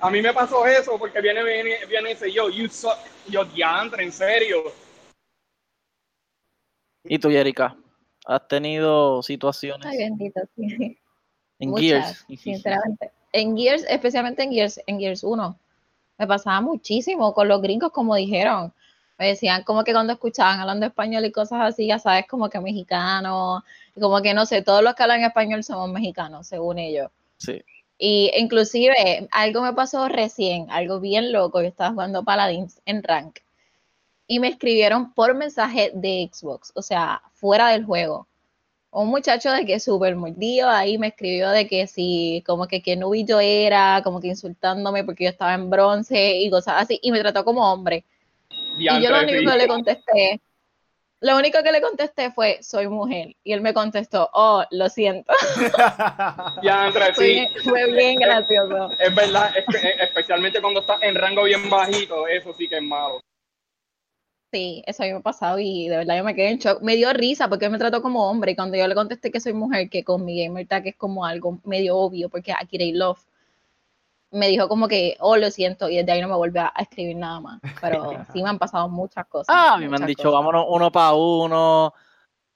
A 0.03 0.11
mí 0.11 0.23
me 0.23 0.33
pasó 0.33 0.65
eso 0.67 0.99
porque 0.99 1.21
viene, 1.21 1.43
viene, 1.45 1.85
viene 1.87 2.11
y 2.11 2.13
dice 2.15 2.33
yo, 2.33 2.49
you 2.49 2.69
suck. 2.69 2.97
Yo, 3.29 3.45
diantre, 3.45 4.03
en 4.03 4.13
serio. 4.13 4.73
¿Y 7.05 7.19
tú, 7.19 7.31
Yerika? 7.31 7.77
¿Has 8.27 8.49
tenido 8.49 9.23
situaciones 9.23 9.87
Ay, 9.87 9.99
bendito, 9.99 10.41
sí. 10.57 10.99
en 11.59 11.71
Muchas, 11.71 12.25
Gears? 12.27 12.41
sinceramente. 12.41 13.11
En 13.33 13.57
Gears, 13.57 13.85
especialmente 13.89 14.43
en 14.43 14.53
Gears, 14.53 14.81
en 14.87 14.99
Gears 14.99 15.23
1, 15.23 15.59
me 16.19 16.27
pasaba 16.27 16.61
muchísimo 16.61 17.33
con 17.35 17.49
los 17.49 17.63
gringos, 17.63 17.93
como 17.93 18.15
dijeron. 18.15 18.73
Me 19.19 19.29
decían 19.29 19.65
como 19.65 19.85
que 19.85 19.93
cuando 19.93 20.15
escuchaban 20.15 20.61
hablando 20.61 20.87
español 20.87 21.27
y 21.27 21.33
cosas 21.33 21.61
así, 21.61 21.87
ya 21.87 21.99
sabes, 21.99 22.27
como 22.27 22.49
que 22.49 22.59
mexicano, 22.59 23.63
como 24.01 24.23
que 24.23 24.33
no 24.33 24.47
sé, 24.47 24.63
todos 24.63 24.83
los 24.83 24.95
que 24.95 25.03
hablan 25.03 25.23
español 25.25 25.63
somos 25.63 25.91
mexicanos, 25.91 26.47
según 26.47 26.79
ellos. 26.79 27.11
Sí. 27.37 27.63
Y 28.03 28.31
inclusive 28.35 29.29
algo 29.31 29.61
me 29.61 29.75
pasó 29.75 30.09
recién, 30.09 30.71
algo 30.71 31.01
bien 31.01 31.33
loco, 31.33 31.61
yo 31.61 31.69
estaba 31.69 31.91
jugando 31.91 32.25
Paladins 32.25 32.81
en 32.87 33.03
Rank 33.03 33.41
y 34.27 34.39
me 34.39 34.49
escribieron 34.49 35.13
por 35.13 35.35
mensaje 35.35 35.91
de 35.93 36.31
Xbox, 36.33 36.73
o 36.77 36.83
sea, 36.83 37.21
fuera 37.35 37.69
del 37.71 37.85
juego. 37.85 38.27
Un 38.91 39.09
muchacho 39.09 39.51
de 39.51 39.67
que 39.67 39.81
súper 39.81 40.17
mordido 40.17 40.71
ahí 40.71 40.97
me 40.99 41.09
escribió 41.09 41.51
de 41.51 41.67
que 41.67 41.87
si, 41.87 42.43
como 42.47 42.69
que 42.69 42.81
qué 42.81 42.97
nubis 42.97 43.27
yo 43.27 43.39
era, 43.39 44.01
como 44.03 44.21
que 44.21 44.29
insultándome 44.29 45.05
porque 45.05 45.25
yo 45.25 45.31
estaba 45.31 45.53
en 45.53 45.69
bronce 45.69 46.39
y 46.39 46.49
cosas 46.49 46.77
así, 46.79 46.99
y 47.03 47.13
me 47.13 47.21
trató 47.21 47.45
como 47.45 47.71
hombre. 47.71 48.05
Y 48.79 48.85
yo 48.85 49.11
lo 49.11 49.21
único 49.21 49.51
que 49.51 49.59
le 49.59 49.69
contesté, 49.69 50.41
lo 51.21 51.37
único 51.37 51.63
que 51.63 51.71
le 51.71 51.83
contesté 51.83 52.31
fue, 52.33 52.63
soy 52.63 52.89
mujer. 52.89 53.37
Y 53.45 53.53
él 53.53 53.61
me 53.61 53.75
contestó, 53.75 54.31
oh, 54.33 54.65
lo 54.71 54.89
siento. 54.89 55.33
Diantre, 56.63 57.15
Fue, 57.15 57.25
sí. 57.25 57.69
fue 57.69 57.93
bien 57.93 58.19
gracioso. 58.19 58.91
Es 58.99 59.15
verdad, 59.15 59.53
es 59.57 59.85
eh, 59.85 59.97
especialmente 60.01 60.63
cuando 60.63 60.81
estás 60.81 61.03
en 61.03 61.15
rango 61.15 61.45
bien 61.45 61.69
bajito, 61.69 62.27
eso 62.27 62.55
sí 62.55 62.69
que 62.69 62.77
es 62.77 62.83
malo. 62.83 63.21
Sí, 64.53 64.83
eso 64.87 65.03
a 65.03 65.07
mí 65.07 65.13
me 65.13 65.19
ha 65.19 65.23
pasado 65.23 65.59
y 65.61 65.89
de 65.89 65.99
verdad 65.99 66.17
yo 66.17 66.25
me 66.25 66.35
quedé 66.35 66.49
en 66.49 66.59
shock. 66.59 66.81
Me 66.83 66.97
dio 66.97 67.13
risa 67.13 67.49
porque 67.49 67.67
él 67.67 67.71
me 67.71 67.79
trató 67.79 68.03
como 68.03 68.29
hombre 68.29 68.53
y 68.53 68.57
cuando 68.57 68.77
yo 68.77 68.89
le 68.89 68.95
contesté 68.95 69.31
que 69.31 69.41
soy 69.41 69.53
mujer, 69.53 69.89
que 69.91 70.03
con 70.03 70.25
mi 70.25 70.43
gamer 70.43 70.67
tag 70.67 70.89
es 70.89 70.97
como 70.97 71.25
algo 71.25 71.61
medio 71.65 71.97
obvio 71.97 72.29
porque 72.29 72.53
Akira 72.53 72.85
Love 72.93 73.21
me 74.31 74.49
dijo 74.49 74.69
como 74.69 74.89
que, 74.89 75.17
oh, 75.21 75.37
lo 75.37 75.51
siento 75.51 75.89
y 75.89 75.97
desde 75.97 76.13
ahí 76.13 76.21
no 76.21 76.29
me 76.29 76.37
vuelve 76.37 76.61
a, 76.61 76.73
escribir 76.79 77.17
nada 77.17 77.41
más. 77.41 77.61
Pero 77.81 78.13
sí 78.33 78.43
me 78.43 78.49
han 78.49 78.59
pasado 78.59 78.89
muchas 78.89 79.27
cosas. 79.27 79.55
Ah, 79.55 79.75
a 79.75 79.79
mí 79.79 79.89
me 79.89 79.97
han 79.97 80.07
dicho, 80.07 80.25
cosas. 80.25 80.35
vámonos 80.35 80.67
uno 80.69 80.93
para 80.93 81.15
uno. 81.15 81.93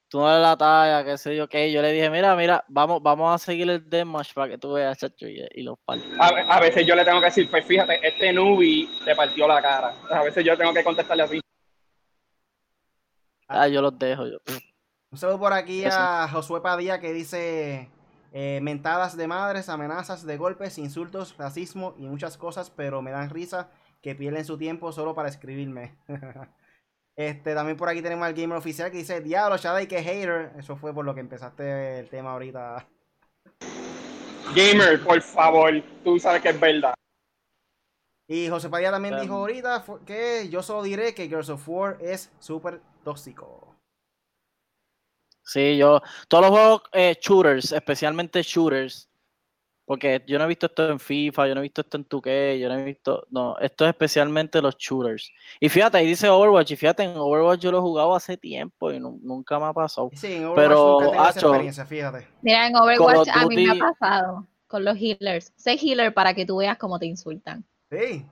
tú 0.09 0.21
no 0.21 0.31
eres 0.31 0.43
la 0.43 0.57
talla, 0.57 1.05
qué 1.05 1.19
sé 1.19 1.37
yo, 1.37 1.49
qué. 1.49 1.73
Yo 1.73 1.83
le 1.83 1.93
dije, 1.93 2.11
mira, 2.11 2.37
mira, 2.37 2.65
vamos, 2.69 3.03
vamos 3.03 3.35
a 3.35 3.45
seguir 3.45 3.69
el 3.69 3.89
Deathmatch 3.89 4.35
para 4.35 4.49
que 4.51 4.59
tú 4.59 4.73
veas, 4.75 4.99
chacho, 4.99 5.27
y, 5.27 5.45
y 5.53 5.63
los 5.63 5.79
partos. 5.85 6.07
A, 6.19 6.29
a 6.57 6.61
veces 6.61 6.87
yo 6.87 6.95
le 6.95 7.05
tengo 7.05 7.21
que 7.21 7.27
decir, 7.27 7.51
pues 7.51 7.65
fíjate, 7.65 8.07
este 8.07 8.33
Nubi 8.33 8.89
te 9.05 9.15
partió 9.17 9.49
la 9.49 9.61
cara. 9.61 9.95
A 10.11 10.23
veces 10.23 10.45
yo 10.45 10.57
tengo 10.57 10.73
que 10.73 10.85
contestarle 10.85 11.23
así. 11.25 11.41
Ah, 13.49 13.69
yo 13.69 13.83
los 13.83 13.99
dejo. 13.99 14.27
Yo. 14.27 14.39
Un 15.11 15.19
saludo 15.19 15.39
por 15.39 15.53
aquí 15.53 15.85
Eso. 15.85 15.97
a 15.97 16.29
Josué 16.29 16.61
Padilla 16.61 16.99
que 16.99 17.13
dice 17.13 17.89
eh, 18.37 18.59
mentadas 18.61 19.17
de 19.17 19.29
madres, 19.29 19.69
amenazas 19.69 20.27
de 20.27 20.37
golpes, 20.37 20.77
insultos, 20.79 21.37
racismo 21.39 21.95
y 21.97 22.07
muchas 22.09 22.37
cosas, 22.37 22.69
pero 22.69 23.01
me 23.01 23.13
dan 23.13 23.31
risa 23.31 23.71
que 24.03 24.17
pierden 24.17 24.45
su 24.45 24.59
tiempo 24.59 24.91
solo 24.91 25.15
para 25.15 25.29
escribirme. 25.29 25.95
este, 27.17 27.55
también 27.55 27.77
por 27.77 27.89
aquí 27.89 28.03
tenemos 28.03 28.27
al 28.27 28.35
gamer 28.35 28.59
oficial 28.59 28.91
que 28.91 28.99
dice, 28.99 29.21
diablo, 29.21 29.57
Shadai, 29.57 29.87
que 29.87 30.03
hater. 30.03 30.53
Eso 30.59 30.77
fue 30.77 30.93
por 30.93 31.05
lo 31.05 31.15
que 31.15 31.21
empezaste 31.21 32.01
el 32.01 32.09
tema 32.09 32.33
ahorita. 32.33 32.87
Gamer, 34.55 35.03
por 35.03 35.23
favor, 35.23 35.73
tú 36.03 36.19
sabes 36.19 36.43
que 36.43 36.49
es 36.51 36.61
verdad. 36.61 36.95
Y 38.29 38.49
José 38.49 38.69
Padilla 38.69 38.91
también 38.91 39.15
Um, 39.15 39.21
dijo 39.21 39.35
ahorita 39.35 39.81
fu- 39.81 40.05
que 40.05 40.49
yo 40.49 40.63
solo 40.63 40.83
diré 40.83 41.15
que 41.15 41.29
Girls 41.29 41.51
of 41.51 41.69
War 41.69 41.99
es 42.01 42.33
súper 42.41 42.81
tóxico. 43.05 43.74
Sí, 45.45 45.77
yo, 45.77 46.01
todos 46.29 46.45
los 46.45 46.51
juegos 46.53 46.83
eh, 46.93 47.17
shooters, 47.21 47.73
especialmente 47.73 48.43
shooters, 48.43 49.11
porque 49.85 50.25
yo 50.27 50.39
no 50.39 50.45
he 50.45 50.49
visto 50.49 50.65
esto 50.67 50.89
en 50.91 50.99
FIFA, 50.99 51.49
yo 51.49 51.55
no 51.55 51.61
he 51.61 51.65
visto 51.65 51.83
esto 51.83 51.99
en 51.99 52.09
2K, 52.09 52.59
yo 52.59 52.69
no 52.71 52.79
he 52.79 52.85
visto, 52.85 53.27
no, 53.31 53.59
esto 53.59 53.85
es 53.85 53.91
especialmente 53.91 54.63
los 54.63 54.77
shooters. 54.79 55.31
Y 55.61 55.69
fíjate, 55.69 55.99
ahí 55.99 56.07
dice 56.07 56.31
Overwatch, 56.31 56.71
y 56.71 56.77
fíjate, 56.77 57.03
en 57.03 57.17
Overwatch 57.19 57.61
yo 57.61 57.71
lo 57.71 57.79
he 57.79 57.83
jugado 57.83 58.15
hace 58.15 58.39
tiempo 58.39 58.91
y 58.91 58.99
nu- 58.99 59.21
nunca 59.23 59.59
me 59.59 59.67
ha 59.67 59.73
pasado. 59.75 60.11
Sí, 60.15 60.33
en 60.33 60.47
Overwatch 60.47 60.57
Pero, 60.57 60.91
nunca 60.93 61.05
he 61.05 61.09
tenido 61.11 61.29
esa 61.31 61.41
experiencia, 61.41 61.87
fíjate. 61.87 62.29
Mira, 62.41 62.67
en 62.67 62.77
Overwatch 62.77 63.29
a 63.29 63.47
mí 63.47 63.57
me 63.57 63.71
ha 63.71 63.75
pasado 63.75 64.47
con 64.67 64.85
los 64.85 64.97
healers. 64.97 65.53
Sé 65.57 65.73
healer 65.81 66.15
para 66.15 66.33
que 66.33 66.47
tú 66.47 66.57
veas 66.57 66.79
cómo 66.79 66.99
te 66.99 67.05
insultan. 67.07 67.65
Sí. 67.91 68.25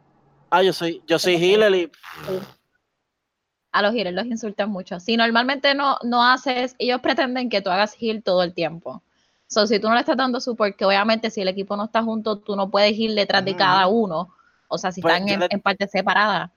Ah, 0.51 0.63
yo 0.63 0.73
soy, 0.73 1.03
yo 1.07 1.19
soy 1.19 1.37
healer 1.37 1.75
y 1.75 1.91
A 3.73 3.83
los 3.83 3.95
healers 3.95 4.15
los 4.15 4.27
insultan 4.27 4.71
mucho. 4.71 5.01
Si 5.01 5.17
normalmente 5.17 5.75
no, 5.75 5.97
no 6.03 6.23
haces, 6.25 6.77
ellos 6.79 7.01
pretenden 7.01 7.49
que 7.49 7.63
tú 7.63 7.71
hagas 7.71 7.97
heal 8.01 8.23
todo 8.23 8.43
el 8.43 8.53
tiempo. 8.55 9.03
So, 9.47 9.67
si 9.67 9.79
tú 9.79 9.89
no 9.89 9.95
le 9.95 10.01
estás 10.01 10.17
dando 10.17 10.41
support, 10.41 10.77
que 10.77 10.85
obviamente 10.85 11.31
si 11.31 11.41
el 11.43 11.49
equipo 11.49 11.77
no 11.77 11.85
está 11.85 12.03
junto, 12.03 12.39
tú 12.39 12.57
no 12.57 12.71
puedes 12.71 12.93
ir 12.97 13.15
detrás 13.15 13.45
de 13.45 13.55
cada 13.57 13.87
uno. 13.87 14.35
O 14.69 14.79
sea, 14.79 14.93
si 14.93 15.03
Pues, 15.03 15.15
están 15.15 15.29
en, 15.29 15.41
le- 15.41 15.47
en 15.51 15.61
partes 15.61 15.91
separadas 15.91 16.51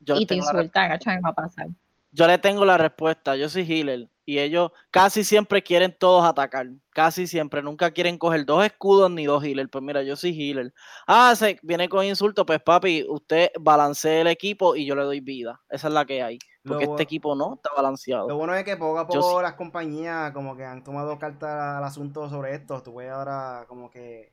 yo 0.00 0.16
y 0.16 0.26
te 0.26 0.34
insultan. 0.36 0.90
Me 1.06 1.20
va 1.20 1.30
a 1.30 1.34
pasar. 1.34 1.68
Yo 2.12 2.26
le 2.26 2.38
tengo 2.38 2.64
la 2.64 2.78
respuesta, 2.78 3.36
yo 3.36 3.48
soy 3.48 3.62
healer 3.70 4.08
y 4.24 4.38
ellos 4.38 4.70
casi 4.90 5.22
siempre 5.22 5.62
quieren 5.62 5.94
todos 5.98 6.24
atacar, 6.24 6.66
casi 6.90 7.26
siempre, 7.26 7.62
nunca 7.62 7.90
quieren 7.90 8.16
coger 8.16 8.46
dos 8.46 8.64
escudos 8.64 9.10
ni 9.10 9.26
dos 9.26 9.44
healers, 9.44 9.68
pues 9.70 9.84
mira, 9.84 10.02
yo 10.02 10.16
soy 10.16 10.30
healer. 10.30 10.72
Ah, 11.06 11.34
se 11.36 11.58
viene 11.62 11.88
con 11.88 12.04
insulto, 12.06 12.46
pues 12.46 12.60
papi, 12.62 13.04
usted 13.08 13.50
balancea 13.60 14.22
el 14.22 14.28
equipo 14.28 14.76
y 14.76 14.86
yo 14.86 14.94
le 14.96 15.02
doy 15.02 15.20
vida, 15.20 15.60
esa 15.68 15.88
es 15.88 15.94
la 15.94 16.06
que 16.06 16.22
hay, 16.22 16.38
porque 16.66 16.86
Lo- 16.86 16.90
este 16.92 17.02
equipo 17.04 17.34
no 17.34 17.54
está 17.54 17.70
balanceado. 17.76 18.28
Lo 18.28 18.36
bueno 18.36 18.54
es 18.54 18.64
que 18.64 18.76
poco 18.76 18.98
a 18.98 19.02
Yo 19.08 19.20
poco 19.20 19.36
sí. 19.38 19.42
las 19.42 19.54
compañías 19.54 20.32
como 20.32 20.56
que 20.56 20.64
han 20.64 20.82
tomado 20.84 21.18
carta 21.18 21.78
al 21.78 21.84
asunto 21.84 22.28
sobre 22.28 22.54
esto. 22.54 22.82
Tú 22.82 22.92
puedes 22.92 23.10
ahora 23.12 23.64
como 23.68 23.90
que, 23.90 24.32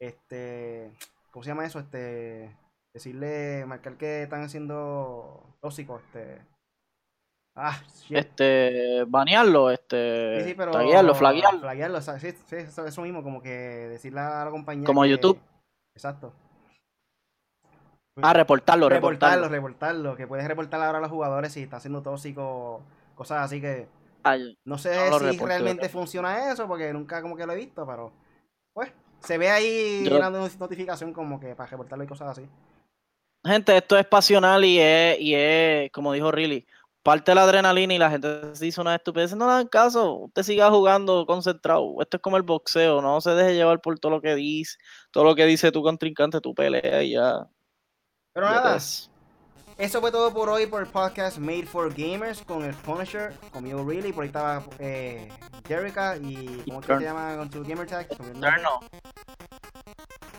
este, 0.00 0.92
¿cómo 1.30 1.42
se 1.42 1.50
llama 1.50 1.66
eso? 1.66 1.78
Este, 1.78 2.56
decirle, 2.94 3.64
marcar 3.66 3.96
que 3.96 4.22
están 4.24 4.48
siendo 4.48 5.42
tóxicos, 5.60 6.02
este. 6.04 6.42
Ah, 7.56 7.80
shit. 8.02 8.16
Este, 8.16 9.04
banearlo, 9.06 9.70
este, 9.70 10.40
Sí, 10.40 10.48
sí, 10.48 10.54
pero 10.54 10.72
taguearlo, 10.72 11.14
flaguearlo, 11.14 11.60
flaguearlo, 11.60 11.98
o 11.98 12.00
sea, 12.02 12.18
sí, 12.18 12.32
sí, 12.46 12.56
eso, 12.56 12.84
eso 12.84 13.02
mismo, 13.02 13.22
como 13.22 13.40
que 13.40 13.48
decirle 13.50 14.18
a 14.20 14.44
la 14.44 14.50
compañía 14.50 14.84
Como 14.84 15.02
que- 15.02 15.10
YouTube. 15.10 15.38
Exacto. 15.96 16.32
Ah, 18.22 18.32
reportarlo, 18.32 18.88
reportarlo, 18.88 19.48
reportarlo. 19.48 19.48
reportarlo, 19.48 20.16
que 20.16 20.26
puedes 20.26 20.46
reportar 20.46 20.80
ahora 20.82 20.98
a 20.98 21.00
los 21.00 21.10
jugadores 21.10 21.52
si 21.52 21.62
están 21.62 21.80
siendo 21.80 22.02
tóxicos, 22.02 22.82
cosas 23.14 23.44
así 23.44 23.60
que 23.60 23.88
Ay, 24.22 24.56
no 24.64 24.78
sé 24.78 24.94
No 25.10 25.18
si 25.18 25.24
reporto, 25.26 25.46
realmente 25.46 25.88
funciona 25.88 26.50
eso, 26.50 26.66
porque 26.66 26.92
nunca 26.92 27.20
como 27.20 27.36
que 27.36 27.46
lo 27.46 27.52
he 27.52 27.56
visto, 27.56 27.86
pero 27.86 28.12
pues 28.72 28.90
se 29.20 29.36
ve 29.38 29.50
ahí 29.50 30.04
Yo- 30.08 30.16
una 30.16 30.30
no- 30.30 30.48
notificación 30.58 31.12
como 31.12 31.38
que 31.38 31.54
para 31.54 31.68
reportarlo 31.70 32.04
y 32.04 32.08
cosas 32.08 32.28
así. 32.38 32.48
Gente, 33.44 33.76
esto 33.76 33.98
es 33.98 34.06
pasional 34.06 34.64
y 34.64 34.78
es, 34.80 35.20
y 35.20 35.34
es, 35.34 35.90
como 35.92 36.12
dijo 36.14 36.32
Riley, 36.32 36.66
parte 37.02 37.30
de 37.30 37.34
la 37.34 37.42
adrenalina 37.42 37.92
y 37.92 37.98
la 37.98 38.08
gente 38.10 38.56
se 38.56 38.66
hizo 38.66 38.80
una 38.80 38.94
estupidez. 38.94 39.36
No 39.36 39.44
le 39.46 39.52
hagan 39.52 39.68
caso, 39.68 40.14
usted 40.14 40.42
siga 40.42 40.70
jugando 40.70 41.26
concentrado. 41.26 41.96
Esto 42.00 42.16
es 42.16 42.22
como 42.22 42.38
el 42.38 42.42
boxeo, 42.42 43.02
no 43.02 43.20
se 43.20 43.32
deje 43.32 43.54
llevar 43.54 43.82
por 43.82 43.98
todo 43.98 44.12
lo 44.12 44.22
que 44.22 44.34
dice, 44.34 44.78
todo 45.10 45.24
lo 45.24 45.34
que 45.34 45.44
dice 45.44 45.70
tu 45.70 45.82
contrincante, 45.82 46.40
tu 46.40 46.54
pelea 46.54 47.02
y 47.02 47.10
ya. 47.12 47.46
Pero 48.34 48.50
nada, 48.50 48.76
es. 48.76 49.08
eso 49.78 50.00
fue 50.00 50.10
todo 50.10 50.34
por 50.34 50.48
hoy 50.48 50.66
por 50.66 50.82
el 50.82 50.88
podcast 50.88 51.38
Made 51.38 51.66
for 51.66 51.94
Gamers 51.94 52.42
con 52.42 52.64
el 52.64 52.74
Punisher, 52.74 53.32
conmigo 53.52 53.84
Really, 53.88 54.12
por 54.12 54.24
ahí 54.24 54.26
estaba 54.26 54.64
eh, 54.80 55.28
Jerica 55.68 56.16
y 56.16 56.64
¿cómo 56.66 56.82
se 56.82 56.98
llama 56.98 57.36
con 57.36 57.48
tu 57.48 57.62
gamer 57.62 57.86
tag? 57.86 58.08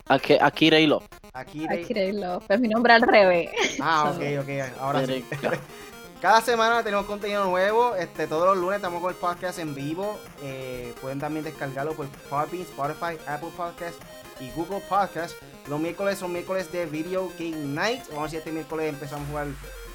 Aquí, 0.09 0.37
aquí 0.39 0.69
Reilo. 0.69 1.03
Aquí 1.33 1.65
creerlo. 1.87 2.41
Es 2.49 2.59
mi 2.59 2.67
nombre 2.67 2.91
al 2.91 3.01
revés. 3.01 3.49
Ah, 3.81 4.11
ok, 4.13 4.41
ok, 4.41 4.79
ahora 4.79 5.05
sí. 5.05 5.25
Cada 6.21 6.41
semana 6.41 6.83
tenemos 6.83 7.05
contenido 7.05 7.45
nuevo. 7.45 7.95
Este, 7.95 8.27
todos 8.27 8.45
los 8.45 8.57
lunes 8.57 8.77
estamos 8.77 9.01
con 9.01 9.11
el 9.11 9.17
podcast 9.17 9.59
en 9.59 9.73
vivo. 9.73 10.19
Eh, 10.43 10.93
pueden 11.01 11.19
también 11.19 11.45
descargarlo 11.45 11.93
por 11.93 12.07
Podbean, 12.29 12.63
Spotify, 12.63 13.17
Apple 13.27 13.51
Podcast 13.55 14.01
y 14.39 14.49
Google 14.51 14.81
Podcast. 14.89 15.36
Los 15.67 15.79
miércoles 15.79 16.17
son 16.19 16.31
miércoles 16.33 16.71
de 16.71 16.86
Video 16.86 17.31
Game 17.39 17.55
Night. 17.57 18.03
Vamos 18.09 18.27
a 18.27 18.29
si 18.29 18.38
este 18.38 18.51
miércoles 18.51 18.89
empezamos 18.89 19.25
a 19.27 19.29
jugar 19.29 19.47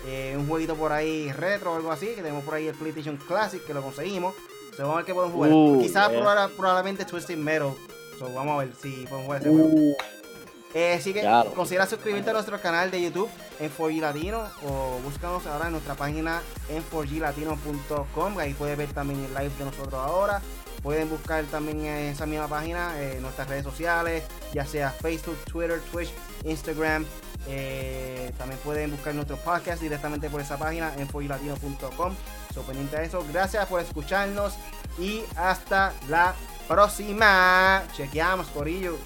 eh, 0.06 0.34
un 0.38 0.48
jueguito 0.48 0.74
por 0.76 0.92
ahí 0.92 1.30
retro 1.32 1.72
o 1.72 1.76
algo 1.76 1.92
así. 1.92 2.06
Que 2.08 2.16
tenemos 2.16 2.44
por 2.44 2.54
ahí 2.54 2.66
el 2.68 2.74
PlayStation 2.74 3.16
Classic 3.16 3.64
que 3.64 3.74
lo 3.74 3.82
conseguimos. 3.82 4.34
So, 4.76 4.82
vamos 4.82 4.94
a 4.94 4.96
ver 4.98 5.04
qué 5.06 5.14
podemos 5.14 5.34
jugar. 5.34 5.50
Uh, 5.52 5.78
Quizás 5.80 6.10
yeah. 6.10 6.20
proba- 6.20 6.48
probablemente 6.56 7.04
Twisted 7.04 7.36
Metal. 7.36 7.72
So, 8.18 8.32
vamos 8.32 8.54
a 8.54 8.64
ver 8.64 8.74
si 8.80 8.90
podemos 9.06 9.24
jugar 9.24 9.40
ese 9.40 9.50
juego. 9.50 9.68
Uh, 9.68 9.94
Eh, 10.72 10.94
así 11.00 11.12
que 11.12 11.22
Claro. 11.22 11.50
considera 11.52 11.84
suscribirte 11.84 12.30
a 12.30 12.32
nuestro 12.32 12.60
canal 12.60 12.92
de 12.92 13.02
YouTube 13.02 13.28
en 13.58 13.70
4G 13.76 14.00
Latino 14.00 14.44
o 14.64 15.00
búscanos 15.02 15.44
ahora 15.46 15.66
en 15.66 15.72
nuestra 15.72 15.96
página 15.96 16.42
en 16.68 16.80
4glatino.com. 16.92 18.38
Ahí 18.38 18.54
puedes 18.54 18.78
ver 18.78 18.92
también 18.92 19.18
el 19.24 19.30
live 19.34 19.50
de 19.58 19.64
nosotros 19.64 19.94
ahora. 19.94 20.40
Pueden 20.82 21.10
buscar 21.10 21.44
también 21.44 21.84
en 21.84 22.12
esa 22.12 22.26
misma 22.26 22.48
página 22.48 23.00
eh, 23.00 23.18
nuestras 23.20 23.48
redes 23.48 23.64
sociales, 23.64 24.24
ya 24.52 24.64
sea 24.64 24.90
Facebook, 24.90 25.38
Twitter, 25.44 25.80
Twitch, 25.92 26.10
Instagram. 26.44 27.04
Eh, 27.46 28.32
también 28.38 28.60
pueden 28.60 28.90
buscar 28.90 29.14
nuestros 29.14 29.38
podcasts 29.40 29.80
directamente 29.80 30.28
por 30.30 30.40
esa 30.40 30.58
página 30.58 30.92
en 30.96 31.08
foylatino.com. 31.08 32.14
So, 32.54 32.62
pendiente 32.62 32.96
de 32.96 33.04
eso. 33.06 33.24
Gracias 33.32 33.66
por 33.66 33.80
escucharnos 33.80 34.54
y 34.98 35.22
hasta 35.36 35.92
la 36.08 36.34
próxima. 36.68 37.82
Chequeamos, 37.94 38.46
Corillo. 38.48 38.98